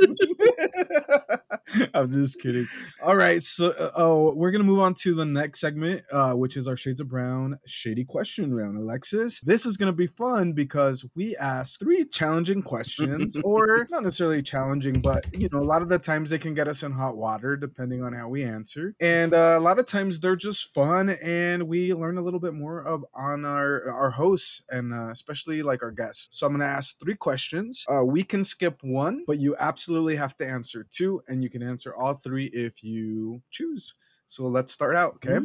I'm, 1.93 2.09
just 2.09 2.39
kidding. 2.39 2.67
All 3.01 3.15
right, 3.15 3.41
so 3.41 3.71
uh, 3.71 3.91
oh, 3.95 4.33
we're 4.35 4.51
gonna 4.51 4.63
move 4.63 4.79
on 4.79 4.93
to 4.95 5.13
the 5.13 5.25
next 5.25 5.59
segment, 5.59 6.03
uh, 6.11 6.33
which 6.33 6.57
is 6.57 6.67
our 6.67 6.77
Shades 6.77 6.99
of 6.99 7.09
Brown 7.09 7.57
Shady 7.65 8.03
Question 8.03 8.53
Round. 8.53 8.77
Alexis, 8.77 9.41
this 9.41 9.65
is 9.65 9.77
gonna 9.77 9.93
be 9.93 10.07
fun 10.07 10.53
because 10.53 11.05
we 11.15 11.35
ask 11.37 11.79
three 11.79 12.05
challenging 12.05 12.61
questions, 12.61 13.37
or 13.43 13.87
not 13.91 14.03
necessarily 14.03 14.41
challenging, 14.41 15.01
but 15.01 15.25
you 15.37 15.49
know, 15.51 15.59
a 15.59 15.63
lot 15.63 15.81
of 15.81 15.89
the 15.89 15.99
times 15.99 16.29
they 16.29 16.39
can 16.39 16.53
get 16.53 16.67
us 16.67 16.83
in 16.83 16.91
hot 16.91 17.17
water 17.17 17.55
depending 17.55 18.03
on 18.03 18.13
how 18.13 18.27
we 18.27 18.43
answer, 18.43 18.95
and 18.99 19.33
uh, 19.33 19.55
a 19.57 19.59
lot 19.59 19.79
of 19.79 19.85
times 19.85 20.19
they're 20.19 20.35
just 20.35 20.73
fun, 20.73 21.09
and 21.09 21.63
we 21.63 21.93
learn 21.93 22.17
a 22.17 22.21
little 22.21 22.39
bit 22.39 22.53
more 22.53 22.81
of 22.81 23.05
on 23.13 23.45
our 23.45 23.91
our 23.91 24.09
hosts 24.09 24.63
and 24.69 24.93
uh, 24.93 25.09
especially 25.09 25.61
like 25.61 25.83
our 25.83 25.91
guests. 25.91 26.27
So 26.31 26.47
I'm 26.47 26.53
gonna 26.53 26.65
ask 26.65 26.99
three 26.99 27.15
questions. 27.15 27.85
Uh, 27.89 28.03
we 28.03 28.23
can 28.23 28.43
skip 28.43 28.79
one, 28.81 29.23
but 29.27 29.37
you 29.37 29.55
absolutely 29.59 30.15
have 30.15 30.35
to 30.37 30.47
answer 30.47 30.85
two, 30.89 31.21
and 31.27 31.43
you 31.43 31.49
can 31.49 31.58
answer 31.63 31.95
all 31.95 32.13
three 32.15 32.45
if 32.47 32.83
you 32.83 33.41
choose. 33.51 33.93
So 34.27 34.45
let's 34.47 34.71
start 34.73 34.95
out. 34.95 35.15
Okay. 35.25 35.39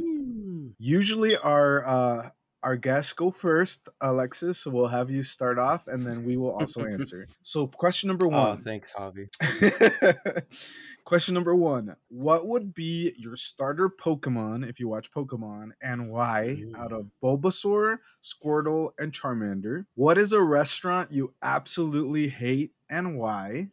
Usually 0.79 1.37
our 1.37 1.87
uh, 1.87 2.31
our 2.63 2.77
guests 2.77 3.13
go 3.13 3.31
first, 3.31 3.89
Alexis. 4.01 4.59
So 4.59 4.71
we'll 4.71 4.87
have 4.89 5.11
you 5.11 5.23
start 5.23 5.59
off, 5.59 5.87
and 5.87 6.03
then 6.03 6.25
we 6.25 6.37
will 6.37 6.53
also 6.53 6.85
answer. 6.87 7.27
So, 7.43 7.67
question 7.67 8.09
number 8.09 8.27
Oh, 8.27 8.31
one. 8.31 8.63
thanks, 8.63 8.93
Javi. 8.93 9.29
question 11.05 11.35
number 11.35 11.55
one: 11.55 11.95
What 12.09 12.47
would 12.49 12.75
be 12.75 13.13
your 13.19 13.37
starter 13.37 13.89
Pokemon 13.91 14.67
if 14.69 14.81
you 14.81 14.89
watch 14.89 15.11
Pokemon, 15.13 15.73
and 15.83 16.11
why? 16.11 16.63
Out 16.77 16.93
of 16.93 17.07
Bulbasaur, 17.23 17.99
Squirtle, 18.23 18.91
and 18.99 19.13
Charmander. 19.13 19.85
What 19.95 20.19
is 20.19 20.33
a 20.33 20.41
restaurant 20.43 21.13
you 21.13 21.35
absolutely 21.43 22.29
hate, 22.29 22.73
and 22.89 23.17
why? 23.19 23.69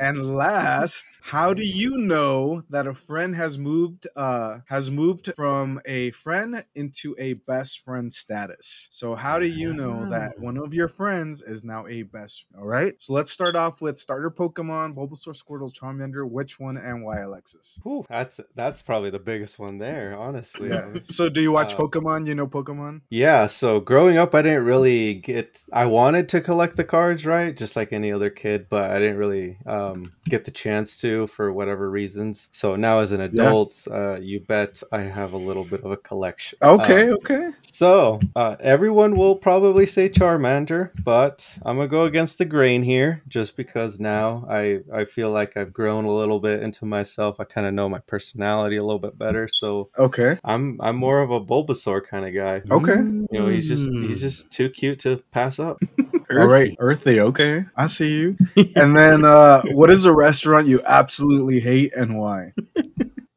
And 0.00 0.36
last, 0.36 1.06
how 1.22 1.54
do 1.54 1.64
you 1.64 1.98
know 1.98 2.62
that 2.70 2.86
a 2.86 2.94
friend 2.94 3.34
has 3.36 3.58
moved 3.58 4.06
uh 4.16 4.58
has 4.68 4.90
moved 4.90 5.32
from 5.36 5.80
a 5.86 6.10
friend 6.12 6.64
into 6.74 7.14
a 7.18 7.34
best 7.34 7.80
friend 7.80 8.12
status? 8.12 8.88
So 8.90 9.14
how 9.14 9.38
do 9.38 9.46
you 9.46 9.72
know 9.72 10.08
that 10.10 10.38
one 10.38 10.56
of 10.56 10.72
your 10.74 10.88
friends 10.88 11.42
is 11.42 11.64
now 11.64 11.86
a 11.86 12.02
best 12.02 12.46
friend? 12.48 12.62
All 12.62 12.68
right. 12.68 12.94
So 12.98 13.12
let's 13.12 13.30
start 13.30 13.56
off 13.56 13.80
with 13.80 13.98
starter 13.98 14.30
Pokemon, 14.30 14.94
Bulbasaur, 14.94 15.34
Squirtle, 15.40 15.72
Charmander. 15.72 16.28
Which 16.28 16.58
one 16.58 16.76
and 16.76 17.04
why, 17.04 17.18
Alexis? 17.20 17.78
Whew, 17.82 18.04
that's 18.08 18.40
that's 18.54 18.82
probably 18.82 19.10
the 19.10 19.18
biggest 19.18 19.58
one 19.58 19.78
there, 19.78 20.16
honestly. 20.16 20.68
Yeah. 20.70 20.86
So 21.02 21.28
do 21.28 21.40
you 21.40 21.52
watch 21.52 21.74
Uh, 21.74 21.78
Pokemon? 21.78 22.26
You 22.26 22.34
know 22.34 22.46
Pokemon? 22.46 23.02
Yeah, 23.10 23.46
so 23.46 23.80
growing 23.80 24.18
up, 24.18 24.34
I 24.34 24.42
didn't 24.42 24.64
really 24.64 25.14
get. 25.14 25.62
I 25.72 25.86
wanted 25.86 26.28
to 26.30 26.40
collect 26.40 26.76
the 26.76 26.84
cards, 26.84 27.24
right, 27.26 27.56
just 27.56 27.76
like 27.76 27.92
any 27.92 28.12
other 28.12 28.30
kid, 28.30 28.66
but 28.68 28.90
I 28.90 28.98
didn't 28.98 29.18
really 29.18 29.58
um, 29.92 30.12
get 30.24 30.44
the 30.44 30.50
chance 30.50 30.96
to 30.98 31.26
for 31.28 31.52
whatever 31.52 31.90
reasons. 31.90 32.48
So 32.52 32.76
now, 32.76 33.00
as 33.00 33.12
an 33.12 33.20
adult, 33.20 33.86
uh, 33.90 34.18
you 34.20 34.40
bet 34.40 34.82
I 34.92 35.02
have 35.02 35.32
a 35.32 35.38
little 35.38 35.64
bit 35.64 35.82
of 35.84 35.90
a 35.90 35.96
collection. 35.96 36.58
Okay. 36.62 37.08
Um, 37.08 37.14
okay. 37.14 37.50
so 37.62 38.20
uh, 38.36 38.56
everyone 38.60 39.16
will 39.16 39.36
probably 39.36 39.86
say 39.86 40.08
Charmander, 40.08 40.90
but 41.02 41.58
I'm 41.64 41.76
gonna 41.76 41.88
go 41.88 42.04
against 42.04 42.38
the 42.38 42.44
grain 42.44 42.82
here, 42.82 43.22
just 43.28 43.56
because 43.56 43.98
now 44.00 44.44
I 44.48 44.80
I 44.92 45.04
feel 45.04 45.30
like 45.30 45.56
I've 45.56 45.72
grown 45.72 46.04
a 46.04 46.12
little 46.14 46.40
bit 46.40 46.62
into 46.62 46.84
myself. 46.86 47.40
I 47.40 47.44
kind 47.44 47.66
of 47.66 47.74
know 47.74 47.88
my 47.88 48.00
personality 48.00 48.76
a 48.76 48.82
little 48.84 48.98
bit 48.98 49.18
better, 49.18 49.48
so 49.48 49.90
Okay. 49.98 50.38
I'm 50.44 50.78
I'm 50.80 50.96
more 50.96 51.20
of 51.20 51.30
a 51.30 51.40
Bulbasaur 51.40 52.04
kind 52.04 52.26
of 52.26 52.34
guy. 52.34 52.62
Okay. 52.70 52.96
You 52.96 53.26
know, 53.32 53.48
he's 53.48 53.68
just 53.68 53.88
Mm. 53.88 54.06
he's 54.06 54.20
just 54.20 54.50
too 54.50 54.68
cute 54.68 54.98
to 55.00 55.22
pass 55.32 55.58
up. 55.58 55.80
All 56.30 56.46
right, 56.46 56.74
earthy. 56.78 57.20
Okay, 57.20 57.64
I 57.76 57.86
see 57.86 58.12
you. 58.18 58.36
And 58.76 58.96
then, 58.96 59.24
uh, 59.24 59.62
what 59.72 59.90
is 59.90 60.04
a 60.04 60.12
restaurant 60.12 60.66
you 60.66 60.80
absolutely 60.86 61.60
hate 61.60 61.92
and 61.96 62.18
why? 62.18 62.52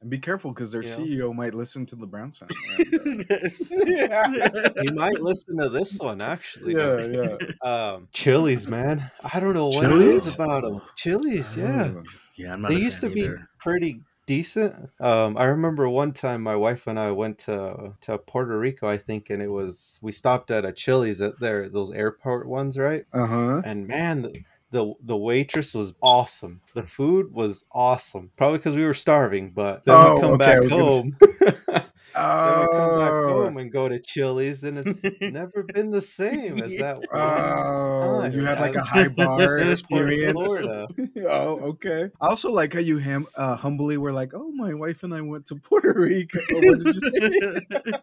And 0.02 0.10
be 0.10 0.18
careful 0.18 0.52
because 0.52 0.72
their 0.72 0.82
You 0.82 0.90
know? 1.18 1.30
CEO 1.32 1.36
might 1.36 1.54
listen 1.54 1.86
to 1.88 1.96
the 1.96 2.06
Brown 2.06 2.32
Sound. 2.32 2.52
he 2.78 4.92
might 4.92 5.22
listen 5.22 5.58
to 5.58 5.70
this 5.70 6.00
one 6.00 6.22
actually. 6.22 6.74
yeah, 6.74 7.06
yeah. 7.62 7.62
Um, 7.62 8.08
Chili's, 8.12 8.68
man. 8.68 9.10
I 9.24 9.40
don't 9.40 9.54
know 9.54 9.68
what 9.68 9.86
it 9.86 9.90
Chili's? 9.90 10.28
is 10.28 10.36
about 10.36 10.64
them. 10.64 10.82
Chili's, 10.98 11.56
yeah. 11.56 11.92
Yeah, 12.36 12.54
I'm 12.54 12.62
not. 12.62 12.72
They 12.72 12.78
a 12.78 12.80
used 12.80 13.02
to 13.02 13.10
fan 13.10 13.16
be 13.16 13.30
pretty 13.60 14.02
decent. 14.32 14.90
Um, 15.02 15.36
I 15.36 15.44
remember 15.44 15.90
one 15.90 16.14
time 16.14 16.42
my 16.42 16.56
wife 16.56 16.88
and 16.88 16.98
I 16.98 17.12
went 17.12 17.38
to 17.40 17.92
to 18.00 18.18
Puerto 18.18 18.58
Rico, 18.58 18.88
I 18.88 18.96
think, 18.96 19.30
and 19.30 19.42
it 19.42 19.50
was 19.50 20.00
we 20.02 20.14
stopped 20.14 20.52
at 20.52 20.64
a 20.64 20.72
Chili's 20.72 21.20
at 21.20 21.38
there 21.42 21.68
those 21.68 21.92
airport 21.92 22.48
ones, 22.48 22.78
right? 22.78 23.04
Uh-huh. 23.12 23.62
And 23.66 23.90
man, 23.90 24.32
the 24.72 24.94
the, 25.04 25.18
waitress 25.18 25.74
was 25.74 25.96
awesome. 26.02 26.62
The 26.74 26.84
food 26.84 27.34
was 27.34 27.66
awesome. 27.74 28.32
Probably 28.38 28.60
because 28.60 28.78
we 28.78 28.86
were 28.86 28.94
starving, 28.94 29.52
but 29.52 29.84
then 29.84 29.96
Oh, 29.98 30.16
we 30.16 30.22
come 30.22 30.32
okay, 30.36 30.60
back 30.60 30.70
gonna 30.70 31.91
home. 32.16 32.46
then 32.46 32.60
we 32.60 32.66
come 32.68 32.98
back 33.00 33.14
Oh, 33.14 33.44
home 33.46 33.58
and 33.58 33.72
go 33.72 33.88
to 33.90 34.00
Chili's, 34.00 34.64
and 34.64 34.78
it's 34.78 35.04
never 35.22 35.64
been 35.64 35.92
the 35.92 36.02
same 36.02 36.62
as 36.62 36.76
that. 36.78 36.98
oh, 37.14 38.22
time. 38.22 38.34
you 38.34 38.44
had 38.44 38.60
like 38.60 38.76
a 38.76 38.82
high 38.82 39.08
bar 39.16 39.58
experience. 39.70 40.38
Oh, 41.28 41.60
okay. 41.72 42.10
I 42.22 42.28
also 42.28 42.52
like 42.52 42.74
how 42.74 42.80
you 42.80 42.98
ham- 42.98 43.28
uh, 43.36 43.56
humbly 43.56 43.98
were 43.98 44.12
like, 44.12 44.32
"Oh, 44.34 44.52
my 44.52 44.74
wife 44.74 45.04
and 45.04 45.14
I 45.14 45.22
went 45.22 45.46
to 45.48 45.56
Puerto 45.56 45.94
Rico." 45.96 46.40
Oh, 46.54 46.62
what 46.62 46.80
did 46.80 46.94
you 46.94 47.00
say? 47.02 47.94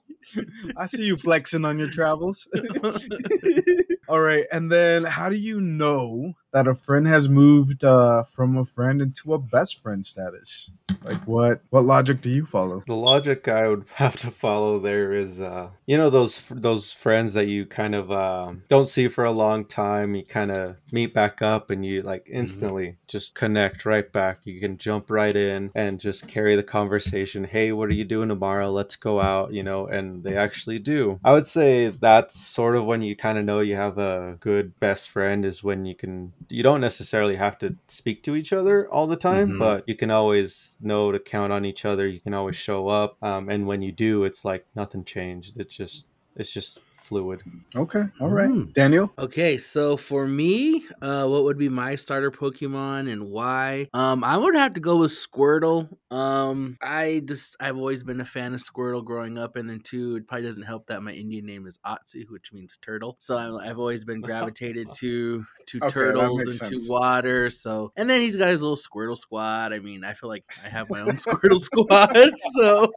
I 0.76 0.86
see 0.86 1.06
you 1.06 1.16
flexing 1.16 1.64
on 1.64 1.78
your 1.78 1.90
travels. 1.90 2.48
All 4.08 4.20
right, 4.20 4.46
and 4.50 4.72
then 4.72 5.04
how 5.04 5.28
do 5.28 5.36
you 5.36 5.60
know 5.60 6.32
that 6.52 6.66
a 6.66 6.74
friend 6.74 7.06
has 7.06 7.28
moved 7.28 7.84
uh, 7.84 8.22
from 8.24 8.56
a 8.56 8.64
friend 8.64 9.02
into 9.02 9.34
a 9.34 9.38
best 9.38 9.82
friend 9.82 10.04
status? 10.04 10.70
Like, 11.04 11.22
what 11.26 11.60
what 11.68 11.84
logic 11.84 12.22
do 12.22 12.30
you 12.30 12.46
follow? 12.46 12.82
The 12.86 12.94
logic 12.94 13.48
I 13.48 13.68
would 13.68 13.84
have 13.94 14.16
to 14.18 14.30
follow 14.30 14.78
there 14.78 15.12
is, 15.12 15.42
uh, 15.42 15.68
you 15.86 15.98
know, 15.98 16.08
those 16.08 16.50
those 16.50 16.90
friends 16.90 17.34
that 17.34 17.48
you 17.48 17.66
kind 17.66 17.94
of 17.94 18.10
um 18.10 18.62
don't 18.68 18.88
see 18.88 19.08
for 19.08 19.24
a 19.24 19.32
long 19.32 19.66
time. 19.66 20.14
You 20.14 20.24
kind 20.24 20.52
of 20.52 20.76
meet 20.90 21.12
back 21.12 21.42
up, 21.42 21.70
and 21.70 21.84
you 21.84 22.00
like 22.00 22.26
instantly 22.30 22.96
just 23.08 23.34
connect 23.34 23.84
right 23.84 24.10
back. 24.10 24.38
You 24.44 24.58
can 24.58 24.78
jump 24.78 25.10
right 25.10 25.36
in 25.36 25.70
and 25.74 26.00
just 26.00 26.26
carry 26.26 26.56
the 26.56 26.62
conversation. 26.62 27.44
Hey, 27.44 27.72
what 27.72 27.90
are 27.90 27.94
you 27.94 28.04
doing 28.04 28.30
tomorrow? 28.30 28.70
Let's 28.70 28.96
go 28.96 29.20
out. 29.20 29.52
You 29.52 29.64
know, 29.64 29.86
and 29.86 30.07
they 30.22 30.36
actually 30.36 30.78
do. 30.78 31.18
I 31.24 31.32
would 31.32 31.46
say 31.46 31.88
that's 31.88 32.34
sort 32.34 32.76
of 32.76 32.84
when 32.84 33.02
you 33.02 33.14
kind 33.16 33.38
of 33.38 33.44
know 33.44 33.60
you 33.60 33.76
have 33.76 33.98
a 33.98 34.36
good 34.40 34.78
best 34.80 35.10
friend 35.10 35.44
is 35.44 35.62
when 35.64 35.84
you 35.86 35.94
can. 35.94 36.32
You 36.48 36.62
don't 36.62 36.80
necessarily 36.80 37.36
have 37.36 37.58
to 37.58 37.76
speak 37.88 38.22
to 38.24 38.34
each 38.34 38.52
other 38.52 38.88
all 38.90 39.06
the 39.06 39.16
time, 39.16 39.50
Mhm. 39.52 39.58
but 39.58 39.84
you 39.88 39.94
can 39.96 40.10
always 40.10 40.78
know 40.80 41.12
to 41.12 41.18
count 41.18 41.52
on 41.52 41.64
each 41.64 41.84
other. 41.84 42.06
You 42.06 42.20
can 42.20 42.34
always 42.34 42.56
show 42.56 42.88
up, 42.88 43.16
um, 43.22 43.48
and 43.48 43.66
when 43.66 43.82
you 43.82 43.92
do, 43.92 44.24
it's 44.24 44.44
like 44.44 44.66
nothing 44.74 45.04
changed. 45.04 45.56
It's 45.60 45.76
just 45.76 46.06
it's 46.36 46.52
just 46.52 46.78
fluid. 47.08 47.40
Okay, 47.74 48.04
all 48.20 48.28
right, 48.28 48.48
Mm. 48.50 48.72
Daniel. 48.74 49.12
Okay, 49.18 49.56
so 49.58 49.96
for 49.96 50.26
me, 50.26 50.84
uh, 51.00 51.26
what 51.26 51.44
would 51.44 51.56
be 51.58 51.68
my 51.68 51.94
starter 51.96 52.30
Pokemon 52.30 53.10
and 53.10 53.24
why? 53.30 53.88
Um, 53.94 54.22
I 54.22 54.36
would 54.36 54.54
have 54.54 54.74
to 54.74 54.80
go 54.80 54.96
with 54.98 55.10
Squirtle. 55.10 55.88
Um, 56.10 56.76
I 56.82 57.22
just 57.24 57.56
I've 57.60 57.76
always 57.76 58.02
been 58.02 58.20
a 58.20 58.24
fan 58.24 58.54
of 58.54 58.60
Squirtle 58.60 59.04
growing 59.04 59.38
up, 59.38 59.56
and 59.56 59.68
then 59.68 59.80
two, 59.80 60.16
it 60.16 60.26
probably 60.28 60.46
doesn't 60.46 60.64
help 60.64 60.86
that 60.88 61.02
my 61.02 61.12
Indian 61.12 61.46
name 61.46 61.66
is 61.66 61.78
Atsu, 61.84 62.26
which 62.28 62.52
means 62.52 62.76
turtle. 62.76 63.16
So 63.18 63.36
I, 63.36 63.70
I've 63.70 63.78
always 63.78 64.04
been 64.04 64.20
gravitated 64.20 64.88
to 64.96 65.44
to 65.66 65.78
Okay, 65.78 65.90
turtles 65.90 66.40
and 66.40 66.48
makes 66.48 66.86
to 66.86 66.92
water. 66.92 67.50
So 67.50 67.92
and 67.96 68.08
then 68.08 68.20
he's 68.20 68.36
got 68.36 68.48
his 68.50 68.62
little 68.62 68.76
Squirtle 68.76 69.16
squad. 69.16 69.72
I 69.72 69.78
mean, 69.78 70.04
I 70.04 70.14
feel 70.14 70.28
like 70.28 70.44
I 70.64 70.68
have 70.68 70.88
my 70.90 71.00
own 71.00 71.16
Squirtle 71.16 71.58
squad. 71.58 72.32
So 72.54 72.92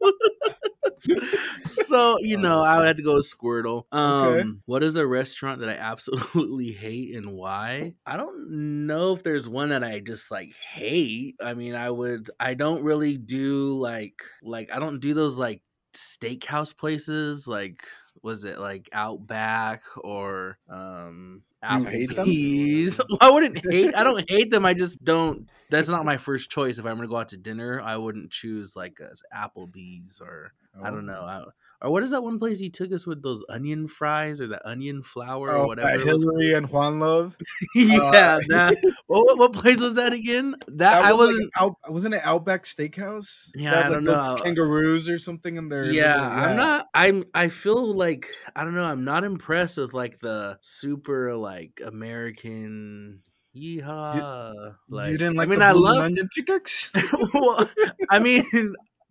so 1.87 2.17
you 2.21 2.37
know, 2.37 2.61
I 2.61 2.77
would 2.77 2.87
have 2.87 2.95
to 2.97 3.03
go 3.03 3.15
with 3.15 3.25
Squirtle. 3.31 3.83
Um, 3.91 4.37
Okay. 4.37 4.61
what 4.65 4.83
is 4.83 4.95
a 4.95 5.05
restaurant 5.05 5.59
that 5.61 5.69
I 5.69 5.73
absolutely 5.75 6.71
hate 6.71 7.15
and 7.15 7.33
why? 7.33 7.93
I 8.05 8.17
don't 8.17 8.85
know 8.87 9.13
if 9.13 9.23
there's 9.23 9.47
one 9.47 9.69
that 9.69 9.83
I 9.83 9.99
just 9.99 10.31
like 10.31 10.53
hate. 10.73 11.35
I 11.41 11.53
mean, 11.53 11.75
I 11.75 11.89
would. 11.89 12.29
I 12.39 12.53
don't 12.53 12.83
really 12.83 13.17
do 13.17 13.73
like 13.77 14.21
like 14.41 14.71
I 14.71 14.79
don't 14.79 14.99
do 14.99 15.13
those 15.13 15.37
like 15.37 15.61
steakhouse 15.93 16.75
places 16.75 17.47
like 17.49 17.83
was 18.23 18.45
it 18.45 18.59
like 18.59 18.87
Outback 18.93 19.81
or 19.97 20.57
um 20.69 21.43
You 21.67 21.85
hate 21.85 22.15
them? 22.15 22.37
Applebee's? 22.43 22.99
I 23.21 23.29
wouldn't 23.29 23.59
hate. 23.69 23.93
I 23.95 24.03
don't 24.03 24.23
hate 24.29 24.49
them. 24.51 24.65
I 24.65 24.73
just 24.73 25.03
don't. 25.03 25.47
That's 25.69 25.89
not 25.89 26.05
my 26.05 26.17
first 26.17 26.49
choice. 26.49 26.79
If 26.79 26.85
I'm 26.85 26.95
gonna 26.97 27.07
go 27.07 27.17
out 27.17 27.29
to 27.29 27.37
dinner, 27.37 27.81
I 27.81 27.97
wouldn't 27.97 28.31
choose 28.31 28.75
like 28.75 28.99
a 28.99 29.11
Applebee's 29.35 30.19
or 30.21 30.53
I 30.83 30.89
Oh. 30.89 30.91
don't 30.91 31.05
know. 31.05 31.21
I, 31.21 31.43
or 31.81 31.91
what 31.91 32.03
is 32.03 32.11
that 32.11 32.23
one 32.23 32.37
place 32.39 32.59
he 32.59 32.69
took 32.69 32.91
us 32.93 33.07
with 33.07 33.23
those 33.23 33.43
onion 33.49 33.87
fries 33.87 34.39
or 34.39 34.47
the 34.47 34.65
onion 34.67 35.01
flour 35.01 35.49
Oh, 35.51 35.61
or 35.63 35.67
whatever? 35.67 36.03
Hillary 36.03 36.53
and 36.53 36.69
Juan 36.69 36.99
Love. 36.99 37.37
yeah, 37.75 38.01
Uh, 38.03 38.39
that. 38.49 38.77
What, 39.07 39.37
what, 39.37 39.53
place 39.53 39.79
was 39.81 39.95
that 39.95 40.13
again? 40.13 40.55
That, 40.67 40.77
That 40.77 41.03
I 41.05 41.11
was 41.11 41.21
like 41.21 41.29
wasn't. 41.29 41.51
Out, 41.59 41.73
wasn't 41.89 42.15
it 42.15 42.21
Outback 42.23 42.63
Steakhouse? 42.63 43.49
Yeah, 43.55 43.73
I 43.73 43.81
like, 43.81 43.91
don't 43.91 44.03
know. 44.05 44.37
Kangaroos 44.41 45.09
or 45.09 45.17
something 45.17 45.57
in 45.57 45.67
there. 45.69 45.91
yeah, 45.91 46.21
I'm 46.21 46.55
not. 46.55 46.87
I'm. 46.93 47.25
I 47.33 47.49
feel 47.49 47.93
like 47.93 48.27
I 48.55 48.63
don't 48.63 48.75
know. 48.75 48.85
I'm 48.85 49.03
not 49.03 49.23
impressed 49.23 49.77
with 49.77 49.93
like 49.93 50.19
the 50.19 50.57
super 50.61 51.35
like 51.35 51.81
American. 51.85 53.21
Yeehaw! 53.53 54.75
like 54.87 55.11
you 55.11 55.17
didn't 55.17 55.35
like 55.35 55.47
I 55.47 55.51
mean, 55.51 55.59
the 55.59 55.65
I 55.65 55.71
love. 55.73 55.97
onion 55.97 56.29
chickens? 56.31 56.89
well, 57.33 57.69
I 58.09 58.19
mean, 58.19 58.45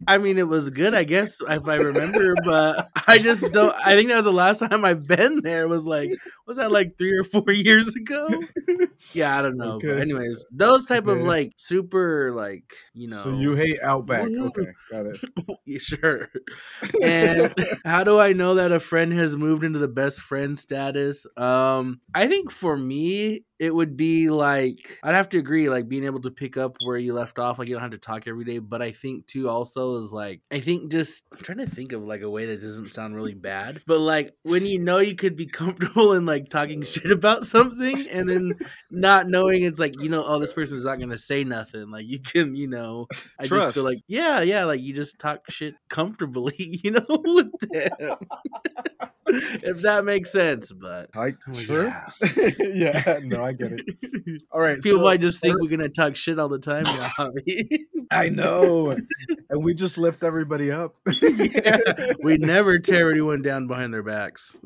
I 0.07 0.19
mean, 0.19 0.39
it 0.39 0.49
was 0.49 0.71
good, 0.71 0.95
I 0.95 1.05
guess, 1.05 1.41
if 1.41 1.69
I 1.69 1.77
remember. 1.77 2.35
But 2.45 2.89
I 3.07 3.19
just 3.19 3.53
don't. 3.53 3.75
I 3.75 3.95
think 3.95 4.09
that 4.09 4.17
was 4.17 4.25
the 4.25 4.33
last 4.33 4.61
time 4.61 4.85
I've 4.85 5.07
been 5.07 5.41
there. 5.43 5.69
Was 5.69 5.85
like, 5.85 6.11
was 6.47 6.57
that 6.57 6.73
like 6.73 6.97
three 6.97 7.17
or 7.19 7.25
four 7.25 7.45
years 7.53 7.95
ago? 7.95 8.29
Yeah, 9.13 9.39
I 9.39 9.43
don't 9.43 9.57
know. 9.57 9.79
But 9.83 9.99
anyways, 9.99 10.47
those 10.51 10.87
type 10.87 11.07
of 11.07 11.23
like 11.23 11.53
super 11.57 12.33
like 12.33 12.73
you 12.95 13.09
know. 13.09 13.17
So 13.17 13.39
you 13.39 13.55
hate 13.55 13.79
Outback. 13.83 14.29
Okay, 14.29 14.73
got 14.91 15.07
it. 15.07 15.19
Sure. 15.81 16.29
And 17.03 17.55
how 17.85 18.05
do 18.05 18.19
I 18.19 18.33
know 18.33 18.57
that 18.57 18.73
a 18.73 18.81
friend 18.81 19.13
has 19.13 19.37
moved 19.37 19.65
into 19.65 19.79
the 19.79 19.89
best 19.89 20.21
friend 20.21 20.59
status? 20.59 21.27
Um, 21.37 22.01
I 22.15 22.27
think 22.27 22.51
for 22.51 22.77
me, 22.77 23.45
it 23.61 23.75
would 23.75 23.95
be 23.95 24.31
like 24.31 24.99
I'd 25.03 25.15
have 25.15 25.29
to 25.29 25.39
agree, 25.39 25.69
like 25.69 25.87
being 25.87 26.05
able 26.05 26.23
to 26.23 26.31
pick 26.31 26.57
up 26.57 26.77
where 26.83 26.97
you 26.97 27.13
left 27.13 27.39
off, 27.39 27.59
like 27.59 27.69
you 27.69 27.75
don't 27.75 27.83
have 27.83 27.91
to 27.91 27.99
talk 27.99 28.27
every 28.27 28.45
day. 28.45 28.59
But 28.59 28.81
I 28.81 28.91
think 28.91 29.27
too 29.27 29.51
also 29.51 29.99
is 29.99 30.13
like 30.15 30.41
I 30.51 30.61
think 30.61 30.91
just 30.91 31.25
I'm 31.31 31.39
trying 31.39 31.59
to 31.59 31.67
think 31.67 31.93
of 31.93 32.03
like 32.03 32.23
a 32.23 32.31
way 32.31 32.47
that 32.47 32.63
doesn't 32.63 32.89
sound 32.89 33.15
really 33.15 33.35
bad, 33.35 33.83
but 33.87 34.01
like 34.01 34.33
when 34.45 34.65
you 34.65 34.79
know 34.79 34.99
you 34.99 35.15
could 35.15 35.37
be 35.37 35.47
comfortable 35.61 36.15
in 36.15 36.25
like 36.25 36.49
talking 36.49 36.83
shit 36.83 37.11
about 37.13 37.45
something 37.45 38.09
and 38.09 38.29
then 38.31 38.55
not 38.91 39.29
knowing 39.29 39.63
it's 39.63 39.79
like 39.79 39.95
you 40.01 40.09
know 40.09 40.25
oh 40.27 40.39
this 40.39 40.55
person's 40.55 40.87
not 40.87 40.99
gonna 40.99 41.19
say 41.19 41.45
nothing 41.45 41.91
like 41.91 42.09
you 42.09 42.19
can 42.19 42.55
you 42.55 42.67
know 42.67 43.07
I 43.39 43.47
Trust. 43.47 43.65
just 43.65 43.75
feel 43.75 43.85
like 43.85 43.99
yeah 44.09 44.41
yeah 44.41 44.65
like 44.65 44.81
you 44.81 44.95
just 44.95 45.19
talk 45.19 45.51
shit 45.51 45.75
comfortably 45.91 46.55
you 46.83 46.93
know 46.93 47.05
with 47.09 47.53
them 47.61 48.17
if 49.63 49.83
that 49.83 50.05
makes 50.05 50.33
sense 50.33 50.73
but 50.73 51.11
I 51.15 51.35
sure 51.55 51.87
yeah. 51.87 52.53
yeah 52.59 53.21
no 53.23 53.45
I 53.45 53.53
get 53.53 53.73
it 53.73 54.43
all 54.53 54.61
right 54.61 54.81
people 54.81 55.01
so, 55.01 55.05
might 55.05 55.21
just 55.21 55.41
think 55.41 55.61
we're 55.61 55.71
gonna 55.71 55.89
talk 55.89 56.17
shit 56.17 56.39
all 56.39 56.49
the 56.49 56.59
time 56.59 56.87
I 58.11 58.29
know 58.29 58.91
and 58.91 59.65
we 59.65 59.75
just 59.75 59.99
lift 59.99 60.25
everybody 60.25 60.71
up 60.71 60.95
yeah. 61.21 61.79
we 62.23 62.37
never 62.37 62.79
tear 62.79 63.11
anyone 63.11 63.43
down 63.43 63.67
behind 63.67 63.95
their 63.95 64.03
backs 64.03 64.57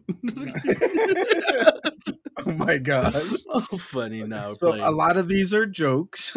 oh 2.47 2.53
my 2.53 2.79
gosh. 2.79 3.15
Oh, 3.49 3.61
funny 3.61 4.23
now. 4.23 4.49
So 4.49 4.71
playing. 4.71 4.85
a 4.85 4.91
lot 4.91 5.17
of 5.17 5.29
these 5.29 5.55
are 5.55 5.67
jokes. 5.67 6.37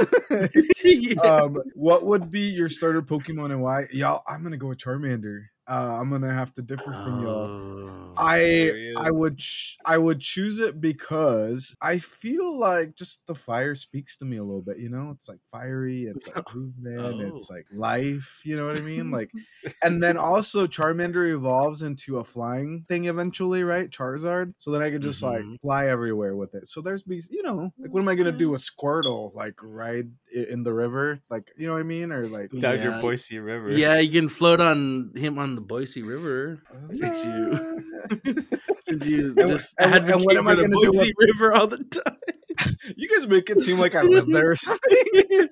yeah. 0.83 1.21
um, 1.21 1.57
what 1.73 2.03
would 2.03 2.29
be 2.29 2.41
your 2.41 2.69
starter 2.69 3.01
Pokemon 3.01 3.51
and 3.51 3.61
why? 3.61 3.87
Y'all, 3.91 4.23
I'm 4.27 4.43
gonna 4.43 4.57
go 4.57 4.67
with 4.67 4.77
Charmander 4.79 5.45
uh, 5.69 5.97
I'm 5.99 6.09
gonna 6.09 6.33
have 6.33 6.53
to 6.55 6.61
differ 6.61 6.91
from 6.91 7.21
y'all. 7.21 7.47
Oh, 7.47 8.13
I 8.17 8.93
I 8.97 9.11
would 9.11 9.37
ch- 9.37 9.77
I 9.85 9.97
would 9.97 10.19
choose 10.19 10.59
it 10.59 10.81
because 10.81 11.75
I 11.81 11.99
feel 11.99 12.57
like 12.59 12.95
just 12.95 13.27
the 13.27 13.35
fire 13.35 13.75
speaks 13.75 14.17
to 14.17 14.25
me 14.25 14.37
a 14.37 14.43
little 14.43 14.61
bit. 14.61 14.79
You 14.79 14.89
know, 14.89 15.11
it's 15.13 15.29
like 15.29 15.39
fiery, 15.51 16.03
it's 16.03 16.27
like 16.35 16.43
movement, 16.55 17.21
oh. 17.21 17.35
it's 17.35 17.49
like 17.51 17.67
life. 17.71 18.41
You 18.43 18.57
know 18.57 18.67
what 18.67 18.79
I 18.79 18.83
mean? 18.83 19.11
Like, 19.11 19.29
and 19.83 20.01
then 20.01 20.17
also 20.17 20.65
Charmander 20.67 21.31
evolves 21.31 21.83
into 21.83 22.17
a 22.17 22.23
flying 22.23 22.85
thing 22.87 23.05
eventually, 23.05 23.63
right? 23.63 23.89
Charizard. 23.89 24.53
So 24.57 24.71
then 24.71 24.81
I 24.81 24.89
could 24.89 25.01
just 25.01 25.23
mm-hmm. 25.23 25.51
like 25.51 25.61
fly 25.61 25.87
everywhere 25.87 26.35
with 26.35 26.55
it. 26.55 26.67
So 26.67 26.81
there's 26.81 27.03
be 27.03 27.21
you 27.29 27.43
know 27.43 27.71
like 27.77 27.93
what 27.93 28.01
am 28.01 28.07
I 28.07 28.15
gonna 28.15 28.31
do? 28.31 28.47
with 28.47 28.61
Squirtle 28.61 29.33
like 29.35 29.55
ride 29.61 30.09
in 30.49 30.63
the 30.63 30.73
river, 30.73 31.19
like 31.29 31.51
you 31.57 31.67
know 31.67 31.73
what 31.73 31.79
I 31.79 31.83
mean, 31.83 32.11
or 32.11 32.25
like 32.27 32.51
down 32.51 32.77
yeah. 32.77 32.83
your 32.83 33.01
Boise 33.01 33.39
River. 33.39 33.71
Yeah, 33.71 33.99
you 33.99 34.11
can 34.11 34.29
float 34.29 34.61
on 34.61 35.11
him 35.15 35.37
on 35.37 35.55
the 35.55 35.61
Boise 35.61 36.03
River 36.03 36.61
uh, 36.71 36.93
since 36.93 37.23
you 37.23 38.47
since 38.81 39.07
you 39.07 39.35
just 39.35 39.75
and, 39.79 39.93
and 39.93 40.23
what 40.23 40.37
am 40.37 40.47
I 40.47 40.55
going 40.55 40.71
to 40.71 40.79
do 40.81 40.91
with 40.91 41.11
River 41.17 41.53
all 41.53 41.67
the 41.67 41.83
time? 41.83 42.17
you 42.95 43.07
guys 43.07 43.27
make 43.27 43.49
it 43.49 43.61
seem 43.61 43.77
like 43.79 43.95
I 43.95 44.01
live 44.01 44.27
there 44.27 44.51
or 44.51 44.55
something. 44.55 45.03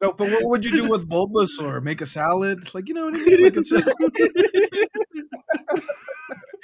no, 0.00 0.12
but 0.12 0.30
what 0.30 0.44
would 0.44 0.64
you 0.64 0.76
do 0.76 0.88
with 0.88 1.08
Bulbasaur? 1.08 1.82
Make 1.82 2.00
a 2.00 2.06
salad? 2.06 2.74
Like 2.74 2.88
you 2.88 2.94
know 2.94 3.06
what 3.06 3.16
I 3.16 3.20
mean? 3.20 3.42
Like 3.42 3.54
it's 3.56 3.70
just 3.70 3.90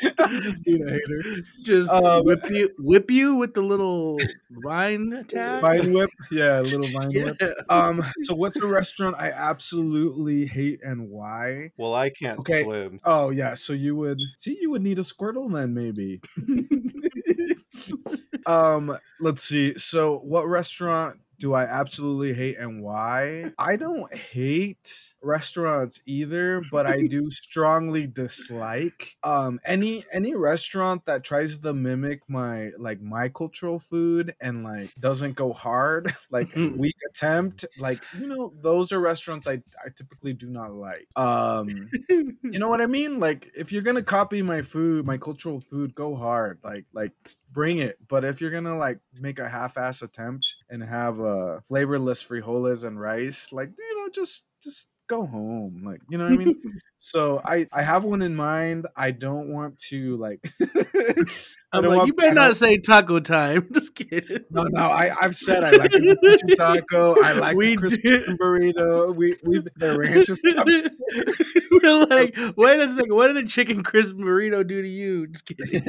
being 0.64 0.86
a 0.86 0.90
hater. 0.90 1.22
Just 1.64 1.90
um, 1.90 2.24
whip 2.24 2.48
you, 2.50 2.70
whip 2.78 3.11
you 3.11 3.34
with 3.34 3.54
the 3.54 3.62
little 3.62 4.18
vine 4.50 5.24
tag. 5.28 5.61
Vine 5.61 5.92
whip, 5.92 6.11
yeah, 6.30 6.61
a 6.61 6.62
little 6.62 7.00
vine 7.00 7.11
yeah. 7.11 7.24
whip. 7.24 7.42
Um, 7.68 8.02
so 8.20 8.34
what's 8.34 8.58
a 8.58 8.66
restaurant 8.66 9.16
I 9.18 9.30
absolutely 9.30 10.46
hate 10.46 10.80
and 10.82 11.08
why? 11.11 11.72
Well, 11.76 11.94
I 11.94 12.11
can't 12.11 12.38
okay. 12.40 12.62
swim. 12.62 13.00
Oh 13.04 13.30
yeah, 13.30 13.54
so 13.54 13.72
you 13.72 13.96
would 13.96 14.18
see, 14.38 14.58
you 14.61 14.70
would 14.70 14.82
need 14.82 14.98
a 14.98 15.02
Squirtle 15.02 15.52
then, 15.52 15.74
maybe. 15.74 16.20
um, 18.47 18.97
let's 19.18 19.45
see. 19.45 19.74
So, 19.78 20.18
what 20.18 20.47
restaurant 20.47 21.20
do 21.41 21.55
I 21.55 21.64
absolutely 21.64 22.34
hate 22.34 22.59
and 22.59 22.82
why? 22.82 23.51
I 23.59 23.76
don't 23.76 24.14
hate 24.14 25.14
restaurants 25.22 26.03
either, 26.07 26.61
but 26.70 26.86
I 26.86 27.01
do 27.09 27.30
strongly 27.30 28.07
dislike 28.07 29.16
um 29.22 29.59
any 29.64 30.05
any 30.12 30.34
restaurant 30.34 31.07
that 31.07 31.24
tries 31.24 31.59
to 31.59 31.72
mimic 31.72 32.20
my 32.28 32.70
like 32.78 33.01
my 33.01 33.28
cultural 33.30 33.78
food 33.78 34.34
and 34.41 34.62
like 34.62 34.95
doesn't 35.01 35.34
go 35.34 35.53
hard, 35.53 36.12
like 36.30 36.55
weak 36.55 36.97
attempt, 37.09 37.64
like 37.78 38.07
you 38.12 38.26
know, 38.28 38.53
those 38.61 38.93
are 38.93 39.01
restaurants 39.01 39.49
I 39.49 39.62
I 39.84 39.88
typically 39.97 40.34
do 40.34 40.49
not 40.51 40.72
like. 40.72 41.09
Um 41.16 41.88
you 42.09 42.59
know 42.59 42.68
what 42.68 42.82
I 42.82 42.86
mean? 42.86 43.18
Like 43.18 43.51
if 43.57 43.72
you're 43.72 43.82
to 43.97 44.03
copy 44.03 44.43
my 44.43 44.61
food, 44.61 45.07
my 45.07 45.16
cultural 45.16 45.59
food, 45.59 45.95
go 45.95 46.14
hard. 46.14 46.59
Like 46.62 46.84
like 46.93 47.12
bring 47.51 47.78
it. 47.78 47.97
But 48.09 48.24
if 48.31 48.41
you're 48.41 48.51
to 48.64 48.74
like 48.74 48.99
make 49.20 49.39
a 49.39 49.49
half-ass 49.49 50.03
attempt 50.03 50.57
and 50.70 50.83
have 50.83 51.18
a 51.18 51.22
uh, 51.22 51.61
flavorless 51.61 52.22
frijoles 52.22 52.85
and 52.87 53.01
rice. 53.01 53.53
Like, 53.53 53.70
you 53.76 53.95
know, 53.97 54.09
just 54.11 54.47
just 54.62 54.89
go 55.09 55.26
home. 55.26 55.83
Like, 55.85 56.01
you 56.09 56.18
know 56.18 56.24
what 56.24 56.35
I 56.35 56.37
mean? 56.37 56.55
so 57.03 57.40
I 57.42 57.66
I 57.72 57.82
have 57.82 58.05
one 58.05 58.20
in 58.20 58.36
mind. 58.36 58.86
I 58.94 59.11
don't 59.11 59.48
want 59.48 59.78
to 59.88 60.18
like 60.18 60.46
I'm 61.72 61.84
like, 61.84 61.98
want, 61.98 62.07
you 62.09 62.14
better 62.14 62.34
not 62.34 62.57
say 62.57 62.76
taco 62.78 63.20
time. 63.20 63.68
Just 63.72 63.94
kidding. 63.94 64.44
No, 64.51 64.64
no, 64.64 64.82
I, 64.82 65.11
I've 65.22 65.36
said 65.36 65.62
I 65.62 65.70
like 65.70 65.92
a 65.94 66.57
taco. 66.57 67.14
I 67.22 67.32
like 67.32 67.57
we 67.57 67.76
crispy 67.76 68.11
burrito. 68.11 69.14
We 69.14 69.36
we've 69.44 69.66
the 69.76 69.98
ranch 69.98 70.28
We're 71.70 72.07
like, 72.07 72.36
wait 72.57 72.80
a 72.80 72.88
second. 72.88 73.14
What 73.14 73.28
did 73.28 73.36
a 73.38 73.46
chicken 73.46 73.82
crisp 73.82 74.16
burrito 74.16 74.66
do 74.66 74.82
to 74.82 74.88
you? 74.88 75.28
Just 75.28 75.46
kidding 75.46 75.80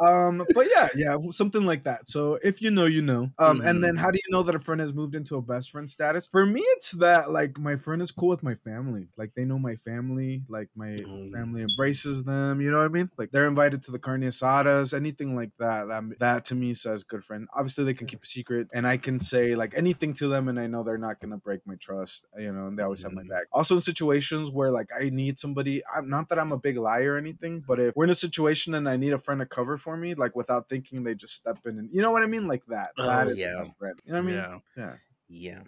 um, 0.00 0.44
but 0.54 0.66
yeah, 0.70 0.88
yeah, 0.94 1.16
something 1.30 1.64
like 1.64 1.84
that. 1.84 2.08
So 2.08 2.38
if 2.42 2.60
you 2.60 2.70
know, 2.70 2.86
you 2.86 3.02
know. 3.02 3.30
Um, 3.38 3.58
mm-hmm. 3.58 3.66
and 3.66 3.84
then 3.84 3.94
mm-hmm. 3.94 4.04
how 4.04 4.10
do 4.10 4.18
you 4.18 4.32
know 4.32 4.42
that 4.42 4.54
a 4.54 4.58
friend 4.58 4.80
has 4.80 4.92
moved 4.92 5.14
into 5.14 5.36
a 5.36 5.42
best 5.42 5.70
friend 5.70 5.88
status? 5.88 6.28
For 6.28 6.44
me, 6.44 6.60
it's 6.60 6.92
that 6.92 7.30
like 7.30 7.58
my 7.58 7.76
friend 7.76 8.02
is 8.02 8.10
cool 8.10 8.28
with 8.28 8.42
my 8.42 8.54
family. 8.56 9.08
Like 9.16 9.32
they 9.34 9.44
know 9.44 9.55
my 9.58 9.76
family. 9.76 10.42
Like 10.48 10.68
my 10.74 10.88
mm. 10.88 11.30
family 11.30 11.62
embraces 11.62 12.24
them. 12.24 12.60
You 12.60 12.70
know 12.70 12.78
what 12.78 12.86
I 12.86 12.88
mean? 12.88 13.10
Like 13.16 13.30
they're 13.30 13.46
invited 13.46 13.82
to 13.82 13.92
the 13.92 13.98
carne 13.98 14.22
asadas, 14.22 14.94
anything 14.94 15.36
like 15.36 15.50
that. 15.58 15.88
That 15.88 16.18
that 16.20 16.44
to 16.46 16.54
me 16.54 16.74
says 16.74 17.04
good 17.04 17.24
friend. 17.24 17.48
Obviously, 17.54 17.84
they 17.84 17.94
can 17.94 18.06
keep 18.06 18.22
a 18.22 18.26
secret, 18.26 18.68
and 18.72 18.86
I 18.86 18.96
can 18.96 19.18
say 19.18 19.54
like 19.54 19.74
anything 19.76 20.12
to 20.14 20.28
them, 20.28 20.48
and 20.48 20.58
I 20.58 20.66
know 20.66 20.82
they're 20.82 20.98
not 20.98 21.20
gonna 21.20 21.38
break 21.38 21.60
my 21.66 21.74
trust. 21.76 22.26
You 22.38 22.52
know, 22.52 22.68
and 22.68 22.78
they 22.78 22.82
always 22.82 23.00
mm. 23.00 23.04
have 23.04 23.12
my 23.12 23.22
mm-hmm. 23.22 23.30
back. 23.30 23.44
Also, 23.52 23.76
in 23.76 23.80
situations 23.80 24.50
where 24.50 24.70
like 24.70 24.90
I 24.98 25.10
need 25.10 25.38
somebody, 25.38 25.82
I'm 25.94 26.08
not 26.08 26.28
that 26.28 26.38
I'm 26.38 26.52
a 26.52 26.58
big 26.58 26.76
liar 26.76 27.14
or 27.14 27.18
anything, 27.18 27.64
but 27.66 27.80
if 27.80 27.96
we're 27.96 28.04
in 28.04 28.10
a 28.10 28.14
situation 28.14 28.74
and 28.74 28.88
I 28.88 28.96
need 28.96 29.12
a 29.12 29.18
friend 29.18 29.40
to 29.40 29.46
cover 29.46 29.76
for 29.78 29.96
me, 29.96 30.14
like 30.14 30.36
without 30.36 30.68
thinking, 30.68 31.02
they 31.04 31.14
just 31.14 31.34
step 31.34 31.58
in 31.64 31.78
and 31.78 31.90
you 31.92 32.02
know 32.02 32.10
what 32.10 32.22
I 32.22 32.26
mean, 32.26 32.46
like 32.46 32.64
that. 32.66 32.90
Oh, 32.98 33.06
that 33.06 33.28
is 33.28 33.38
yeah. 33.38 33.54
best 33.56 33.76
friend. 33.78 33.98
You 34.04 34.12
know 34.12 34.22
what 34.22 34.24
I 34.24 34.26
mean? 34.26 34.36
Yeah. 34.36 34.58
Yeah. 34.76 34.94
Yeah. 35.28 35.60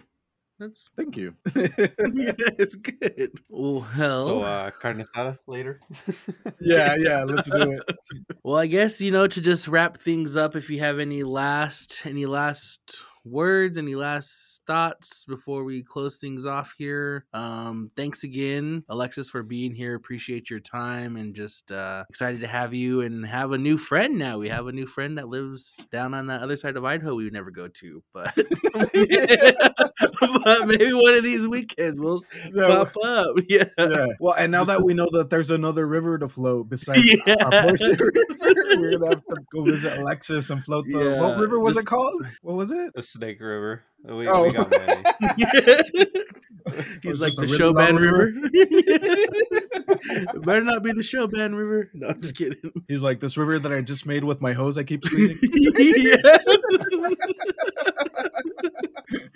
That's 0.58 0.90
thank 0.96 1.16
you. 1.16 1.34
yeah, 1.54 1.72
it's 2.58 2.74
good. 2.74 3.30
Oh 3.52 3.80
hell. 3.80 4.24
So 4.24 4.40
uh 4.42 4.70
carne 4.72 4.98
asada 4.98 5.38
later. 5.46 5.80
yeah, 6.60 6.96
yeah, 6.98 7.22
let's 7.22 7.48
do 7.48 7.72
it. 7.72 7.82
Well, 8.42 8.58
I 8.58 8.66
guess 8.66 9.00
you 9.00 9.12
know 9.12 9.28
to 9.28 9.40
just 9.40 9.68
wrap 9.68 9.96
things 9.96 10.36
up. 10.36 10.56
If 10.56 10.68
you 10.68 10.80
have 10.80 10.98
any 10.98 11.22
last, 11.22 12.02
any 12.04 12.26
last 12.26 13.04
words, 13.30 13.78
any 13.78 13.94
last 13.94 14.62
thoughts 14.66 15.24
before 15.24 15.64
we 15.64 15.82
close 15.82 16.18
things 16.18 16.46
off 16.46 16.74
here? 16.76 17.26
Um, 17.32 17.90
thanks 17.96 18.24
again, 18.24 18.84
Alexis, 18.88 19.30
for 19.30 19.42
being 19.42 19.74
here. 19.74 19.94
Appreciate 19.94 20.50
your 20.50 20.60
time 20.60 21.16
and 21.16 21.34
just 21.34 21.70
uh, 21.70 22.04
excited 22.08 22.40
to 22.40 22.46
have 22.46 22.74
you 22.74 23.00
and 23.00 23.26
have 23.26 23.52
a 23.52 23.58
new 23.58 23.76
friend 23.76 24.18
now. 24.18 24.38
We 24.38 24.48
have 24.48 24.66
a 24.66 24.72
new 24.72 24.86
friend 24.86 25.18
that 25.18 25.28
lives 25.28 25.86
down 25.90 26.14
on 26.14 26.26
that 26.28 26.42
other 26.42 26.56
side 26.56 26.76
of 26.76 26.84
Idaho 26.84 27.14
we 27.14 27.24
would 27.24 27.32
never 27.32 27.50
go 27.50 27.68
to, 27.68 28.02
but, 28.12 28.34
but 30.20 30.66
maybe 30.66 30.92
one 30.92 31.14
of 31.14 31.24
these 31.24 31.46
weekends 31.46 31.98
we'll 31.98 32.22
yeah. 32.54 32.66
pop 32.66 32.92
up. 33.04 33.26
Yeah. 33.48 33.64
yeah. 33.78 34.08
Well, 34.20 34.34
and 34.38 34.52
now 34.52 34.64
that 34.64 34.82
we 34.82 34.92
know 34.92 35.08
that 35.12 35.30
there's 35.30 35.50
another 35.50 35.86
river 35.86 36.18
to 36.18 36.28
float 36.28 36.68
besides 36.68 37.02
yeah. 37.26 37.34
River, 37.50 38.12
we're 38.76 38.98
gonna 38.98 39.08
have 39.08 39.24
to 39.24 39.36
go 39.52 39.64
visit 39.64 39.98
Alexis 39.98 40.50
and 40.50 40.62
float 40.62 40.84
the 40.90 40.98
yeah. 40.98 41.20
what 41.20 41.38
river 41.38 41.58
was 41.58 41.76
just, 41.76 41.86
it 41.86 41.88
called? 41.88 42.26
What 42.42 42.56
was 42.56 42.70
it? 42.70 42.92
The 43.18 43.26
Snake 43.26 43.40
River. 43.40 43.82
We, 44.04 44.28
oh. 44.28 44.44
we 44.44 44.52
got 44.52 44.70
many. 44.70 44.86
He's 47.02 47.20
like 47.20 47.34
the 47.34 47.46
Showban 47.46 47.98
River. 47.98 48.32
river. 48.32 49.57
Better 50.42 50.62
not 50.62 50.82
be 50.82 50.92
the 50.92 51.02
Showban 51.02 51.56
River. 51.56 51.88
No, 51.94 52.08
I'm 52.08 52.20
just 52.20 52.36
kidding. 52.36 52.72
He's 52.88 53.02
like 53.02 53.20
this 53.20 53.36
river 53.36 53.58
that 53.58 53.72
I 53.72 53.80
just 53.82 54.06
made 54.06 54.24
with 54.24 54.40
my 54.40 54.52
hose. 54.52 54.78
I 54.78 54.82
keep 54.82 55.04
squeezing. 55.06 55.38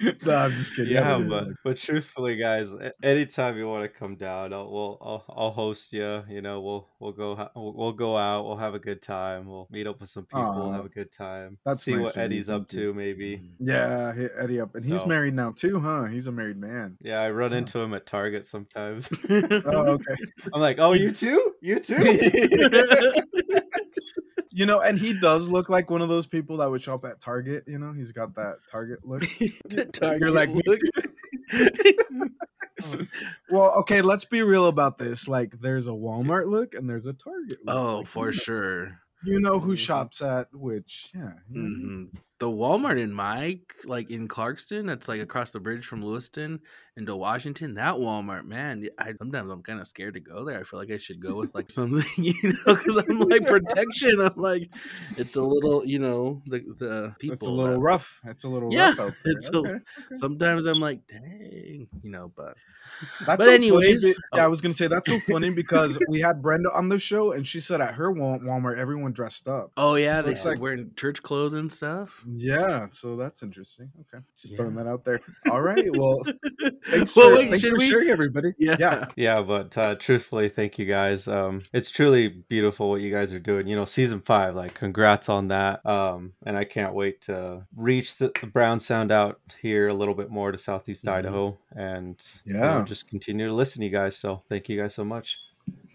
no, 0.26 0.36
I'm 0.36 0.50
just 0.50 0.74
kidding. 0.74 0.92
Yeah, 0.92 1.18
but 1.18 1.48
but 1.64 1.76
truthfully, 1.76 2.36
guys, 2.36 2.68
anytime 3.02 3.56
you 3.56 3.68
want 3.68 3.82
to 3.82 3.88
come 3.88 4.16
down, 4.16 4.52
I'll 4.52 4.70
we'll 4.70 4.98
I'll, 5.00 5.24
I'll 5.28 5.50
host 5.50 5.92
you. 5.92 6.22
You 6.28 6.42
know, 6.42 6.60
we'll 6.60 6.88
we'll 6.98 7.12
go 7.12 7.50
we'll, 7.54 7.72
we'll 7.74 7.92
go 7.92 8.16
out. 8.16 8.44
We'll 8.44 8.56
have 8.56 8.74
a 8.74 8.78
good 8.78 9.02
time. 9.02 9.46
We'll 9.46 9.68
meet 9.70 9.86
up 9.86 10.00
with 10.00 10.10
some 10.10 10.24
people. 10.24 10.42
Aww, 10.42 10.56
we'll 10.56 10.72
have 10.72 10.84
a 10.84 10.90
good 10.90 11.12
time. 11.12 11.58
That's 11.64 11.82
see 11.82 11.94
nice 11.94 12.04
what 12.04 12.16
Eddie's 12.18 12.48
up 12.48 12.68
to, 12.68 12.92
maybe. 12.94 13.36
Mm-hmm. 13.36 13.70
Mm-hmm. 13.70 14.18
Yeah, 14.18 14.28
Eddie 14.42 14.60
up, 14.60 14.74
and 14.74 14.84
so. 14.84 14.90
he's 14.90 15.06
married 15.06 15.34
now 15.34 15.52
too, 15.52 15.78
huh? 15.80 16.04
He's 16.04 16.26
a 16.26 16.32
married 16.32 16.58
man. 16.58 16.96
Yeah, 17.00 17.20
I 17.20 17.30
run 17.30 17.52
into 17.52 17.78
him 17.78 17.94
at 17.94 18.06
Target 18.06 18.44
sometimes. 18.44 19.08
oh, 19.30 19.98
okay. 19.98 20.14
I'm 20.52 20.60
like, 20.60 20.78
oh, 20.78 20.92
you 20.92 21.10
too? 21.12 21.54
You 21.60 21.78
too? 21.80 21.96
You 24.54 24.66
know, 24.66 24.80
and 24.82 24.98
he 24.98 25.18
does 25.18 25.48
look 25.48 25.70
like 25.70 25.90
one 25.90 26.02
of 26.02 26.10
those 26.10 26.26
people 26.26 26.58
that 26.58 26.70
would 26.70 26.82
shop 26.82 27.06
at 27.06 27.20
Target. 27.20 27.64
You 27.66 27.78
know, 27.78 27.94
he's 27.94 28.12
got 28.12 28.34
that 28.34 28.56
Target 28.70 28.98
look. 29.02 29.22
target 29.94 30.20
You're 30.20 30.30
like, 30.30 30.50
look. 30.50 30.78
well, 33.50 33.72
okay, 33.80 34.02
let's 34.02 34.26
be 34.26 34.42
real 34.42 34.66
about 34.66 34.98
this. 34.98 35.26
Like, 35.26 35.58
there's 35.60 35.88
a 35.88 35.92
Walmart 35.92 36.48
look 36.48 36.74
and 36.74 36.86
there's 36.88 37.06
a 37.06 37.14
Target 37.14 37.60
look. 37.64 37.74
oh, 37.74 37.96
Like, 38.00 38.06
for 38.06 38.26
you 38.26 38.32
know- 38.32 38.38
sure. 38.38 38.98
You 39.24 39.40
know 39.40 39.58
who 39.60 39.72
Mhm. 39.74 39.78
shops 39.78 40.20
at 40.20 40.48
which? 40.52 41.12
Yeah. 41.14 41.32
you 41.48 41.62
know. 41.62 41.68
hmm 41.68 42.04
The 42.42 42.50
Walmart 42.50 42.98
in 42.98 43.12
Mike, 43.12 43.76
like 43.84 44.10
in 44.10 44.26
Clarkston, 44.26 44.88
that's 44.88 45.06
like 45.06 45.20
across 45.20 45.52
the 45.52 45.60
bridge 45.60 45.86
from 45.86 46.04
Lewiston 46.04 46.58
into 46.96 47.14
Washington. 47.14 47.74
That 47.74 47.94
Walmart, 47.94 48.46
man, 48.46 48.84
I 48.98 49.12
sometimes 49.16 49.48
I'm 49.48 49.62
kind 49.62 49.78
of 49.78 49.86
scared 49.86 50.14
to 50.14 50.20
go 50.20 50.44
there. 50.44 50.58
I 50.58 50.64
feel 50.64 50.80
like 50.80 50.90
I 50.90 50.96
should 50.96 51.20
go 51.22 51.36
with 51.36 51.54
like 51.54 51.70
something, 51.78 52.04
you 52.16 52.34
know, 52.42 52.74
because 52.74 52.96
I'm 52.96 53.20
like 53.28 53.46
protection. 53.46 54.20
I'm 54.20 54.32
like, 54.34 54.68
it's 55.16 55.36
a 55.36 55.40
little, 55.42 55.86
you 55.86 56.00
know, 56.00 56.42
the 56.46 56.58
the 56.76 57.14
people. 57.20 57.34
It's 57.34 57.46
a 57.46 57.50
little 57.52 57.74
that- 57.74 57.78
rough. 57.80 58.20
It's 58.24 58.42
a 58.42 58.48
little 58.48 58.72
Yeah, 58.74 58.88
rough 58.88 58.98
out 59.00 59.12
there. 59.24 59.32
it's 59.36 59.48
a- 59.48 59.56
Okay. 59.58 59.78
Sometimes 60.14 60.66
I'm 60.66 60.80
like, 60.80 61.06
dang, 61.06 61.86
you 62.02 62.10
know, 62.10 62.32
but 62.36 62.56
That's 63.24 63.36
But 63.36 63.44
so 63.44 63.50
anyways- 63.52 64.02
funny. 64.02 64.14
be- 64.14 64.18
yeah, 64.34 64.42
I 64.42 64.46
oh. 64.46 64.50
was 64.50 64.60
gonna 64.60 64.72
say 64.74 64.88
that's 64.88 65.08
so 65.08 65.20
funny 65.30 65.50
because 65.54 65.96
we 66.08 66.18
had 66.20 66.42
Brenda 66.42 66.72
on 66.72 66.88
the 66.88 66.98
show 66.98 67.30
and 67.30 67.46
she 67.46 67.60
said 67.60 67.80
at 67.80 67.94
her 67.94 68.12
Walmart 68.12 68.78
everyone 68.78 69.12
dressed 69.12 69.46
up. 69.46 69.70
oh 69.76 69.94
yeah, 69.94 70.16
So 70.16 70.22
they 70.22 70.34
like- 70.50 70.60
wearing 70.60 70.90
church 70.96 71.22
clothes 71.22 71.52
and 71.54 71.70
stuff. 71.70 72.24
Yeah, 72.34 72.88
so 72.88 73.16
that's 73.16 73.42
interesting. 73.42 73.90
Okay, 74.00 74.22
just 74.36 74.56
throwing 74.56 74.74
that 74.76 74.86
out 74.86 75.04
there. 75.04 75.20
All 75.50 75.60
right, 75.62 75.86
well, 75.96 76.22
thanks 76.86 77.16
Well, 77.16 77.28
for 77.30 77.34
wait, 77.34 77.50
thanks 77.50 77.68
for 77.68 77.76
we- 77.76 77.86
sharing, 77.88 78.08
everybody. 78.08 78.52
Yeah. 78.58 78.76
yeah. 78.78 79.06
Yeah, 79.16 79.42
but 79.42 79.76
uh, 79.78 79.94
truthfully, 79.96 80.48
thank 80.48 80.78
you 80.78 80.86
guys. 80.86 81.28
Um, 81.28 81.60
it's 81.72 81.90
truly 81.90 82.28
beautiful 82.28 82.90
what 82.90 83.00
you 83.00 83.10
guys 83.12 83.32
are 83.32 83.38
doing. 83.38 83.66
You 83.66 83.76
know, 83.76 83.84
season 83.84 84.20
five, 84.20 84.54
like, 84.54 84.74
congrats 84.74 85.28
on 85.28 85.48
that. 85.48 85.84
Um, 85.86 86.32
and 86.46 86.56
I 86.56 86.64
can't 86.64 86.94
wait 86.94 87.20
to 87.22 87.66
reach 87.76 88.18
the, 88.18 88.32
the 88.40 88.46
Brown 88.46 88.80
Sound 88.80 89.12
out 89.12 89.40
here 89.60 89.88
a 89.88 89.94
little 89.94 90.14
bit 90.14 90.30
more 90.30 90.50
to 90.52 90.58
Southeast 90.58 91.04
Mhm. 91.04 91.12
Idaho 91.12 91.58
and 91.76 92.22
you 92.44 92.54
know, 92.54 92.60
Yeah. 92.60 92.84
just 92.84 93.08
continue 93.08 93.46
to 93.46 93.52
listen 93.54 93.80
to 93.80 93.86
you 93.86 93.92
guys. 93.92 94.16
So 94.16 94.42
thank 94.48 94.68
you 94.68 94.80
guys 94.80 94.94
so 94.94 95.04
much. 95.04 95.38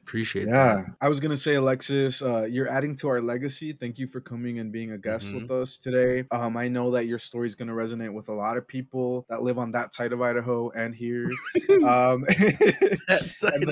Appreciate 0.08 0.48
Yeah, 0.48 0.86
I 1.02 1.10
was 1.10 1.20
gonna 1.20 1.36
say, 1.36 1.56
Alexis, 1.56 2.22
uh, 2.22 2.48
you're 2.50 2.70
adding 2.70 2.96
to 2.98 3.10
our 3.10 3.20
legacy. 3.22 3.74
Thank 3.74 4.00
you 4.00 4.08
for 4.08 4.22
coming 4.22 4.60
and 4.60 4.72
being 4.72 4.92
a 4.94 4.98
guest 4.98 5.28
Mm-hmm. 5.28 5.42
with 5.42 5.52
us 5.52 5.78
today. 5.78 6.26
Um, 6.32 6.56
I 6.56 6.70
know 6.70 6.92
that 6.92 7.08
your 7.08 7.20
story 7.20 7.46
is 7.48 7.56
gonna 7.56 7.74
resonate 7.74 8.14
with 8.14 8.30
a 8.30 8.34
lot 8.34 8.56
of 8.56 8.66
people 8.66 9.26
that 9.30 9.44
live 9.44 9.58
on 9.58 9.72
that 9.74 9.94
side 9.94 10.14
of 10.14 10.22
Idaho 10.22 10.70
and 10.70 10.96
here. 10.96 11.30
um, 11.84 12.22
that. 13.08 13.24
side 13.28 13.64
of 13.64 13.70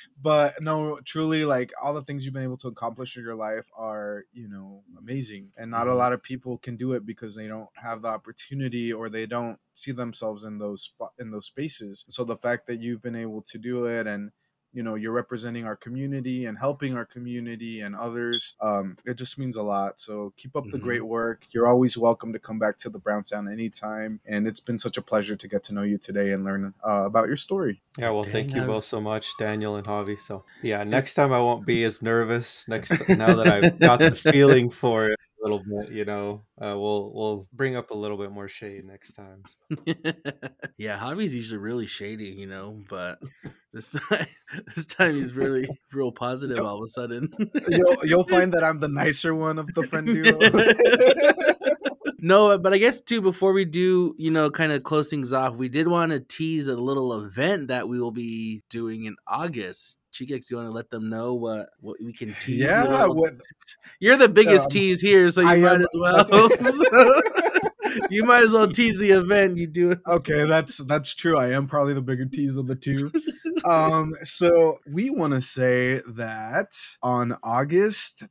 but 0.22 0.60
no, 0.60 0.98
truly, 1.04 1.44
like 1.44 1.72
all 1.80 1.94
the 1.94 2.02
things 2.02 2.24
you've 2.24 2.34
been 2.34 2.42
able 2.42 2.56
to 2.58 2.68
accomplish 2.68 3.16
in 3.16 3.22
your 3.22 3.36
life 3.36 3.68
are, 3.76 4.24
you 4.32 4.48
know, 4.48 4.82
amazing. 4.98 5.52
And 5.56 5.70
not 5.70 5.86
a 5.86 5.94
Mhm. 5.94 5.98
lot 5.98 6.12
of 6.12 6.22
people 6.22 6.58
can 6.58 6.76
do 6.76 6.92
it 6.94 7.06
because 7.06 7.36
they 7.36 7.46
don't 7.46 7.68
have 7.76 8.02
the 8.02 8.08
opportunity 8.08 8.92
or 8.92 9.08
they 9.08 9.26
don't 9.26 9.58
see 9.72 9.92
themselves 9.92 10.44
in 10.44 10.58
those 10.58 10.82
spot 10.82 11.12
in 11.20 11.30
those 11.30 11.46
spaces. 11.46 12.04
So 12.08 12.24
the 12.24 12.36
fact 12.36 12.66
that 12.66 12.80
you've 12.80 13.02
been 13.02 13.14
able 13.16 13.42
to 13.42 13.58
do 13.58 13.86
it 13.86 14.06
and 14.08 14.32
you 14.78 14.84
know 14.84 14.94
you're 14.94 15.18
representing 15.22 15.64
our 15.66 15.74
community 15.74 16.46
and 16.46 16.56
helping 16.56 16.92
our 16.96 17.04
community 17.04 17.80
and 17.80 17.96
others 17.96 18.54
um 18.60 18.96
it 19.04 19.14
just 19.22 19.36
means 19.36 19.56
a 19.56 19.62
lot 19.74 19.98
so 19.98 20.32
keep 20.36 20.54
up 20.56 20.64
the 20.70 20.78
Mhm. 20.78 20.82
great 20.86 21.04
work 21.18 21.38
you're 21.50 21.66
always 21.66 21.98
welcome 21.98 22.32
to 22.32 22.38
come 22.38 22.58
back 22.60 22.76
to 22.78 22.88
the 22.88 22.98
brown 23.06 23.24
sound 23.24 23.48
anytime 23.48 24.20
and 24.24 24.46
it's 24.46 24.60
been 24.60 24.78
such 24.78 24.96
a 24.96 25.02
pleasure 25.02 25.34
to 25.42 25.48
get 25.48 25.64
to 25.64 25.74
know 25.74 25.82
you 25.82 25.98
today 25.98 26.30
and 26.32 26.44
learn 26.44 26.62
uh, 26.88 27.02
about 27.10 27.26
your 27.26 27.36
story 27.48 27.74
Yeah, 27.98 28.10
well, 28.14 28.22
thank 28.22 28.48
Dang, 28.50 28.56
you 28.56 28.62
I've- 28.62 28.72
both 28.74 28.84
so 28.84 29.00
much, 29.00 29.26
Daniel 29.38 29.74
and 29.78 29.84
Javi. 29.92 30.16
So 30.28 30.44
yeah, 30.62 30.84
next 30.84 31.14
time 31.18 31.32
I 31.32 31.40
won't 31.40 31.66
be 31.66 31.82
as 31.82 32.00
nervous. 32.00 32.48
Next 32.68 32.92
now 33.22 33.34
that 33.38 33.48
I've 33.54 33.80
got 33.80 33.98
the 33.98 34.14
feeling 34.14 34.70
for 34.70 34.98
it 35.10 35.18
a 35.18 35.42
little 35.42 35.62
bit, 35.72 35.90
you 35.98 36.04
know, 36.04 36.26
uh, 36.62 36.74
we'll 36.82 37.10
we'll 37.16 37.38
bring 37.52 37.74
up 37.74 37.90
a 37.90 37.98
little 38.02 38.16
bit 38.22 38.30
more 38.30 38.46
shade 38.48 38.84
next 38.84 39.10
time. 39.14 39.42
So. 39.52 39.58
yeah, 40.78 40.96
Javi's 41.02 41.34
usually 41.34 41.58
really 41.58 41.86
shady, 41.86 42.30
you 42.42 42.46
know, 42.46 42.66
but 42.88 43.18
this 43.72 43.92
time, 43.92 44.26
this 44.74 44.86
time 44.86 45.14
he's 45.14 45.34
really 45.34 45.68
real 45.92 46.12
positive 46.12 46.58
all 46.64 46.76
of 46.78 46.82
a 46.84 46.88
sudden. 46.88 47.32
you'll 47.68 47.96
you'll 48.04 48.24
find 48.28 48.52
that 48.54 48.64
I'm 48.64 48.78
the 48.80 48.88
nicer 48.88 49.34
one 49.34 49.58
of 49.58 49.72
the 49.74 49.82
friend 49.82 50.06
duo. 50.06 50.38
no, 52.20 52.58
but 52.58 52.72
I 52.72 52.78
guess 52.78 53.00
too 53.00 53.20
before 53.20 53.52
we 53.52 53.64
do, 53.64 54.14
you 54.18 54.30
know, 54.30 54.50
kind 54.50 54.72
of 54.72 54.82
close 54.84 55.08
things 55.10 55.32
off, 55.32 55.54
we 55.54 55.68
did 55.68 55.88
want 55.88 56.12
to 56.12 56.20
tease 56.20 56.68
a 56.68 56.74
little 56.74 57.12
event 57.22 57.68
that 57.68 57.88
we 57.88 58.00
will 58.00 58.10
be 58.10 58.62
doing 58.70 59.04
in 59.04 59.16
August. 59.26 59.96
Chikex, 60.12 60.50
you 60.50 60.56
want 60.56 60.68
to 60.68 60.72
let 60.72 60.90
them 60.90 61.10
know 61.10 61.34
what 61.34 61.68
what 61.80 61.96
we 62.02 62.12
can 62.12 62.34
tease? 62.40 62.60
Yeah, 62.60 63.06
what- 63.06 63.34
you're 64.00 64.16
the 64.16 64.28
biggest 64.28 64.64
Um, 64.64 64.70
tease 64.70 65.00
here, 65.02 65.30
so 65.30 65.42
you 65.42 65.48
I 65.48 65.56
might 65.58 65.72
am- 65.74 65.82
as 65.82 65.88
well. 65.94 66.24
You 68.10 68.24
might 68.24 68.44
as 68.44 68.52
well 68.52 68.68
tease 68.68 68.98
the 68.98 69.10
event. 69.10 69.56
You 69.56 69.66
do 69.66 69.90
it. 69.92 70.00
okay, 70.06 70.44
that's 70.44 70.78
that's 70.84 71.14
true. 71.14 71.36
I 71.38 71.50
am 71.50 71.66
probably 71.66 71.94
the 71.94 72.02
bigger 72.02 72.26
tease 72.26 72.56
of 72.56 72.66
the 72.66 72.74
two. 72.76 73.10
Um, 73.64 74.12
so 74.22 74.78
we 74.86 75.10
want 75.10 75.32
to 75.34 75.40
say 75.40 76.00
that 76.10 76.72
on 77.02 77.36
August 77.42 78.22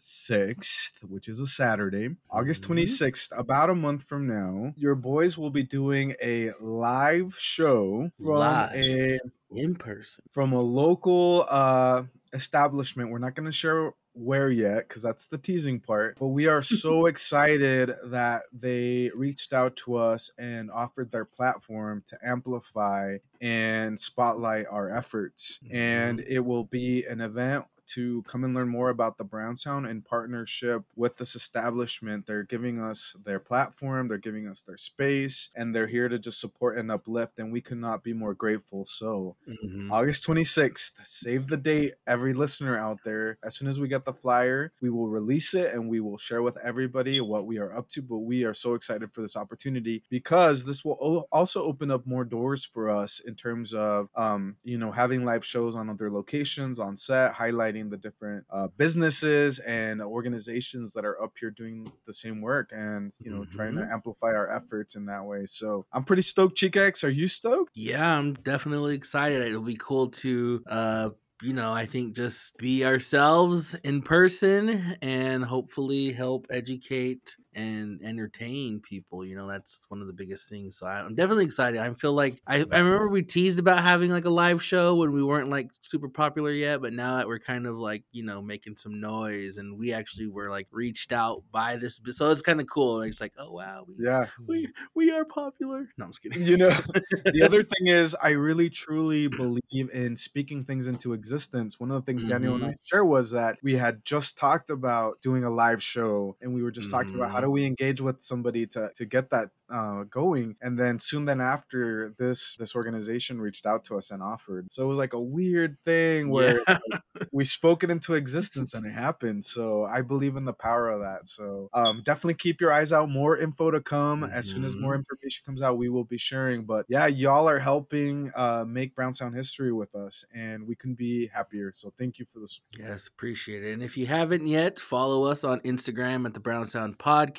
26th, 0.00 0.92
which 1.08 1.28
is 1.28 1.40
a 1.40 1.46
Saturday, 1.46 2.10
August 2.30 2.62
Mhm. 2.62 2.66
26th, 2.68 3.32
about 3.36 3.70
a 3.70 3.74
month 3.74 4.04
from 4.04 4.26
now, 4.26 4.72
your 4.76 4.94
boys 4.94 5.36
will 5.38 5.50
be 5.50 5.62
doing 5.62 6.14
a 6.22 6.52
live 6.60 7.34
show 7.38 8.10
from 8.20 8.28
Live. 8.28 8.74
a 8.74 9.18
in 9.54 9.74
person. 9.74 10.24
from 10.30 10.52
a 10.52 10.60
local 10.60 11.44
uh 11.48 12.04
establishment. 12.32 13.10
We're 13.10 13.18
not 13.18 13.34
going 13.34 13.46
to 13.46 13.52
share 13.52 13.92
where 14.14 14.50
yet 14.50 14.88
because 14.88 15.02
that's 15.02 15.26
the 15.26 15.38
teasing 15.38 15.80
part. 15.80 16.18
But 16.18 16.28
we 16.28 16.46
are 16.46 16.62
so 16.62 17.06
excited 17.06 17.94
that 18.04 18.42
they 18.52 19.10
reached 19.14 19.52
out 19.52 19.76
to 19.76 19.96
us 19.96 20.30
and 20.38 20.70
offered 20.70 21.10
their 21.10 21.24
platform 21.24 22.02
to 22.06 22.18
amplify 22.22 23.18
and 23.40 23.98
spotlight 23.98 24.66
our 24.70 24.94
efforts. 24.94 25.60
And 25.70 26.18
mm-hmm. 26.18 26.32
it 26.32 26.44
will 26.44 26.64
be 26.64 27.04
an 27.04 27.20
event 27.20 27.64
to 27.94 28.22
come 28.24 28.44
and 28.44 28.54
learn 28.54 28.68
more 28.68 28.90
about 28.90 29.18
the 29.18 29.24
Brown 29.24 29.56
Sound 29.56 29.86
in 29.86 30.02
partnership 30.02 30.82
with 30.96 31.16
this 31.16 31.34
establishment. 31.34 32.26
They're 32.26 32.42
giving 32.42 32.80
us 32.80 33.16
their 33.24 33.38
platform, 33.40 34.08
they're 34.08 34.18
giving 34.18 34.48
us 34.48 34.62
their 34.62 34.76
space, 34.76 35.50
and 35.56 35.74
they're 35.74 35.86
here 35.86 36.08
to 36.08 36.18
just 36.18 36.40
support 36.40 36.76
and 36.78 36.90
uplift. 36.90 37.38
And 37.38 37.52
we 37.52 37.60
could 37.60 37.78
not 37.78 38.02
be 38.02 38.12
more 38.12 38.34
grateful. 38.34 38.84
So, 38.86 39.36
Mhm. 39.48 39.90
August 39.90 40.24
26th. 40.24 40.94
Save 41.04 41.48
the 41.48 41.56
date, 41.56 41.94
every 42.06 42.32
listener 42.34 42.78
out 42.78 42.98
there. 43.04 43.38
As 43.42 43.56
soon 43.56 43.68
as 43.68 43.80
we 43.80 43.88
get 43.88 44.04
the 44.04 44.12
flyer, 44.12 44.72
we 44.80 44.90
will 44.90 45.08
release 45.08 45.54
it 45.54 45.74
and 45.74 45.88
we 45.88 46.00
will 46.00 46.16
share 46.18 46.42
with 46.42 46.56
everybody 46.58 47.20
what 47.20 47.46
we 47.46 47.58
are 47.58 47.72
up 47.76 47.88
to. 47.90 48.02
But 48.02 48.18
we 48.18 48.44
are 48.44 48.54
so 48.54 48.74
excited 48.74 49.10
for 49.12 49.22
this 49.22 49.36
opportunity 49.36 50.02
because 50.10 50.64
this 50.64 50.84
will 50.84 51.26
also 51.32 51.62
open 51.62 51.90
up 51.90 52.06
more 52.06 52.24
doors 52.24 52.64
for 52.64 52.90
us 52.90 53.20
in 53.20 53.34
terms 53.34 53.74
of, 53.74 54.08
um, 54.16 54.56
you 54.64 54.78
know, 54.78 54.90
having 54.92 55.24
live 55.24 55.44
shows 55.44 55.74
on 55.74 55.88
other 55.90 56.10
locations 56.10 56.78
on 56.78 56.96
set, 56.96 57.34
highlighting 57.34 57.81
the 57.90 57.96
different 57.96 58.44
uh, 58.50 58.68
businesses 58.76 59.58
and 59.60 60.00
organizations 60.00 60.92
that 60.94 61.04
are 61.04 61.20
up 61.22 61.32
here 61.38 61.50
doing 61.50 61.90
the 62.06 62.12
same 62.12 62.40
work 62.40 62.70
and, 62.72 63.12
you 63.18 63.30
know, 63.30 63.44
trying 63.44 63.74
to 63.76 63.82
amplify 63.82 64.28
our 64.28 64.50
efforts 64.50 64.96
in 64.96 65.06
that 65.06 65.24
way. 65.24 65.46
So 65.46 65.86
I'm 65.92 66.04
pretty 66.04 66.22
stoked, 66.22 66.56
Chica 66.56 66.92
Are 67.04 67.10
you 67.10 67.28
stoked? 67.28 67.72
Yeah, 67.74 68.16
I'm 68.16 68.34
definitely 68.34 68.94
excited. 68.94 69.42
It'll 69.42 69.62
be 69.62 69.76
cool 69.76 70.08
to 70.08 70.62
uh 70.68 71.10
you 71.42 71.52
know, 71.52 71.72
I 71.72 71.86
think 71.86 72.14
just 72.14 72.56
be 72.56 72.84
ourselves 72.84 73.74
in 73.82 74.02
person 74.02 74.96
and 75.02 75.44
hopefully 75.44 76.12
help 76.12 76.46
educate 76.50 77.36
and 77.54 78.00
entertain 78.02 78.80
people. 78.80 79.24
You 79.24 79.36
know, 79.36 79.48
that's 79.48 79.86
one 79.88 80.00
of 80.00 80.06
the 80.06 80.12
biggest 80.12 80.48
things. 80.48 80.76
So 80.76 80.86
I'm 80.86 81.14
definitely 81.14 81.44
excited. 81.44 81.80
I 81.80 81.92
feel 81.94 82.12
like 82.12 82.40
I, 82.46 82.56
I 82.56 82.78
remember 82.78 83.08
we 83.08 83.22
teased 83.22 83.58
about 83.58 83.82
having 83.82 84.10
like 84.10 84.24
a 84.24 84.30
live 84.30 84.62
show 84.62 84.94
when 84.96 85.12
we 85.12 85.22
weren't 85.22 85.50
like 85.50 85.70
super 85.80 86.08
popular 86.08 86.50
yet, 86.50 86.80
but 86.80 86.92
now 86.92 87.16
that 87.16 87.28
we're 87.28 87.38
kind 87.38 87.66
of 87.66 87.76
like, 87.76 88.04
you 88.12 88.24
know, 88.24 88.42
making 88.42 88.76
some 88.76 89.00
noise 89.00 89.58
and 89.58 89.78
we 89.78 89.92
actually 89.92 90.28
were 90.28 90.50
like 90.50 90.68
reached 90.70 91.12
out 91.12 91.42
by 91.50 91.76
this. 91.76 92.00
So 92.10 92.30
it's 92.30 92.42
kind 92.42 92.60
of 92.60 92.66
cool. 92.68 93.02
It's 93.02 93.20
like, 93.20 93.34
oh, 93.38 93.52
wow. 93.52 93.84
We, 93.86 94.04
Yeah. 94.04 94.26
we, 94.46 94.68
we 94.94 95.10
are 95.10 95.24
popular. 95.24 95.88
No, 95.98 96.06
I'm 96.06 96.10
just 96.10 96.22
kidding. 96.22 96.42
you 96.42 96.56
know 96.56 96.70
the 97.32 97.42
other 97.44 97.62
thing 97.62 97.86
is 97.86 98.16
i 98.22 98.30
really 98.30 98.68
truly 98.68 99.28
believe 99.28 99.90
in 99.92 100.16
speaking 100.16 100.64
things 100.64 100.86
into 100.88 101.12
existence 101.12 101.78
one 101.78 101.90
of 101.90 101.96
the 101.96 102.02
things 102.02 102.24
daniel 102.24 102.54
and 102.54 102.64
i 102.64 102.68
mm-hmm. 102.68 102.76
share 102.84 103.04
was 103.04 103.30
that 103.30 103.58
we 103.62 103.74
had 103.74 104.04
just 104.04 104.36
talked 104.36 104.70
about 104.70 105.20
doing 105.20 105.44
a 105.44 105.50
live 105.50 105.82
show 105.82 106.36
and 106.40 106.54
we 106.54 106.62
were 106.62 106.70
just 106.70 106.90
talking 106.90 107.14
about 107.14 107.30
how 107.30 107.40
do 107.42 107.50
we 107.50 107.64
engage 107.64 108.00
with 108.00 108.24
somebody 108.24 108.66
to 108.68 108.90
to 108.96 109.04
get 109.04 109.30
that 109.30 109.50
uh, 109.70 110.04
going? 110.04 110.56
And 110.60 110.78
then 110.78 110.98
soon 110.98 111.24
then 111.24 111.40
after, 111.40 112.14
this 112.18 112.56
this 112.56 112.74
organization 112.74 113.40
reached 113.40 113.66
out 113.66 113.84
to 113.86 113.96
us 113.96 114.10
and 114.10 114.22
offered. 114.22 114.72
So 114.72 114.82
it 114.82 114.86
was 114.86 114.98
like 114.98 115.12
a 115.12 115.20
weird 115.20 115.76
thing 115.84 116.30
where 116.30 116.60
yeah. 116.66 116.78
like, 116.88 117.28
we 117.32 117.44
spoke 117.44 117.84
it 117.84 117.90
into 117.90 118.14
existence 118.14 118.74
and 118.74 118.86
it 118.86 118.92
happened. 118.92 119.44
So 119.44 119.84
I 119.84 120.02
believe 120.02 120.36
in 120.36 120.44
the 120.44 120.52
power 120.52 120.88
of 120.88 121.00
that. 121.00 121.28
So 121.28 121.68
um, 121.74 122.02
definitely 122.04 122.34
keep 122.34 122.60
your 122.60 122.72
eyes 122.72 122.92
out. 122.92 123.08
More 123.08 123.36
info 123.38 123.70
to 123.70 123.80
come. 123.80 124.22
Mm-hmm. 124.22 124.32
As 124.32 124.48
soon 124.48 124.64
as 124.64 124.76
more 124.76 124.92
mm-hmm. 124.92 125.00
information 125.00 125.42
comes 125.44 125.62
out, 125.62 125.76
we 125.76 125.88
will 125.88 126.04
be 126.04 126.18
sharing. 126.18 126.64
But 126.64 126.86
yeah, 126.88 127.06
y'all 127.06 127.48
are 127.48 127.58
helping 127.58 128.30
uh, 128.34 128.64
make 128.66 128.94
Brown 128.94 129.14
Sound 129.14 129.34
history 129.34 129.72
with 129.72 129.94
us, 129.94 130.24
and 130.34 130.66
we 130.66 130.74
couldn't 130.74 130.98
be 130.98 131.26
happier. 131.28 131.72
So 131.74 131.92
thank 131.98 132.18
you 132.18 132.24
for 132.24 132.40
this. 132.40 132.60
Yes, 132.78 133.08
appreciate 133.08 133.64
it. 133.64 133.72
And 133.72 133.82
if 133.82 133.96
you 133.96 134.06
haven't 134.06 134.46
yet, 134.46 134.78
follow 134.78 135.24
us 135.24 135.44
on 135.44 135.60
Instagram 135.60 136.26
at 136.26 136.34
the 136.34 136.40
Brown 136.40 136.66
Sound 136.66 136.98
Podcast, 136.98 137.31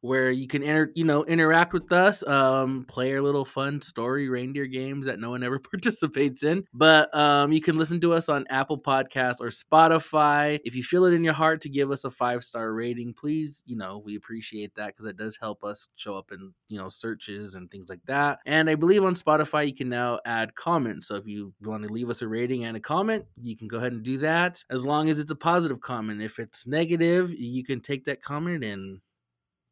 where 0.00 0.30
you 0.30 0.46
can 0.46 0.62
enter, 0.62 0.90
you 0.94 1.04
know, 1.04 1.24
interact 1.24 1.72
with 1.72 1.90
us, 1.92 2.26
um, 2.26 2.84
play 2.88 3.12
our 3.14 3.20
little 3.20 3.44
fun 3.44 3.80
story 3.80 4.28
reindeer 4.28 4.66
games 4.66 5.06
that 5.06 5.18
no 5.18 5.30
one 5.30 5.42
ever 5.42 5.58
participates 5.70 6.42
in. 6.42 6.64
But 6.72 7.14
um, 7.14 7.52
you 7.52 7.60
can 7.60 7.76
listen 7.76 8.00
to 8.00 8.12
us 8.12 8.28
on 8.28 8.44
Apple 8.50 8.78
Podcasts 8.78 9.40
or 9.40 9.48
Spotify. 9.48 10.58
If 10.64 10.74
you 10.74 10.82
feel 10.82 11.04
it 11.04 11.12
in 11.12 11.24
your 11.24 11.34
heart 11.34 11.60
to 11.62 11.68
give 11.68 11.90
us 11.90 12.04
a 12.04 12.10
five 12.10 12.44
star 12.44 12.72
rating, 12.72 13.14
please, 13.14 13.62
you 13.66 13.76
know, 13.76 14.02
we 14.04 14.16
appreciate 14.16 14.74
that 14.76 14.88
because 14.88 15.06
it 15.06 15.16
does 15.16 15.38
help 15.40 15.64
us 15.64 15.88
show 15.96 16.16
up 16.16 16.32
in, 16.32 16.52
you 16.68 16.78
know, 16.78 16.88
searches 16.88 17.54
and 17.54 17.70
things 17.70 17.88
like 17.88 18.00
that. 18.06 18.38
And 18.46 18.70
I 18.70 18.74
believe 18.74 19.04
on 19.04 19.14
Spotify, 19.14 19.66
you 19.66 19.74
can 19.74 19.88
now 19.88 20.20
add 20.24 20.54
comments. 20.54 21.08
So 21.08 21.16
if 21.16 21.26
you 21.26 21.52
want 21.62 21.84
to 21.86 21.92
leave 21.92 22.10
us 22.10 22.22
a 22.22 22.28
rating 22.28 22.64
and 22.64 22.76
a 22.76 22.80
comment, 22.80 23.24
you 23.40 23.56
can 23.56 23.68
go 23.68 23.78
ahead 23.78 23.92
and 23.92 24.02
do 24.02 24.18
that 24.18 24.62
as 24.70 24.86
long 24.86 25.08
as 25.08 25.18
it's 25.18 25.30
a 25.30 25.36
positive 25.36 25.80
comment. 25.80 26.22
If 26.22 26.38
it's 26.38 26.66
negative, 26.66 27.32
you 27.32 27.64
can 27.64 27.80
take 27.80 28.04
that 28.04 28.22
comment 28.22 28.64
and 28.64 29.00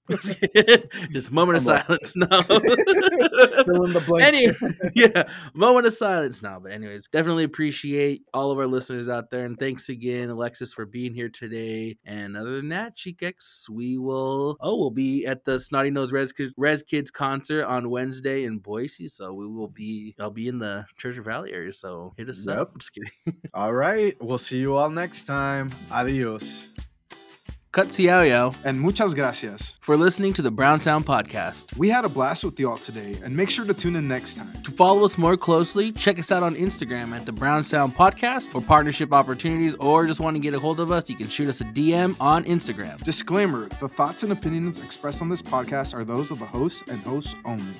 just 1.11 1.33
moment 1.33 1.57
of 1.57 1.63
silence. 1.63 2.15
No. 2.17 2.27
Fill 2.43 3.85
in 3.85 3.93
the 3.93 4.03
blank. 4.07 4.25
Anyway, 4.25 4.55
yeah, 4.95 5.25
moment 5.55 5.87
of 5.87 5.95
silence 5.95 6.43
now. 6.43 6.59
But 6.61 6.73
anyways, 6.73 7.09
definitely 7.09 7.45
appreciate 7.45 8.23
all 8.35 8.51
of 8.51 8.59
our 8.59 8.67
listeners 8.67 9.09
out 9.09 9.31
there, 9.31 9.47
and 9.47 9.59
thanks 9.59 9.89
again, 9.89 10.29
Alexis, 10.29 10.75
for 10.75 10.85
being 10.85 11.15
here 11.15 11.29
today. 11.29 11.97
And 12.05 12.37
other 12.37 12.57
than 12.57 12.69
that, 12.69 12.97
Chiquex, 12.97 13.69
we 13.71 13.99
will. 13.99 14.57
Oh, 14.61 14.77
we'll 14.77 14.91
be 14.91 15.25
at 15.27 15.45
the 15.45 15.59
Snotty 15.59 15.91
Nose 15.91 16.13
Rez, 16.13 16.35
Rez 16.57 16.83
Kids 16.83 17.11
concert 17.11 17.65
on 17.65 17.89
Wednesday 17.89 18.45
in 18.45 18.59
Boise. 18.59 19.09
So 19.09 19.33
we 19.33 19.47
will 19.47 19.69
be. 19.69 20.15
I'll 20.21 20.31
be 20.31 20.49
in 20.49 20.59
the 20.59 20.85
Treasure 20.97 21.23
Valley 21.23 21.53
area. 21.53 21.73
So 21.73 22.13
hit 22.17 22.29
us 22.29 22.47
yep. 22.47 22.59
up. 22.59 22.71
I'm 22.73 22.79
just 22.79 22.93
kidding. 22.93 23.11
all 23.55 23.73
right, 23.73 24.17
we'll 24.21 24.39
see 24.39 24.59
you 24.59 24.77
all 24.77 24.91
next 24.91 25.25
time. 25.25 25.71
Adios. 25.91 26.69
Cutsiao 27.75 28.55
and 28.64 28.81
muchas 28.81 29.14
gracias 29.14 29.79
for 29.81 29.97
listening 29.97 30.33
to 30.35 30.43
the 30.43 30.51
Brown 30.53 30.79
Sound 30.79 31.05
Podcast. 31.05 31.77
We 31.77 31.89
had 31.89 32.05
a 32.05 32.09
blast 32.09 32.45
with 32.45 32.61
y'all 32.61 32.77
today, 32.77 33.18
and 33.25 33.37
make 33.37 33.51
sure 33.51 33.64
to 33.64 33.75
tune 33.75 33.97
in 33.97 34.07
next 34.07 34.37
time. 34.37 34.62
To 34.62 34.70
follow 34.70 35.05
us 35.05 35.18
more 35.18 35.37
closely, 35.37 35.91
check 35.91 36.20
us 36.20 36.31
out 36.31 36.45
on 36.45 36.55
Instagram 36.55 37.11
at 37.11 37.27
the 37.27 37.33
Brown 37.33 37.64
Sound 37.64 37.97
Podcast 37.97 38.47
for 38.47 38.61
partnership 38.61 39.12
opportunities, 39.12 39.75
or 39.75 40.07
just 40.07 40.20
want 40.20 40.37
to 40.37 40.41
get 40.41 40.55
a 40.55 40.61
hold 40.61 40.79
of 40.79 40.93
us, 40.93 41.11
you 41.11 41.16
can 41.16 41.27
shoot 41.27 41.49
us 41.49 41.62
a 41.62 41.64
DM 41.64 42.14
on 42.20 42.45
Instagram. 42.45 43.03
Disclaimer: 43.03 43.68
The 43.81 43.89
thoughts 43.89 44.22
and 44.22 44.31
opinions 44.31 44.79
expressed 44.79 45.20
on 45.20 45.29
this 45.29 45.43
podcast 45.43 45.97
are 45.97 46.05
those 46.05 46.31
of 46.31 46.39
the 46.39 46.47
hosts 46.47 46.85
and 46.87 47.01
hosts 47.01 47.35
only. 47.45 47.75